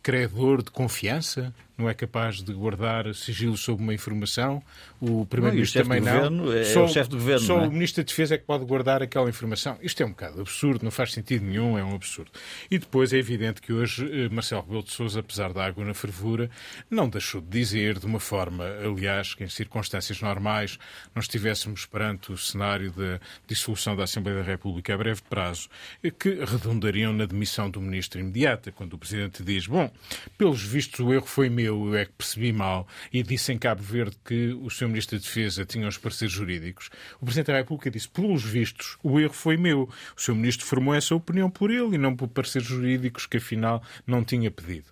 credor 0.00 0.62
de 0.62 0.70
confiança? 0.70 1.52
Não 1.78 1.88
é 1.88 1.94
capaz 1.94 2.42
de 2.42 2.52
guardar 2.52 3.14
sigilo 3.14 3.56
sobre 3.56 3.84
uma 3.84 3.94
informação, 3.94 4.60
o 5.00 5.24
Primeiro-Ministro 5.26 5.84
também 5.84 6.00
não. 6.00 6.12
Governo 6.12 6.52
é 6.52 6.64
só, 6.64 6.84
o 6.84 6.88
chefe 6.88 7.08
do 7.08 7.16
Governo. 7.16 7.46
Só 7.46 7.60
é? 7.60 7.68
o 7.68 7.70
Ministro 7.70 8.02
da 8.02 8.06
Defesa 8.08 8.34
é 8.34 8.38
que 8.38 8.44
pode 8.44 8.64
guardar 8.64 9.00
aquela 9.00 9.28
informação. 9.28 9.78
Isto 9.80 10.02
é 10.02 10.06
um 10.06 10.10
bocado 10.10 10.40
absurdo, 10.40 10.84
não 10.84 10.90
faz 10.90 11.12
sentido 11.12 11.44
nenhum, 11.44 11.78
é 11.78 11.84
um 11.84 11.94
absurdo. 11.94 12.32
E 12.68 12.78
depois 12.78 13.12
é 13.12 13.18
evidente 13.18 13.62
que 13.62 13.72
hoje 13.72 14.08
eh, 14.10 14.28
Marcelo 14.28 14.62
Rebelo 14.62 14.82
de 14.82 14.90
Sousa, 14.90 15.20
apesar 15.20 15.52
da 15.52 15.64
água 15.64 15.84
na 15.84 15.94
fervura, 15.94 16.50
não 16.90 17.08
deixou 17.08 17.40
de 17.40 17.48
dizer, 17.48 17.98
de 17.98 18.06
uma 18.06 18.18
forma, 18.18 18.64
aliás, 18.84 19.34
que 19.34 19.44
em 19.44 19.48
circunstâncias 19.48 20.20
normais 20.20 20.78
não 21.14 21.20
estivéssemos 21.20 21.86
perante 21.86 22.32
o 22.32 22.36
cenário 22.36 22.90
da 22.90 23.20
dissolução 23.46 23.94
da 23.94 24.02
Assembleia 24.02 24.38
da 24.38 24.44
República 24.44 24.94
a 24.94 24.98
breve 24.98 25.22
prazo, 25.30 25.68
eh, 26.02 26.10
que 26.10 26.44
redundariam 26.44 27.12
na 27.12 27.24
demissão 27.24 27.70
do 27.70 27.80
Ministro 27.80 28.18
imediata, 28.18 28.72
quando 28.72 28.94
o 28.94 28.98
Presidente 28.98 29.44
diz, 29.44 29.68
bom, 29.68 29.88
pelos 30.36 30.62
vistos 30.62 30.98
o 30.98 31.12
erro 31.12 31.26
foi 31.26 31.48
meu, 31.48 31.67
eu 31.68 31.94
é 31.96 32.04
que 32.04 32.12
percebi 32.12 32.52
mal 32.52 32.86
e 33.12 33.22
disse 33.22 33.52
em 33.52 33.58
Cabo 33.58 33.82
Verde 33.82 34.16
que 34.24 34.52
o 34.52 34.70
Sr. 34.70 34.88
Ministro 34.88 35.18
da 35.18 35.22
Defesa 35.22 35.64
tinha 35.64 35.86
os 35.86 35.98
pareceres 35.98 36.32
jurídicos, 36.32 36.90
o 37.20 37.24
Presidente 37.24 37.48
da 37.48 37.58
República 37.58 37.90
disse, 37.90 38.08
pelos 38.08 38.42
vistos, 38.42 38.96
o 39.02 39.20
erro 39.20 39.32
foi 39.32 39.56
meu. 39.56 39.88
O 40.16 40.20
Sr. 40.20 40.34
Ministro 40.34 40.66
formou 40.66 40.94
essa 40.94 41.14
opinião 41.14 41.50
por 41.50 41.70
ele 41.70 41.94
e 41.94 41.98
não 41.98 42.16
por 42.16 42.28
pareceres 42.28 42.66
jurídicos 42.66 43.26
que 43.26 43.36
afinal 43.36 43.82
não 44.06 44.24
tinha 44.24 44.50
pedido. 44.50 44.86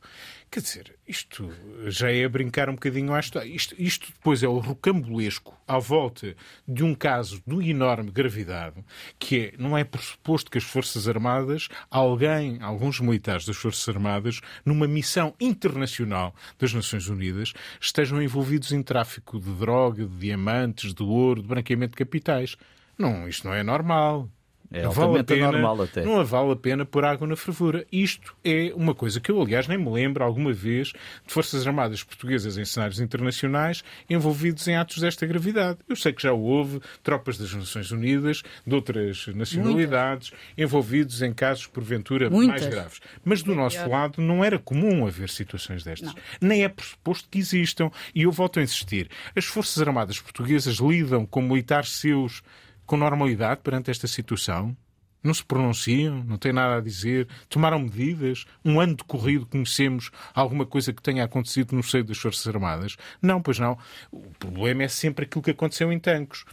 Quer 0.51 0.61
dizer, 0.61 0.97
isto 1.07 1.53
já 1.87 2.11
é 2.11 2.27
brincar 2.29 2.71
um 2.71 2.75
bocadinho 2.75 3.13
à 3.13 3.21
história. 3.21 3.49
Isto, 3.49 3.75
isto 3.79 4.07
depois 4.13 4.43
é 4.43 4.49
o 4.49 4.59
rocambolesco 4.59 5.55
à 5.67 5.79
volta 5.79 6.35
de 6.67 6.83
um 6.83 6.95
caso 6.95 7.43
de 7.47 7.71
enorme 7.71 8.11
gravidade, 8.11 8.83
que 9.19 9.41
é, 9.41 9.55
não 9.59 9.77
é 9.77 9.85
por 9.85 10.01
suposto 10.01 10.51
que 10.51 10.57
as 10.57 10.65
Forças 10.65 11.09
Armadas, 11.09 11.69
alguém, 11.91 12.59
alguns 12.63 13.01
militares 13.01 13.45
das 13.45 13.57
Forças 13.57 13.89
Armadas, 13.89 14.41
numa 14.65 14.87
missão 14.87 15.35
internacional 15.41 16.35
das 16.59 16.73
Nações 16.73 17.09
Unidas, 17.09 17.53
estejam 17.81 18.23
envolvidos 18.23 18.73
em 18.73 18.83
tráfico 18.83 19.39
de 19.39 19.53
droga, 19.53 20.07
de 20.07 20.17
diamantes, 20.17 20.95
de 20.95 21.03
ouro, 21.03 21.43
de 21.43 21.49
branqueamento 21.49 21.93
de 21.93 21.99
capitais. 22.05 22.57
Não, 22.97 23.29
isto 23.29 23.47
não 23.47 23.53
é 23.53 23.63
normal. 23.63 24.31
É 24.73 24.83
não 24.83 24.91
vale 24.91 25.19
a 25.21 25.25
pena, 25.25 25.49
anormal 25.49 25.83
até. 25.83 26.05
Não 26.05 26.25
vale 26.25 26.53
a 26.53 26.57
pena 26.57 26.85
pôr 26.85 27.05
água 27.05 27.27
na 27.27 27.37
fervura. 27.37 27.87
Isto 27.91 28.35
é 28.45 28.73
uma 28.75 28.95
coisa 28.95 29.21
que 29.21 29.31
eu, 29.31 29.41
aliás, 29.41 29.69
nem 29.69 29.79
me 29.79 29.91
lembro 29.91 30.25
alguma 30.25 30.53
vez 30.53 30.89
de 30.89 31.33
Forças 31.33 31.67
Armadas 31.67 32.03
Portuguesas 32.03 32.59
em 32.59 32.65
cenários 32.65 33.01
internacionais 33.01 33.85
envolvidos 34.09 34.67
em 34.69 34.77
atos 34.77 34.99
desta 34.99 35.27
gravidade. 35.27 35.79
Eu 35.89 35.97
sei 35.97 36.13
que 36.13 36.23
já 36.23 36.33
houve 36.33 36.81
tropas 37.03 37.39
das 37.39 37.53
Nações 37.55 37.91
Unidas, 37.91 38.43
de 38.67 38.75
outras 38.75 39.27
nacionalidades, 39.29 40.31
Muitas. 40.31 40.49
envolvidos 40.59 41.23
em 41.23 41.33
casos, 41.33 41.67
porventura, 41.67 42.29
Muitas. 42.31 42.63
mais 42.63 42.75
graves. 42.75 43.01
Mas 43.25 43.43
do 43.43 43.55
nosso 43.55 43.89
lado 43.89 44.21
não 44.21 44.45
era 44.45 44.59
comum 44.59 45.07
haver 45.07 45.29
situações 45.31 45.85
destas. 45.85 46.15
Não. 46.15 46.23
Nem 46.41 46.65
é 46.65 46.69
pressuposto 46.69 47.29
que 47.31 47.39
existam. 47.39 47.91
E 48.15 48.23
eu 48.23 48.33
volto 48.33 48.59
a 48.59 48.63
insistir. 48.63 49.09
As 49.35 49.45
Forças 49.45 49.81
Armadas 49.81 50.19
Portuguesas 50.21 50.77
lidam 50.77 51.25
com 51.25 51.43
militares 51.43 51.93
seus 51.93 52.43
com 52.87 52.97
normalidade 52.97 53.61
perante 53.63 53.91
esta 53.91 54.07
situação? 54.07 54.77
Não 55.23 55.35
se 55.35 55.45
pronunciam, 55.45 56.23
não 56.23 56.39
têm 56.39 56.53
nada 56.53 56.77
a 56.77 56.81
dizer, 56.81 57.27
tomaram 57.49 57.81
medidas. 57.81 58.45
Um 58.65 58.79
ano 58.81 58.95
decorrido 58.95 59.45
conhecemos 59.45 60.11
alguma 60.33 60.65
coisa 60.65 60.93
que 60.93 61.03
tenha 61.03 61.25
acontecido 61.25 61.75
no 61.75 61.83
seio 61.83 62.05
das 62.05 62.17
Forças 62.17 62.47
Armadas? 62.47 62.97
Não, 63.21 63.43
pois 63.43 63.59
não. 63.59 63.77
O 64.13 64.31
problema 64.39 64.85
é 64.85 64.89
sempre 64.89 65.25
aquilo 65.25 65.43
que 65.43 65.51
aconteceu 65.51 65.93
em 65.93 65.99
Tancos 65.99 66.45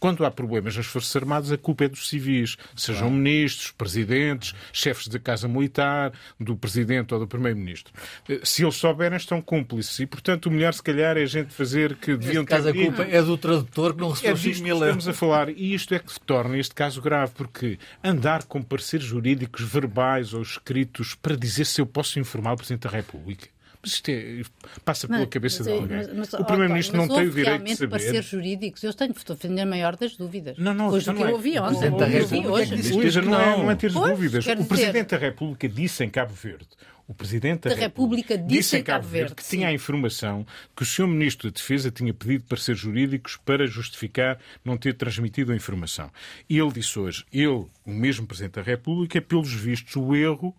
quando 0.00 0.24
há 0.24 0.30
problemas 0.30 0.74
nas 0.76 0.86
Forças 0.86 1.14
Armadas, 1.14 1.52
a 1.52 1.58
culpa 1.58 1.84
é 1.84 1.88
dos 1.88 2.08
civis, 2.08 2.56
sejam 2.74 3.02
claro. 3.02 3.14
ministros, 3.14 3.70
presidentes, 3.70 4.54
chefes 4.72 5.06
da 5.08 5.18
Casa 5.18 5.46
Militar, 5.46 6.12
do 6.40 6.56
presidente 6.56 7.12
ou 7.12 7.20
do 7.20 7.28
primeiro-ministro. 7.28 7.92
Eh, 8.26 8.40
se 8.42 8.64
eles 8.64 8.76
souberem, 8.76 9.18
estão 9.18 9.42
cúmplices. 9.42 10.00
E, 10.00 10.06
portanto, 10.06 10.46
o 10.46 10.50
melhor, 10.50 10.72
se 10.72 10.82
calhar, 10.82 11.18
é 11.18 11.22
a 11.22 11.26
gente 11.26 11.52
fazer 11.52 11.96
que 11.96 12.16
deviam 12.16 12.44
ter. 12.44 12.54
a 12.54 12.72
culpa 12.72 13.02
é 13.02 13.22
do 13.22 13.36
tradutor 13.36 13.94
que 13.94 14.00
não 14.00 14.10
recebeu 14.10 14.32
é 14.32 14.36
5 14.36 14.62
mil 14.62 14.76
euros. 14.76 14.88
Estamos 14.88 15.08
a 15.08 15.12
falar, 15.12 15.50
e 15.50 15.74
isto 15.74 15.94
é 15.94 15.98
que 15.98 16.18
torna 16.20 16.56
este 16.56 16.74
caso 16.74 17.02
grave, 17.02 17.32
porque 17.34 17.78
andar 18.02 18.44
com 18.44 18.62
pareceres 18.62 19.04
jurídicos 19.04 19.62
verbais 19.62 20.32
ou 20.32 20.40
escritos 20.40 21.14
para 21.14 21.36
dizer 21.36 21.66
se 21.66 21.80
eu 21.80 21.86
posso 21.86 22.18
informar 22.18 22.54
o 22.54 22.56
Presidente 22.56 22.84
da 22.84 22.90
República 22.90 23.48
mas 23.82 23.92
isto 23.92 24.10
é, 24.10 24.42
passa 24.84 25.08
pela 25.08 25.26
cabeça 25.26 25.64
de 25.64 25.70
alguém. 25.70 25.96
Mas, 25.96 26.12
mas, 26.12 26.32
o 26.34 26.44
Primeiro-Ministro 26.44 26.96
não 26.96 27.08
tem 27.08 27.26
o 27.26 27.30
direito 27.30 27.64
de 27.64 27.76
saber. 27.76 28.00
ser 28.00 28.22
jurídicos, 28.22 28.82
eu 28.82 28.92
tenho, 28.92 29.12
estou 29.12 29.34
a 29.34 29.36
defender 29.36 29.62
a 29.62 29.66
maior 29.66 29.96
das 29.96 30.16
dúvidas. 30.16 30.58
Não, 30.58 30.74
não, 30.74 30.88
hoje 30.88 31.06
do 31.06 31.14
que 31.14 31.22
eu 31.22 31.32
ouvi 31.32 31.58
ontem. 31.58 31.88
O 31.88 31.96
Presidente 31.96 31.98
da 31.98 32.06
República 32.06 32.48
hoje. 32.50 32.94
Hoje 32.94 33.20
não, 33.22 33.40
é, 33.40 33.56
não 33.56 33.70
é 33.70 33.74
ter 33.74 33.92
dúvidas. 33.92 34.46
O 34.46 34.64
Presidente 34.64 35.10
da 35.10 35.16
República 35.16 35.68
disse 35.68 36.04
em 36.04 36.10
Cabo 36.10 36.34
Verde 36.34 36.68
o 37.10 37.14
Presidente 37.14 37.62
da, 37.62 37.70
da 37.70 37.76
República, 37.76 38.34
República, 38.34 38.54
disse 38.54 38.76
em 38.76 38.84
Cabo 38.84 39.04
Verde, 39.04 39.18
Verde 39.18 39.34
que 39.34 39.42
sim. 39.42 39.56
tinha 39.56 39.68
a 39.68 39.72
informação 39.72 40.46
que 40.76 40.84
o 40.84 40.86
Sr. 40.86 41.08
Ministro 41.08 41.50
da 41.50 41.54
Defesa 41.54 41.90
tinha 41.90 42.14
pedido 42.14 42.44
pareceres 42.44 42.80
jurídicos 42.80 43.36
para 43.36 43.66
justificar 43.66 44.38
não 44.64 44.76
ter 44.76 44.94
transmitido 44.94 45.50
a 45.50 45.56
informação. 45.56 46.08
E 46.48 46.56
ele 46.56 46.70
disse 46.70 46.96
hoje, 46.96 47.26
ele, 47.32 47.66
o 47.84 47.90
mesmo 47.90 48.28
Presidente 48.28 48.54
da 48.54 48.62
República, 48.62 49.20
pelos 49.20 49.52
vistos, 49.52 49.96
o 49.96 50.14
erro 50.14 50.54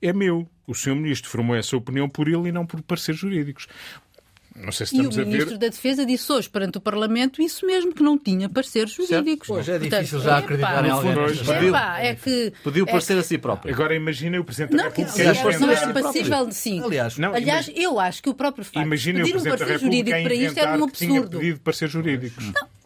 é 0.00 0.12
meu. 0.12 0.48
O 0.66 0.74
Sr. 0.74 0.94
Ministro 0.94 1.30
formou 1.30 1.56
essa 1.56 1.76
opinião 1.76 2.08
por 2.08 2.28
ele 2.28 2.48
e 2.48 2.52
não 2.52 2.66
por 2.66 2.82
pareceres 2.82 3.20
jurídicos. 3.20 3.66
Não 4.54 4.72
sei 4.72 4.86
se 4.86 4.96
e 4.96 5.00
o 5.00 5.02
Ministro 5.04 5.50
ver... 5.50 5.58
da 5.58 5.68
Defesa 5.68 6.04
disse 6.04 6.30
hoje 6.32 6.50
perante 6.50 6.78
o 6.78 6.80
Parlamento 6.80 7.40
isso 7.40 7.64
mesmo, 7.64 7.94
que 7.94 8.02
não 8.02 8.18
tinha 8.18 8.48
pareceres 8.48 8.90
jurídicos. 8.90 9.48
Hoje 9.48 9.72
é 9.72 9.78
difícil 9.78 10.20
já 10.20 10.38
acreditar 10.38 10.84
em 10.84 10.90
alguém. 10.90 11.14
Pediu, 11.14 11.76
é 11.76 12.14
que, 12.14 12.52
pediu 12.64 12.84
é 12.84 12.90
parecer 12.90 13.14
que... 13.14 13.20
a 13.20 13.22
si 13.22 13.38
próprio. 13.38 13.72
Agora 13.72 13.94
imagina 13.94 14.40
o 14.40 14.44
Presidente 14.44 14.76
da 14.76 14.84
República... 14.84 15.22
Não, 15.22 15.30
aliás, 15.30 15.60
não 15.60 15.70
era 15.70 15.92
passível, 15.92 16.52
sim. 16.52 16.82
Aliás, 16.82 17.18
não, 17.18 17.34
aliás 17.34 17.70
eu 17.74 18.00
acho 18.00 18.22
que 18.22 18.30
o 18.30 18.34
próprio 18.34 18.64
facto 18.64 18.84
imagina 18.84 19.22
de 19.22 19.32
pedir 19.32 19.46
um 19.46 19.56
parecer 19.56 19.78
jurídico 19.78 20.22
para 20.22 20.34
isto 20.34 20.58
era 20.58 20.70
um 20.72 20.84
absurdo. 20.84 20.96
Tinha 20.96 21.22
pedido 21.22 21.60
parecer 21.60 21.88
jurídicos. 21.88 22.52
Não. 22.52 22.77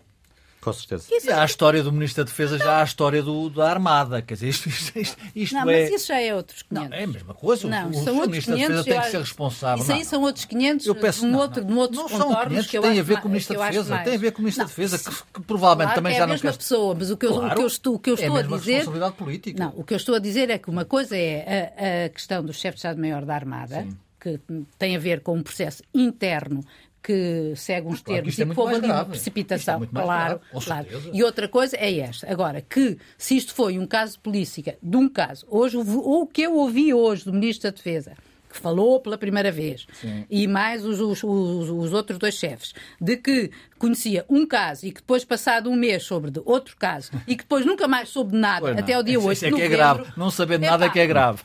Com 0.63 0.73
certeza. 0.73 1.09
Isso 1.11 1.27
e 1.27 1.33
há 1.33 1.43
a 1.43 1.45
história 1.45 1.83
do 1.83 1.91
Ministro 1.91 2.23
da 2.23 2.31
Defesa, 2.31 2.57
já 2.57 2.77
há 2.77 2.83
a 2.83 2.85
história 2.85 3.21
do, 3.21 3.51
da 3.51 3.69
Armada. 3.69 4.23
Quer 4.23 4.35
dizer, 4.35 4.49
isto, 4.49 4.69
isto, 4.69 4.97
isto, 4.97 5.17
isto 5.35 5.55
não, 5.55 5.63
é... 5.69 5.83
mas 5.83 5.91
isso 5.91 6.07
já 6.07 6.21
é 6.21 6.33
outros 6.33 6.63
500. 6.63 6.89
Não, 6.89 6.97
é 6.97 7.03
a 7.03 7.07
mesma 7.09 7.35
coisa. 7.35 7.69
Não, 7.69 7.91
o, 7.91 7.95
são 7.95 8.19
o 8.19 8.27
Ministro 8.29 8.55
500, 8.55 8.77
da 8.77 8.83
Defesa 8.83 8.85
tem 8.85 9.01
que 9.01 9.11
ser 9.11 9.19
responsável. 9.19 9.83
Isso 9.83 9.93
aí 9.93 10.05
são 10.05 10.23
outros 10.23 10.45
500 10.45 10.87
eu 10.87 10.95
peço, 10.95 11.27
um 11.27 11.37
outro, 11.37 11.65
não, 11.65 11.79
outros 11.79 12.01
não 12.01 12.09
são 12.09 12.29
500, 12.45 12.67
que 12.69 12.81
tem 12.81 13.01
a 13.01 13.03
ver 13.03 13.21
com 13.21 13.27
o 13.27 13.31
Ministro 13.33 13.59
da 13.59 13.67
Defesa. 13.71 13.99
Tem 13.99 14.15
a 14.15 14.19
ver 14.19 14.31
com 14.31 14.39
o 14.39 14.43
Ministro 14.43 14.65
da 14.65 14.69
Defesa, 14.69 14.99
que, 14.99 15.17
que 15.35 15.41
provavelmente 15.41 15.87
claro 15.87 15.95
também 15.97 16.13
que 16.13 16.19
já 16.19 16.25
é 16.25 16.27
não 16.29 16.35
quer... 16.37 16.39
É 16.39 16.49
a 16.49 16.53
mesma 16.53 16.59
pessoa, 16.59 16.95
mas 16.95 17.11
o 17.11 17.17
que 17.17 17.27
eu, 17.27 17.35
claro, 17.35 17.47
o 17.47 17.55
que 17.57 17.63
eu 17.63 17.67
estou, 17.67 17.95
o 17.95 17.99
que 17.99 18.11
eu 18.11 18.15
estou 18.15 18.39
é 18.39 18.41
a, 18.41 18.45
a 18.45 18.47
dizer... 18.47 18.73
responsabilidade 18.73 19.17
política. 19.17 19.65
Não, 19.65 19.73
o 19.77 19.83
que 19.83 19.95
eu 19.95 19.97
estou 19.97 20.15
a 20.15 20.19
dizer 20.21 20.49
é 20.49 20.59
que 20.59 20.71
uma 20.71 20.85
coisa 20.85 21.17
é 21.17 21.73
a, 21.77 22.07
a 22.07 22.09
questão 22.09 22.45
do 22.45 22.53
chefe 22.53 22.77
de 22.77 22.79
Estado-Maior 22.79 23.25
da 23.25 23.35
Armada, 23.35 23.83
Sim. 23.83 23.97
que 24.21 24.41
tem 24.79 24.95
a 24.95 24.99
ver 25.01 25.23
com 25.23 25.37
um 25.37 25.43
processo 25.43 25.83
interno 25.93 26.65
que 27.03 27.53
segue 27.57 27.89
uns 27.89 28.01
claro, 28.01 28.23
termos 28.23 28.39
é 28.39 28.43
e 28.43 28.47
que 28.47 28.61
houve 28.61 28.75
ali 28.77 28.87
uma 28.87 29.05
precipitação, 29.05 29.83
é 29.83 29.87
claro, 29.87 30.41
claro. 30.65 30.87
E 31.13 31.23
outra 31.25 31.49
coisa 31.49 31.77
é 31.77 31.99
esta. 31.99 32.31
Agora, 32.31 32.61
que 32.61 32.97
se 33.19 33.37
isto 33.37 33.55
foi 33.55 33.79
um 33.79 33.87
caso 33.87 34.13
de 34.13 34.19
política, 34.21 34.79
de 34.81 34.97
um 34.97 35.09
caso, 35.09 35.47
hoje, 35.51 35.77
ou 35.77 36.23
o 36.23 36.27
que 36.27 36.43
eu 36.43 36.55
ouvi 36.55 36.95
hoje 36.95 37.25
do 37.25 37.33
Ministro 37.33 37.71
da 37.71 37.77
Defesa, 37.77 38.13
que 38.53 38.59
falou 38.59 39.01
pela 39.01 39.17
primeira 39.17 39.51
vez, 39.51 39.87
Sim. 40.01 40.25
e 40.31 40.47
mais 40.47 40.85
os, 40.85 41.01
os, 41.01 41.23
os, 41.25 41.71
os, 41.71 41.93
outros 41.93 42.19
dois 42.19 42.35
chefes, 42.35 42.75
de 43.01 43.17
que 43.17 43.51
conhecia 43.79 44.25
um 44.29 44.47
caso 44.47 44.87
e 44.87 44.93
que 44.93 45.01
depois, 45.01 45.25
passado 45.25 45.69
um 45.69 45.75
mês, 45.75 46.05
soube 46.05 46.31
de 46.31 46.41
outro 46.45 46.77
caso 46.77 47.11
e 47.27 47.35
que 47.35 47.43
depois 47.43 47.67
nunca 47.67 47.89
mais 47.89 48.11
soube 48.11 48.31
de 48.31 48.39
nada 48.39 48.71
até 48.79 48.97
o 48.97 49.03
dia 49.03 49.19
8 49.19 49.33
Isso 49.33 49.47
é 49.47 49.51
que 49.51 49.63
é 49.63 49.69
grave. 49.69 50.05
Não 50.17 50.31
saber 50.31 50.59
de 50.59 50.67
nada 50.67 50.87
é 50.87 50.89
que 50.89 51.01
é 51.01 51.07
grave. 51.07 51.41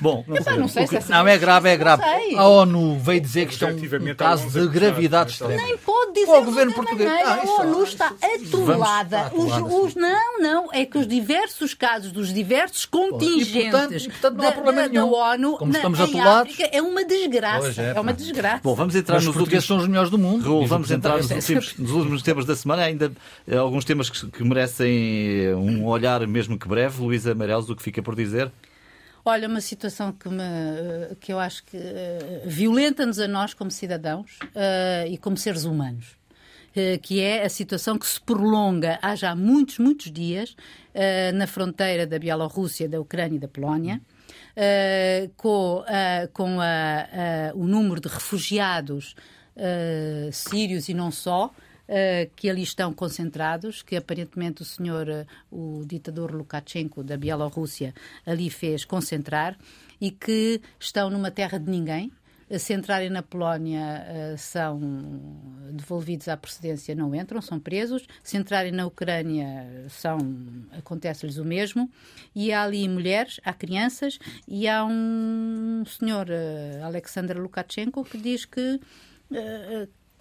Bom, 0.00 0.24
Epá, 0.32 0.56
não, 0.56 0.68
sei 0.68 0.86
se 0.86 0.96
é 0.96 1.02
não 1.08 1.28
é 1.28 1.36
grave, 1.36 1.68
é 1.68 1.76
grave. 1.76 2.02
A 2.36 2.48
ONU 2.48 2.98
veio 2.98 3.20
dizer 3.20 3.46
que 3.46 3.52
isto 3.52 3.66
é 3.66 3.68
um 3.68 4.14
caso 4.14 4.48
de 4.48 4.66
gravidade 4.68 5.32
extrema. 5.32 5.62
Nem 5.62 5.76
pode 5.76 6.12
dizer 6.14 6.32
o 6.32 6.44
governo 6.44 6.72
português. 6.72 7.10
Ah, 7.10 7.42
a 7.42 7.62
ONU 7.62 7.84
está 7.84 8.14
atolada. 8.22 9.30
Os, 9.34 9.94
não, 9.94 10.38
não, 10.40 10.68
é 10.72 10.86
que 10.86 10.96
os 10.96 11.06
diversos 11.06 11.74
casos 11.74 12.10
dos 12.10 12.32
diversos 12.32 12.86
contingentes 12.86 13.54
e, 13.54 13.70
portanto, 13.70 13.92
e, 13.94 14.08
portanto, 14.08 14.36
não 14.36 14.48
há 14.48 14.52
problema 14.52 14.82
da, 14.82 14.88
nenhum. 14.88 15.10
da 15.10 15.16
ONU 15.32 15.56
Como 15.58 15.72
estamos 15.72 16.00
atolados, 16.00 16.51
É 16.70 16.82
uma 16.82 17.04
desgraça. 17.04 17.82
É, 17.82 17.90
é, 17.96 18.00
uma 18.00 18.12
desgraça. 18.12 18.60
Bom, 18.62 18.74
vamos 18.74 18.94
entrar 18.94 19.20
nos 19.20 19.36
últimos... 19.36 19.64
são 19.64 19.78
os 19.78 19.88
melhores 19.88 20.10
do 20.10 20.18
mundo. 20.18 20.44
Raul, 20.44 20.66
vamos 20.66 20.90
entrar 20.90 21.16
nos 21.16 21.30
últimos, 21.30 21.76
nos 21.76 21.90
últimos 21.90 22.22
temas 22.22 22.44
da 22.44 22.56
semana. 22.56 22.82
Ainda 22.82 23.12
eh, 23.46 23.56
alguns 23.56 23.84
temas 23.84 24.10
que, 24.10 24.26
que 24.30 24.44
merecem 24.44 25.46
eh, 25.46 25.54
um 25.54 25.84
olhar, 25.86 26.26
mesmo 26.26 26.58
que 26.58 26.68
breve. 26.68 27.00
Luísa 27.02 27.32
Amarelos, 27.32 27.70
o 27.70 27.76
que 27.76 27.82
fica 27.82 28.02
por 28.02 28.14
dizer? 28.14 28.50
Olha, 29.24 29.46
uma 29.46 29.60
situação 29.60 30.12
que, 30.12 30.28
me, 30.28 30.42
eh, 30.42 31.16
que 31.20 31.32
eu 31.32 31.38
acho 31.38 31.62
que 31.64 31.76
uh, 31.76 31.80
violenta-nos 32.44 33.20
a 33.20 33.28
nós 33.28 33.54
como 33.54 33.70
cidadãos 33.70 34.38
uh, 34.42 35.06
e 35.08 35.16
como 35.16 35.36
seres 35.36 35.64
humanos. 35.64 36.20
Que 37.02 37.20
é 37.20 37.44
a 37.44 37.50
situação 37.50 37.98
que 37.98 38.06
se 38.06 38.18
prolonga 38.18 38.98
há 39.02 39.14
já 39.14 39.36
muitos, 39.36 39.78
muitos 39.78 40.10
dias 40.10 40.56
na 41.34 41.46
fronteira 41.46 42.06
da 42.06 42.18
Bielorrússia, 42.18 42.88
da 42.88 42.98
Ucrânia 42.98 43.36
e 43.36 43.38
da 43.38 43.46
Polónia, 43.46 44.00
com, 45.36 45.84
com 46.32 46.60
a, 46.60 46.64
a, 46.64 47.54
o 47.54 47.66
número 47.66 48.00
de 48.00 48.08
refugiados 48.08 49.14
sírios 50.32 50.88
e 50.88 50.94
não 50.94 51.10
só, 51.10 51.52
uh, 51.92 52.30
que 52.34 52.48
ali 52.48 52.62
estão 52.62 52.92
concentrados, 52.92 53.82
que 53.82 53.96
aparentemente 53.96 54.62
o 54.62 54.64
senhor, 54.64 55.06
uh, 55.08 55.80
o 55.80 55.84
ditador 55.84 56.32
Lukashenko 56.32 57.02
da 57.02 57.16
Bielorrússia, 57.16 57.94
ali 58.24 58.50
fez 58.50 58.84
concentrar 58.84 59.56
e 60.00 60.10
que 60.10 60.60
estão 60.78 61.10
numa 61.10 61.30
terra 61.30 61.58
de 61.58 61.70
ninguém. 61.70 62.10
Se 62.58 62.74
entrarem 62.74 63.08
na 63.08 63.22
Polónia, 63.22 64.04
uh, 64.34 64.38
são 64.38 64.78
devolvidos 65.72 66.28
à 66.28 66.36
procedência, 66.36 66.94
não 66.94 67.14
entram, 67.14 67.40
são 67.40 67.58
presos. 67.58 68.06
Se 68.22 68.36
entrarem 68.36 68.72
na 68.72 68.86
Ucrânia, 68.86 69.86
são 69.88 70.18
acontece-lhes 70.72 71.38
o 71.38 71.44
mesmo. 71.44 71.90
E 72.34 72.52
há 72.52 72.62
ali 72.62 72.88
mulheres, 72.88 73.40
há 73.44 73.52
crianças, 73.52 74.18
e 74.46 74.68
há 74.68 74.84
um 74.84 75.82
senhor, 75.86 76.26
Alexander 76.84 77.40
Lukashenko, 77.40 78.04
que 78.04 78.18
diz 78.18 78.44
que 78.44 78.78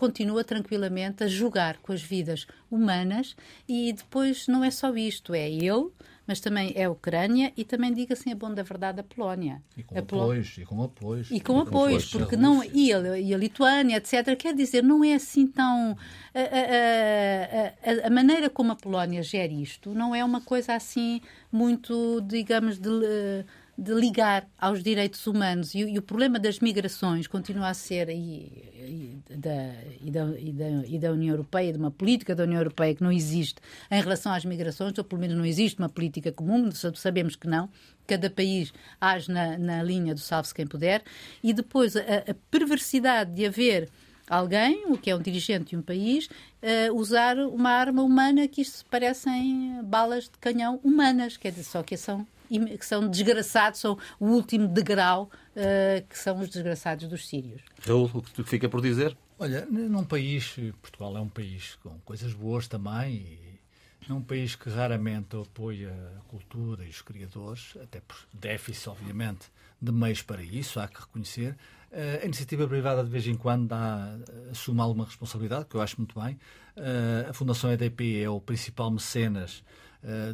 continua 0.01 0.43
tranquilamente 0.43 1.23
a 1.23 1.27
jogar 1.27 1.77
com 1.77 1.93
as 1.93 2.01
vidas 2.01 2.47
humanas 2.71 3.35
e 3.69 3.93
depois 3.93 4.47
não 4.47 4.63
é 4.63 4.71
só 4.71 4.95
isto, 4.95 5.31
é 5.31 5.47
ele, 5.47 5.91
mas 6.31 6.39
também 6.39 6.71
é 6.77 6.85
a 6.85 6.89
Ucrânia 6.89 7.51
e 7.57 7.65
também, 7.65 7.93
diga-se 7.93 8.31
a 8.31 8.35
bom 8.35 8.53
da 8.53 8.63
verdade, 8.63 9.01
a 9.01 9.03
Polónia. 9.03 9.61
E 9.75 9.83
com 9.83 9.99
apoios, 9.99 10.57
e 10.57 10.63
com 10.63 10.81
apoios. 10.81 11.29
E 11.29 11.39
com, 11.41 11.59
apoios, 11.59 12.09
porque 12.09 12.37
não... 12.37 12.63
E 12.63 12.93
a, 12.93 13.19
e 13.19 13.33
a 13.33 13.37
Lituânia, 13.37 13.97
etc. 13.97 14.33
Quer 14.37 14.55
dizer, 14.55 14.81
não 14.81 15.03
é 15.03 15.15
assim 15.15 15.45
tão... 15.45 15.97
A, 16.33 16.39
a, 16.39 18.05
a, 18.05 18.07
a, 18.07 18.09
maneira 18.09 18.49
como 18.49 18.71
a 18.71 18.77
Polónia 18.77 19.21
gera 19.21 19.51
isto 19.51 19.93
não 19.93 20.15
é 20.15 20.23
uma 20.23 20.39
coisa 20.39 20.73
assim 20.73 21.19
muito, 21.51 22.21
digamos, 22.21 22.79
de 22.79 23.43
de 23.81 23.95
ligar 23.95 24.47
aos 24.59 24.83
direitos 24.83 25.25
humanos. 25.25 25.73
E, 25.73 25.79
e, 25.79 25.97
o 25.97 26.03
problema 26.03 26.37
das 26.37 26.59
migrações 26.59 27.25
continua 27.25 27.69
a 27.69 27.73
ser, 27.73 28.09
e, 28.09 28.13
e, 28.15 29.35
da, 29.35 29.73
e, 29.99 30.11
da, 30.11 30.39
e, 30.39 30.53
da, 30.53 30.69
e 30.87 30.99
da 30.99 31.11
União 31.11 31.33
Europeia, 31.33 31.73
de 31.73 31.79
uma 31.79 31.89
política 31.89 32.35
da 32.35 32.43
União 32.43 32.59
Europeia 32.59 32.93
que 32.93 33.01
não 33.01 33.11
existe 33.11 33.55
em 33.89 33.99
relação 33.99 34.31
às 34.31 34.45
migrações, 34.45 34.95
ou 34.95 35.03
pelo 35.03 35.19
menos 35.19 35.35
não 35.35 35.43
existe 35.43 35.79
uma 35.79 35.89
política 35.89 36.31
comum, 36.31 36.69
sabemos 36.71 37.35
que 37.35 37.47
não. 37.47 37.67
Cada 38.05 38.29
país 38.29 38.71
age 38.99 39.31
na, 39.31 39.57
na 39.57 39.81
linha 39.81 40.13
do 40.13 40.19
salve-se 40.19 40.53
quem 40.53 40.67
puder. 40.67 41.01
E 41.41 41.51
depois 41.51 41.95
a, 41.95 42.01
a 42.01 42.35
perversidade 42.51 43.33
de 43.33 43.47
haver 43.47 43.89
alguém, 44.29 44.85
o 44.91 44.97
que 44.97 45.09
é 45.09 45.15
um 45.15 45.21
dirigente 45.21 45.71
de 45.71 45.75
um 45.75 45.81
país, 45.81 46.27
uh, 46.27 46.95
usar 46.95 47.35
uma 47.39 47.71
arma 47.71 48.03
humana 48.03 48.47
que 48.47 48.61
isto 48.61 48.85
parecem 48.91 49.81
balas 49.83 50.25
de 50.25 50.37
canhão 50.39 50.79
humanas, 50.83 51.35
quer 51.35 51.49
dizer, 51.49 51.63
só 51.63 51.81
que 51.81 51.97
são 51.97 52.27
que 52.59 52.85
são 52.85 53.07
desgraçados, 53.09 53.79
são 53.79 53.97
o 54.19 54.27
último 54.27 54.67
degrau, 54.67 55.29
uh, 55.55 56.07
que 56.07 56.17
são 56.17 56.39
os 56.39 56.49
desgraçados 56.49 57.07
dos 57.07 57.27
sírios. 57.27 57.61
Raul, 57.85 58.09
o 58.13 58.21
que 58.21 58.43
fica 58.43 58.67
por 58.67 58.81
dizer? 58.81 59.15
Olha, 59.39 59.65
num 59.65 60.03
país, 60.03 60.55
Portugal 60.81 61.17
é 61.17 61.19
um 61.19 61.27
país 61.27 61.75
com 61.81 61.97
coisas 62.01 62.31
boas 62.31 62.67
também, 62.67 63.15
e 63.15 63.59
num 64.07 64.21
país 64.21 64.55
que 64.55 64.69
raramente 64.69 65.35
apoia 65.35 65.91
a 66.17 66.21
cultura 66.29 66.85
e 66.85 66.89
os 66.89 67.01
criadores, 67.01 67.75
até 67.81 68.01
por 68.01 68.17
déficit, 68.31 68.89
obviamente, 68.89 69.47
de 69.81 69.91
meios 69.91 70.21
para 70.21 70.43
isso, 70.43 70.79
há 70.79 70.87
que 70.87 70.99
reconhecer. 70.99 71.57
Eh, 71.91 72.19
a 72.21 72.25
iniciativa 72.25 72.67
privada, 72.67 73.03
de 73.03 73.09
vez 73.09 73.25
em 73.25 73.35
quando, 73.35 73.67
dá, 73.67 74.15
assume 74.51 74.79
alguma 74.79 75.05
responsabilidade, 75.05 75.65
que 75.65 75.75
eu 75.75 75.81
acho 75.81 75.97
muito 75.97 76.19
bem. 76.19 76.37
Eh, 76.75 77.25
a 77.27 77.33
Fundação 77.33 77.71
EDP 77.71 78.21
é 78.21 78.29
o 78.29 78.39
principal 78.39 78.91
mecenas 78.91 79.63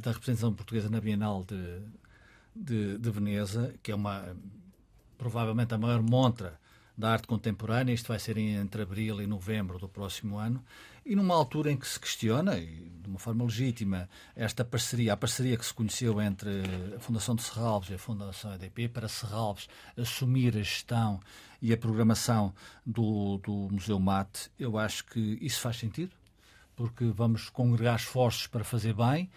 da 0.02 0.14
representação 0.14 0.54
portuguesa 0.54 0.90
na 0.90 1.02
Bienal 1.02 1.44
de, 1.44 1.82
de, 2.58 2.98
de 2.98 3.12
Veneza, 3.12 3.74
que 3.82 3.92
é 3.92 3.96
uma 3.96 4.36
provavelmente 5.18 5.74
a 5.74 5.78
maior 5.78 6.02
montra 6.02 6.60
da 6.98 7.12
arte 7.12 7.28
contemporânea. 7.28 7.94
Isto 7.94 8.08
vai 8.08 8.20
ser 8.20 8.38
entre 8.38 8.82
abril 8.82 9.22
e 9.22 9.28
novembro 9.28 9.78
do 9.78 9.88
próximo 9.88 10.38
ano. 10.38 10.64
E 11.06 11.16
numa 11.16 11.36
altura 11.36 11.72
em 11.72 11.78
que 11.78 11.88
se 11.88 12.00
questiona, 12.00 12.58
e 12.58 12.90
de 13.02 13.08
uma 13.08 13.20
forma 13.20 13.44
legítima, 13.44 14.10
esta 14.36 14.66
parceria, 14.66 15.14
a 15.14 15.18
parceria 15.18 15.56
que 15.56 15.66
se 15.66 15.74
conheceu 15.74 16.20
entre 16.22 16.50
a 16.96 17.00
Fundação 17.00 17.36
de 17.36 17.44
Serralves 17.44 17.90
e 17.90 17.94
a 17.94 18.00
Fundação 18.00 18.54
EDP, 18.54 18.90
para 18.90 19.08
Serralves 19.08 19.70
assumir 19.96 20.58
a 20.58 20.64
gestão 20.64 21.20
e 21.62 21.72
a 21.72 21.78
programação 21.78 22.54
do, 22.86 23.38
do 23.38 23.70
Museu 23.72 24.00
Mate, 24.00 24.52
eu 24.60 24.78
acho 24.78 25.06
que 25.06 25.38
isso 25.42 25.62
faz 25.62 25.78
sentido, 25.78 26.12
porque 26.76 27.06
vamos 27.06 27.50
congregar 27.50 27.96
esforços 27.96 28.46
para 28.48 28.64
fazer 28.64 28.94
bem 28.94 29.30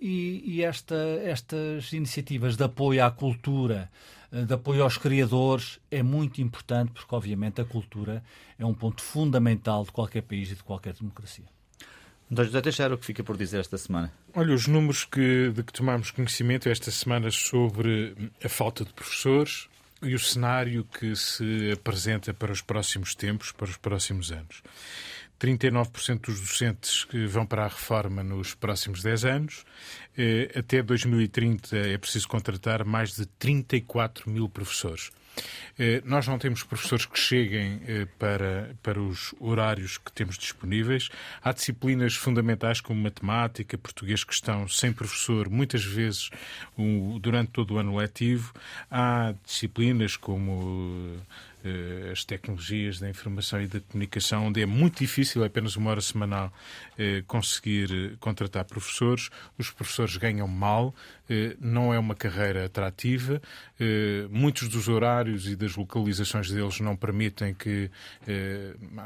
e, 0.00 0.42
e 0.46 0.64
esta, 0.64 0.96
estas 1.22 1.92
iniciativas 1.92 2.56
de 2.56 2.64
apoio 2.64 3.04
à 3.04 3.10
cultura, 3.10 3.90
eh, 4.32 4.42
de 4.42 4.54
apoio 4.54 4.82
aos 4.82 4.96
criadores, 4.96 5.78
é 5.90 6.02
muito 6.02 6.40
importante, 6.40 6.92
porque, 6.92 7.14
obviamente, 7.14 7.60
a 7.60 7.64
cultura 7.64 8.22
é 8.58 8.64
um 8.64 8.72
ponto 8.72 9.02
fundamental 9.02 9.84
de 9.84 9.92
qualquer 9.92 10.22
país 10.22 10.50
e 10.50 10.54
de 10.54 10.62
qualquer 10.62 10.94
democracia. 10.94 11.44
Então, 12.30 12.44
José 12.44 12.60
Teixeira, 12.60 12.94
o 12.94 12.98
que 12.98 13.04
fica 13.04 13.24
por 13.24 13.36
dizer 13.36 13.58
esta 13.58 13.76
semana? 13.76 14.12
Olha, 14.34 14.54
os 14.54 14.68
números 14.68 15.04
que, 15.04 15.50
de 15.50 15.64
que 15.64 15.72
tomamos 15.72 16.12
conhecimento 16.12 16.68
esta 16.68 16.90
semana 16.90 17.30
sobre 17.30 18.30
a 18.42 18.48
falta 18.48 18.84
de 18.84 18.92
professores 18.92 19.68
e 20.00 20.14
o 20.14 20.18
cenário 20.18 20.84
que 20.84 21.14
se 21.16 21.72
apresenta 21.72 22.32
para 22.32 22.52
os 22.52 22.62
próximos 22.62 23.14
tempos, 23.14 23.52
para 23.52 23.68
os 23.68 23.76
próximos 23.76 24.30
anos. 24.30 24.62
39% 25.40 26.20
dos 26.26 26.40
docentes 26.40 27.04
que 27.04 27.26
vão 27.26 27.46
para 27.46 27.64
a 27.64 27.68
reforma 27.68 28.22
nos 28.22 28.54
próximos 28.54 29.02
10 29.02 29.24
anos. 29.24 29.64
Eh, 30.16 30.50
até 30.54 30.82
2030 30.82 31.76
é 31.76 31.96
preciso 31.96 32.28
contratar 32.28 32.84
mais 32.84 33.16
de 33.16 33.24
34 33.24 34.30
mil 34.30 34.50
professores. 34.50 35.10
Eh, 35.78 36.02
nós 36.04 36.26
não 36.26 36.38
temos 36.38 36.62
professores 36.62 37.06
que 37.06 37.18
cheguem 37.18 37.80
eh, 37.86 38.06
para, 38.18 38.76
para 38.82 39.00
os 39.00 39.34
horários 39.40 39.96
que 39.96 40.12
temos 40.12 40.36
disponíveis. 40.36 41.08
Há 41.42 41.52
disciplinas 41.52 42.14
fundamentais 42.14 42.82
como 42.82 43.00
matemática, 43.00 43.78
português, 43.78 44.22
que 44.22 44.34
estão 44.34 44.68
sem 44.68 44.92
professor, 44.92 45.48
muitas 45.48 45.82
vezes 45.82 46.28
durante 47.20 47.52
todo 47.52 47.74
o 47.74 47.78
ano 47.78 47.96
letivo. 47.96 48.52
Há 48.90 49.34
disciplinas 49.42 50.18
como 50.18 51.16
as 52.10 52.24
tecnologias 52.24 52.98
da 52.98 53.08
informação 53.08 53.60
e 53.60 53.66
da 53.66 53.80
comunicação, 53.80 54.46
onde 54.46 54.62
é 54.62 54.66
muito 54.66 54.98
difícil, 54.98 55.42
é 55.42 55.46
apenas 55.46 55.76
uma 55.76 55.90
hora 55.90 56.00
semanal, 56.00 56.52
eh, 56.98 57.22
conseguir 57.26 57.90
eh, 57.92 58.16
contratar 58.18 58.64
professores. 58.64 59.30
Os 59.58 59.70
professores 59.70 60.16
ganham 60.16 60.48
mal, 60.48 60.94
não 61.60 61.94
é 61.94 61.98
uma 61.98 62.16
carreira 62.16 62.64
atrativa. 62.64 63.40
Muitos 64.28 64.68
dos 64.68 64.88
horários 64.88 65.46
e 65.46 65.54
das 65.54 65.76
localizações 65.76 66.50
deles 66.50 66.80
não 66.80 66.96
permitem 66.96 67.54
que 67.54 67.88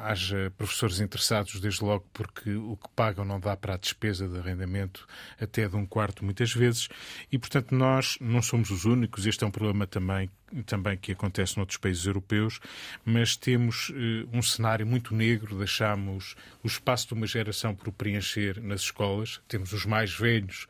haja 0.02 0.50
professores 0.56 1.00
interessados, 1.00 1.60
desde 1.60 1.84
logo 1.84 2.06
porque 2.14 2.54
o 2.54 2.78
que 2.78 2.88
pagam 2.96 3.26
não 3.26 3.38
dá 3.38 3.54
para 3.54 3.74
a 3.74 3.76
despesa 3.76 4.26
de 4.26 4.38
arrendamento 4.38 5.06
até 5.38 5.68
de 5.68 5.76
um 5.76 5.84
quarto, 5.84 6.24
muitas 6.24 6.54
vezes. 6.54 6.88
E, 7.30 7.38
portanto, 7.38 7.74
nós 7.74 8.16
não 8.20 8.40
somos 8.40 8.70
os 8.70 8.86
únicos. 8.86 9.26
Este 9.26 9.44
é 9.44 9.46
um 9.46 9.50
problema 9.50 9.86
também 9.86 10.30
também 10.62 10.96
que 10.96 11.12
acontece 11.12 11.56
noutros 11.56 11.78
países 11.78 12.06
europeus, 12.06 12.60
mas 13.04 13.36
temos 13.36 13.90
uh, 13.90 14.28
um 14.32 14.42
cenário 14.42 14.86
muito 14.86 15.14
negro, 15.14 15.58
deixamos 15.58 16.36
o 16.62 16.66
espaço 16.66 17.08
de 17.08 17.14
uma 17.14 17.26
geração 17.26 17.74
por 17.74 17.92
preencher 17.92 18.60
nas 18.62 18.82
escolas, 18.82 19.40
temos 19.48 19.72
os 19.72 19.84
mais 19.84 20.12
velhos 20.12 20.66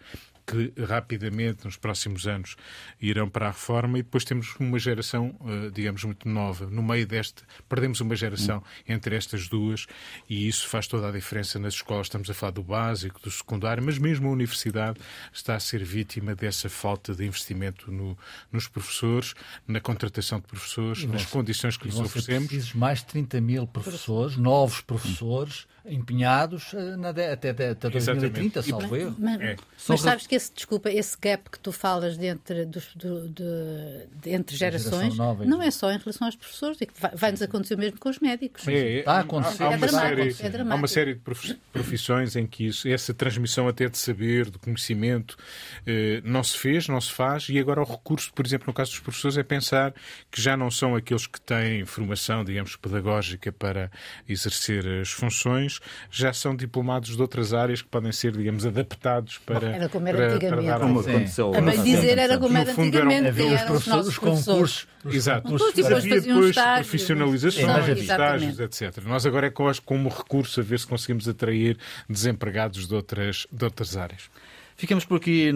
que 0.46 0.72
rapidamente, 0.82 1.64
nos 1.64 1.76
próximos 1.76 2.26
anos, 2.26 2.56
irão 3.00 3.28
para 3.28 3.46
a 3.46 3.50
reforma 3.50 3.98
e 3.98 4.02
depois 4.02 4.24
temos 4.24 4.54
uma 4.60 4.78
geração, 4.78 5.34
eh, 5.46 5.70
digamos, 5.72 6.04
muito 6.04 6.28
nova. 6.28 6.66
No 6.66 6.82
meio 6.82 7.06
deste, 7.06 7.42
perdemos 7.68 8.00
uma 8.00 8.14
geração 8.14 8.62
entre 8.86 9.16
estas 9.16 9.48
duas 9.48 9.86
e 10.28 10.46
isso 10.46 10.68
faz 10.68 10.86
toda 10.86 11.08
a 11.08 11.12
diferença 11.12 11.58
nas 11.58 11.74
escolas. 11.74 12.06
Estamos 12.06 12.28
a 12.28 12.34
falar 12.34 12.52
do 12.52 12.62
básico, 12.62 13.20
do 13.20 13.30
secundário, 13.30 13.82
mas 13.82 13.98
mesmo 13.98 14.28
a 14.28 14.32
universidade 14.32 14.98
está 15.32 15.54
a 15.54 15.60
ser 15.60 15.82
vítima 15.82 16.34
dessa 16.34 16.68
falta 16.68 17.14
de 17.14 17.24
investimento 17.24 17.90
no, 17.90 18.16
nos 18.52 18.68
professores, 18.68 19.34
na 19.66 19.80
contratação 19.80 20.40
de 20.40 20.46
professores, 20.46 21.04
nas 21.04 21.24
condições 21.26 21.76
que 21.76 21.86
lhes 21.86 21.98
oferecemos. 21.98 22.74
mais 22.74 22.98
de 22.98 23.06
30 23.06 23.40
mil 23.40 23.66
professores, 23.66 24.36
novos 24.36 24.80
professores, 24.80 25.66
empenhados 25.86 26.72
eh, 26.74 26.96
na, 26.96 27.10
até, 27.10 27.50
até, 27.50 27.50
até 27.70 27.90
2030, 27.90 28.62
salvo 28.62 28.96
eu. 28.96 29.14
Mas, 29.18 29.40
é. 29.40 29.56
mas 29.88 30.00
sabes 30.00 30.26
que 30.26 30.34
esse, 30.34 30.52
desculpa, 30.54 30.90
esse 30.90 31.16
gap 31.20 31.50
que 31.50 31.58
tu 31.58 31.72
falas 31.72 32.16
de 32.16 32.26
entre, 32.26 32.64
do, 32.64 32.82
do, 32.94 33.28
de, 33.28 34.06
de, 34.22 34.30
entre 34.30 34.56
gerações 34.56 35.16
não 35.16 35.62
é 35.62 35.70
só 35.70 35.92
em 35.92 35.98
relação 35.98 36.26
aos 36.26 36.36
professores, 36.36 36.78
é 36.80 36.86
vai-nos 37.14 37.42
acontecer 37.42 37.74
o 37.74 37.78
mesmo 37.78 37.98
com 37.98 38.08
os 38.08 38.18
médicos. 38.18 38.66
É, 38.66 38.72
é, 38.72 38.98
Está 39.00 39.12
a 39.12 39.20
acontecer. 39.20 39.62
Há, 39.62 39.66
há, 39.66 39.76
uma 39.76 39.86
é 39.86 39.88
série, 39.88 40.22
é 40.22 40.72
há 40.72 40.74
uma 40.74 40.88
série 40.88 41.14
de 41.14 41.20
profissões 41.72 42.36
em 42.36 42.46
que 42.46 42.66
isso, 42.66 42.88
essa 42.88 43.12
transmissão 43.12 43.68
até 43.68 43.88
de 43.88 43.98
saber, 43.98 44.50
de 44.50 44.58
conhecimento, 44.58 45.36
eh, 45.86 46.22
não 46.24 46.42
se 46.42 46.56
fez, 46.56 46.88
não 46.88 47.00
se 47.00 47.12
faz, 47.12 47.48
e 47.48 47.58
agora 47.58 47.80
o 47.80 47.84
recurso, 47.84 48.32
por 48.32 48.44
exemplo, 48.46 48.66
no 48.68 48.72
caso 48.72 48.92
dos 48.92 49.00
professores, 49.00 49.36
é 49.36 49.42
pensar 49.42 49.94
que 50.30 50.40
já 50.40 50.56
não 50.56 50.70
são 50.70 50.96
aqueles 50.96 51.26
que 51.26 51.40
têm 51.40 51.84
formação, 51.84 52.44
digamos, 52.44 52.76
pedagógica 52.76 53.52
para 53.52 53.90
exercer 54.28 54.86
as 55.00 55.10
funções, 55.10 55.73
já 56.10 56.32
são 56.32 56.54
diplomados 56.54 57.16
de 57.16 57.20
outras 57.20 57.52
áreas 57.52 57.82
que 57.82 57.88
podem 57.88 58.12
ser, 58.12 58.32
digamos, 58.32 58.66
adaptados 58.66 59.38
para. 59.38 59.68
Era 59.68 59.88
como 59.88 60.08
era 60.08 60.16
para, 60.16 60.34
antigamente. 60.34 60.68
Para 60.68 60.78
como 60.80 61.00
aconteceu. 61.00 61.54
A 61.54 61.60
bem 61.60 61.82
dizer, 61.82 62.18
era 62.18 62.38
como 62.38 62.56
era 62.56 62.70
antigamente. 62.70 63.28
Havia 63.28 63.54
os, 63.54 63.62
professores, 63.62 64.06
os 64.08 64.18
concursos. 64.18 64.86
Exato. 65.06 65.54
Havia 65.96 66.20
depois 66.20 66.56
profissionalizações, 66.56 67.98
estágios, 67.98 68.60
etc. 68.60 69.04
Nós 69.04 69.26
agora 69.26 69.46
é 69.46 69.52
como 69.84 70.08
recurso 70.08 70.60
a 70.60 70.62
ver 70.62 70.78
se 70.78 70.86
conseguimos 70.86 71.28
atrair 71.28 71.78
desempregados 72.08 72.88
de 72.88 72.94
outras, 72.94 73.46
de 73.50 73.64
outras 73.64 73.96
áreas. 73.96 74.30
Ficamos 74.76 75.04
por 75.04 75.18
aqui 75.18 75.52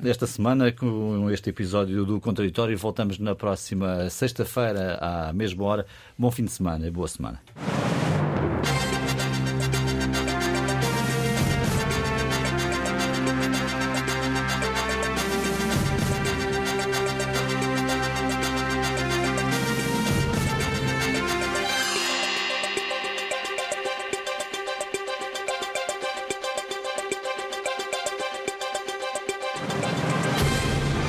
nesta 0.00 0.26
semana 0.26 0.72
com 0.72 1.30
este 1.30 1.50
episódio 1.50 2.04
do 2.04 2.20
Contraditório. 2.20 2.76
Voltamos 2.76 3.18
na 3.18 3.34
próxima 3.34 4.10
sexta-feira, 4.10 4.98
à 5.00 5.32
mesma 5.32 5.64
hora. 5.64 5.86
Bom 6.18 6.30
fim 6.32 6.44
de 6.44 6.50
semana 6.50 6.86
e 6.86 6.90
boa 6.90 7.06
semana. 7.06 7.40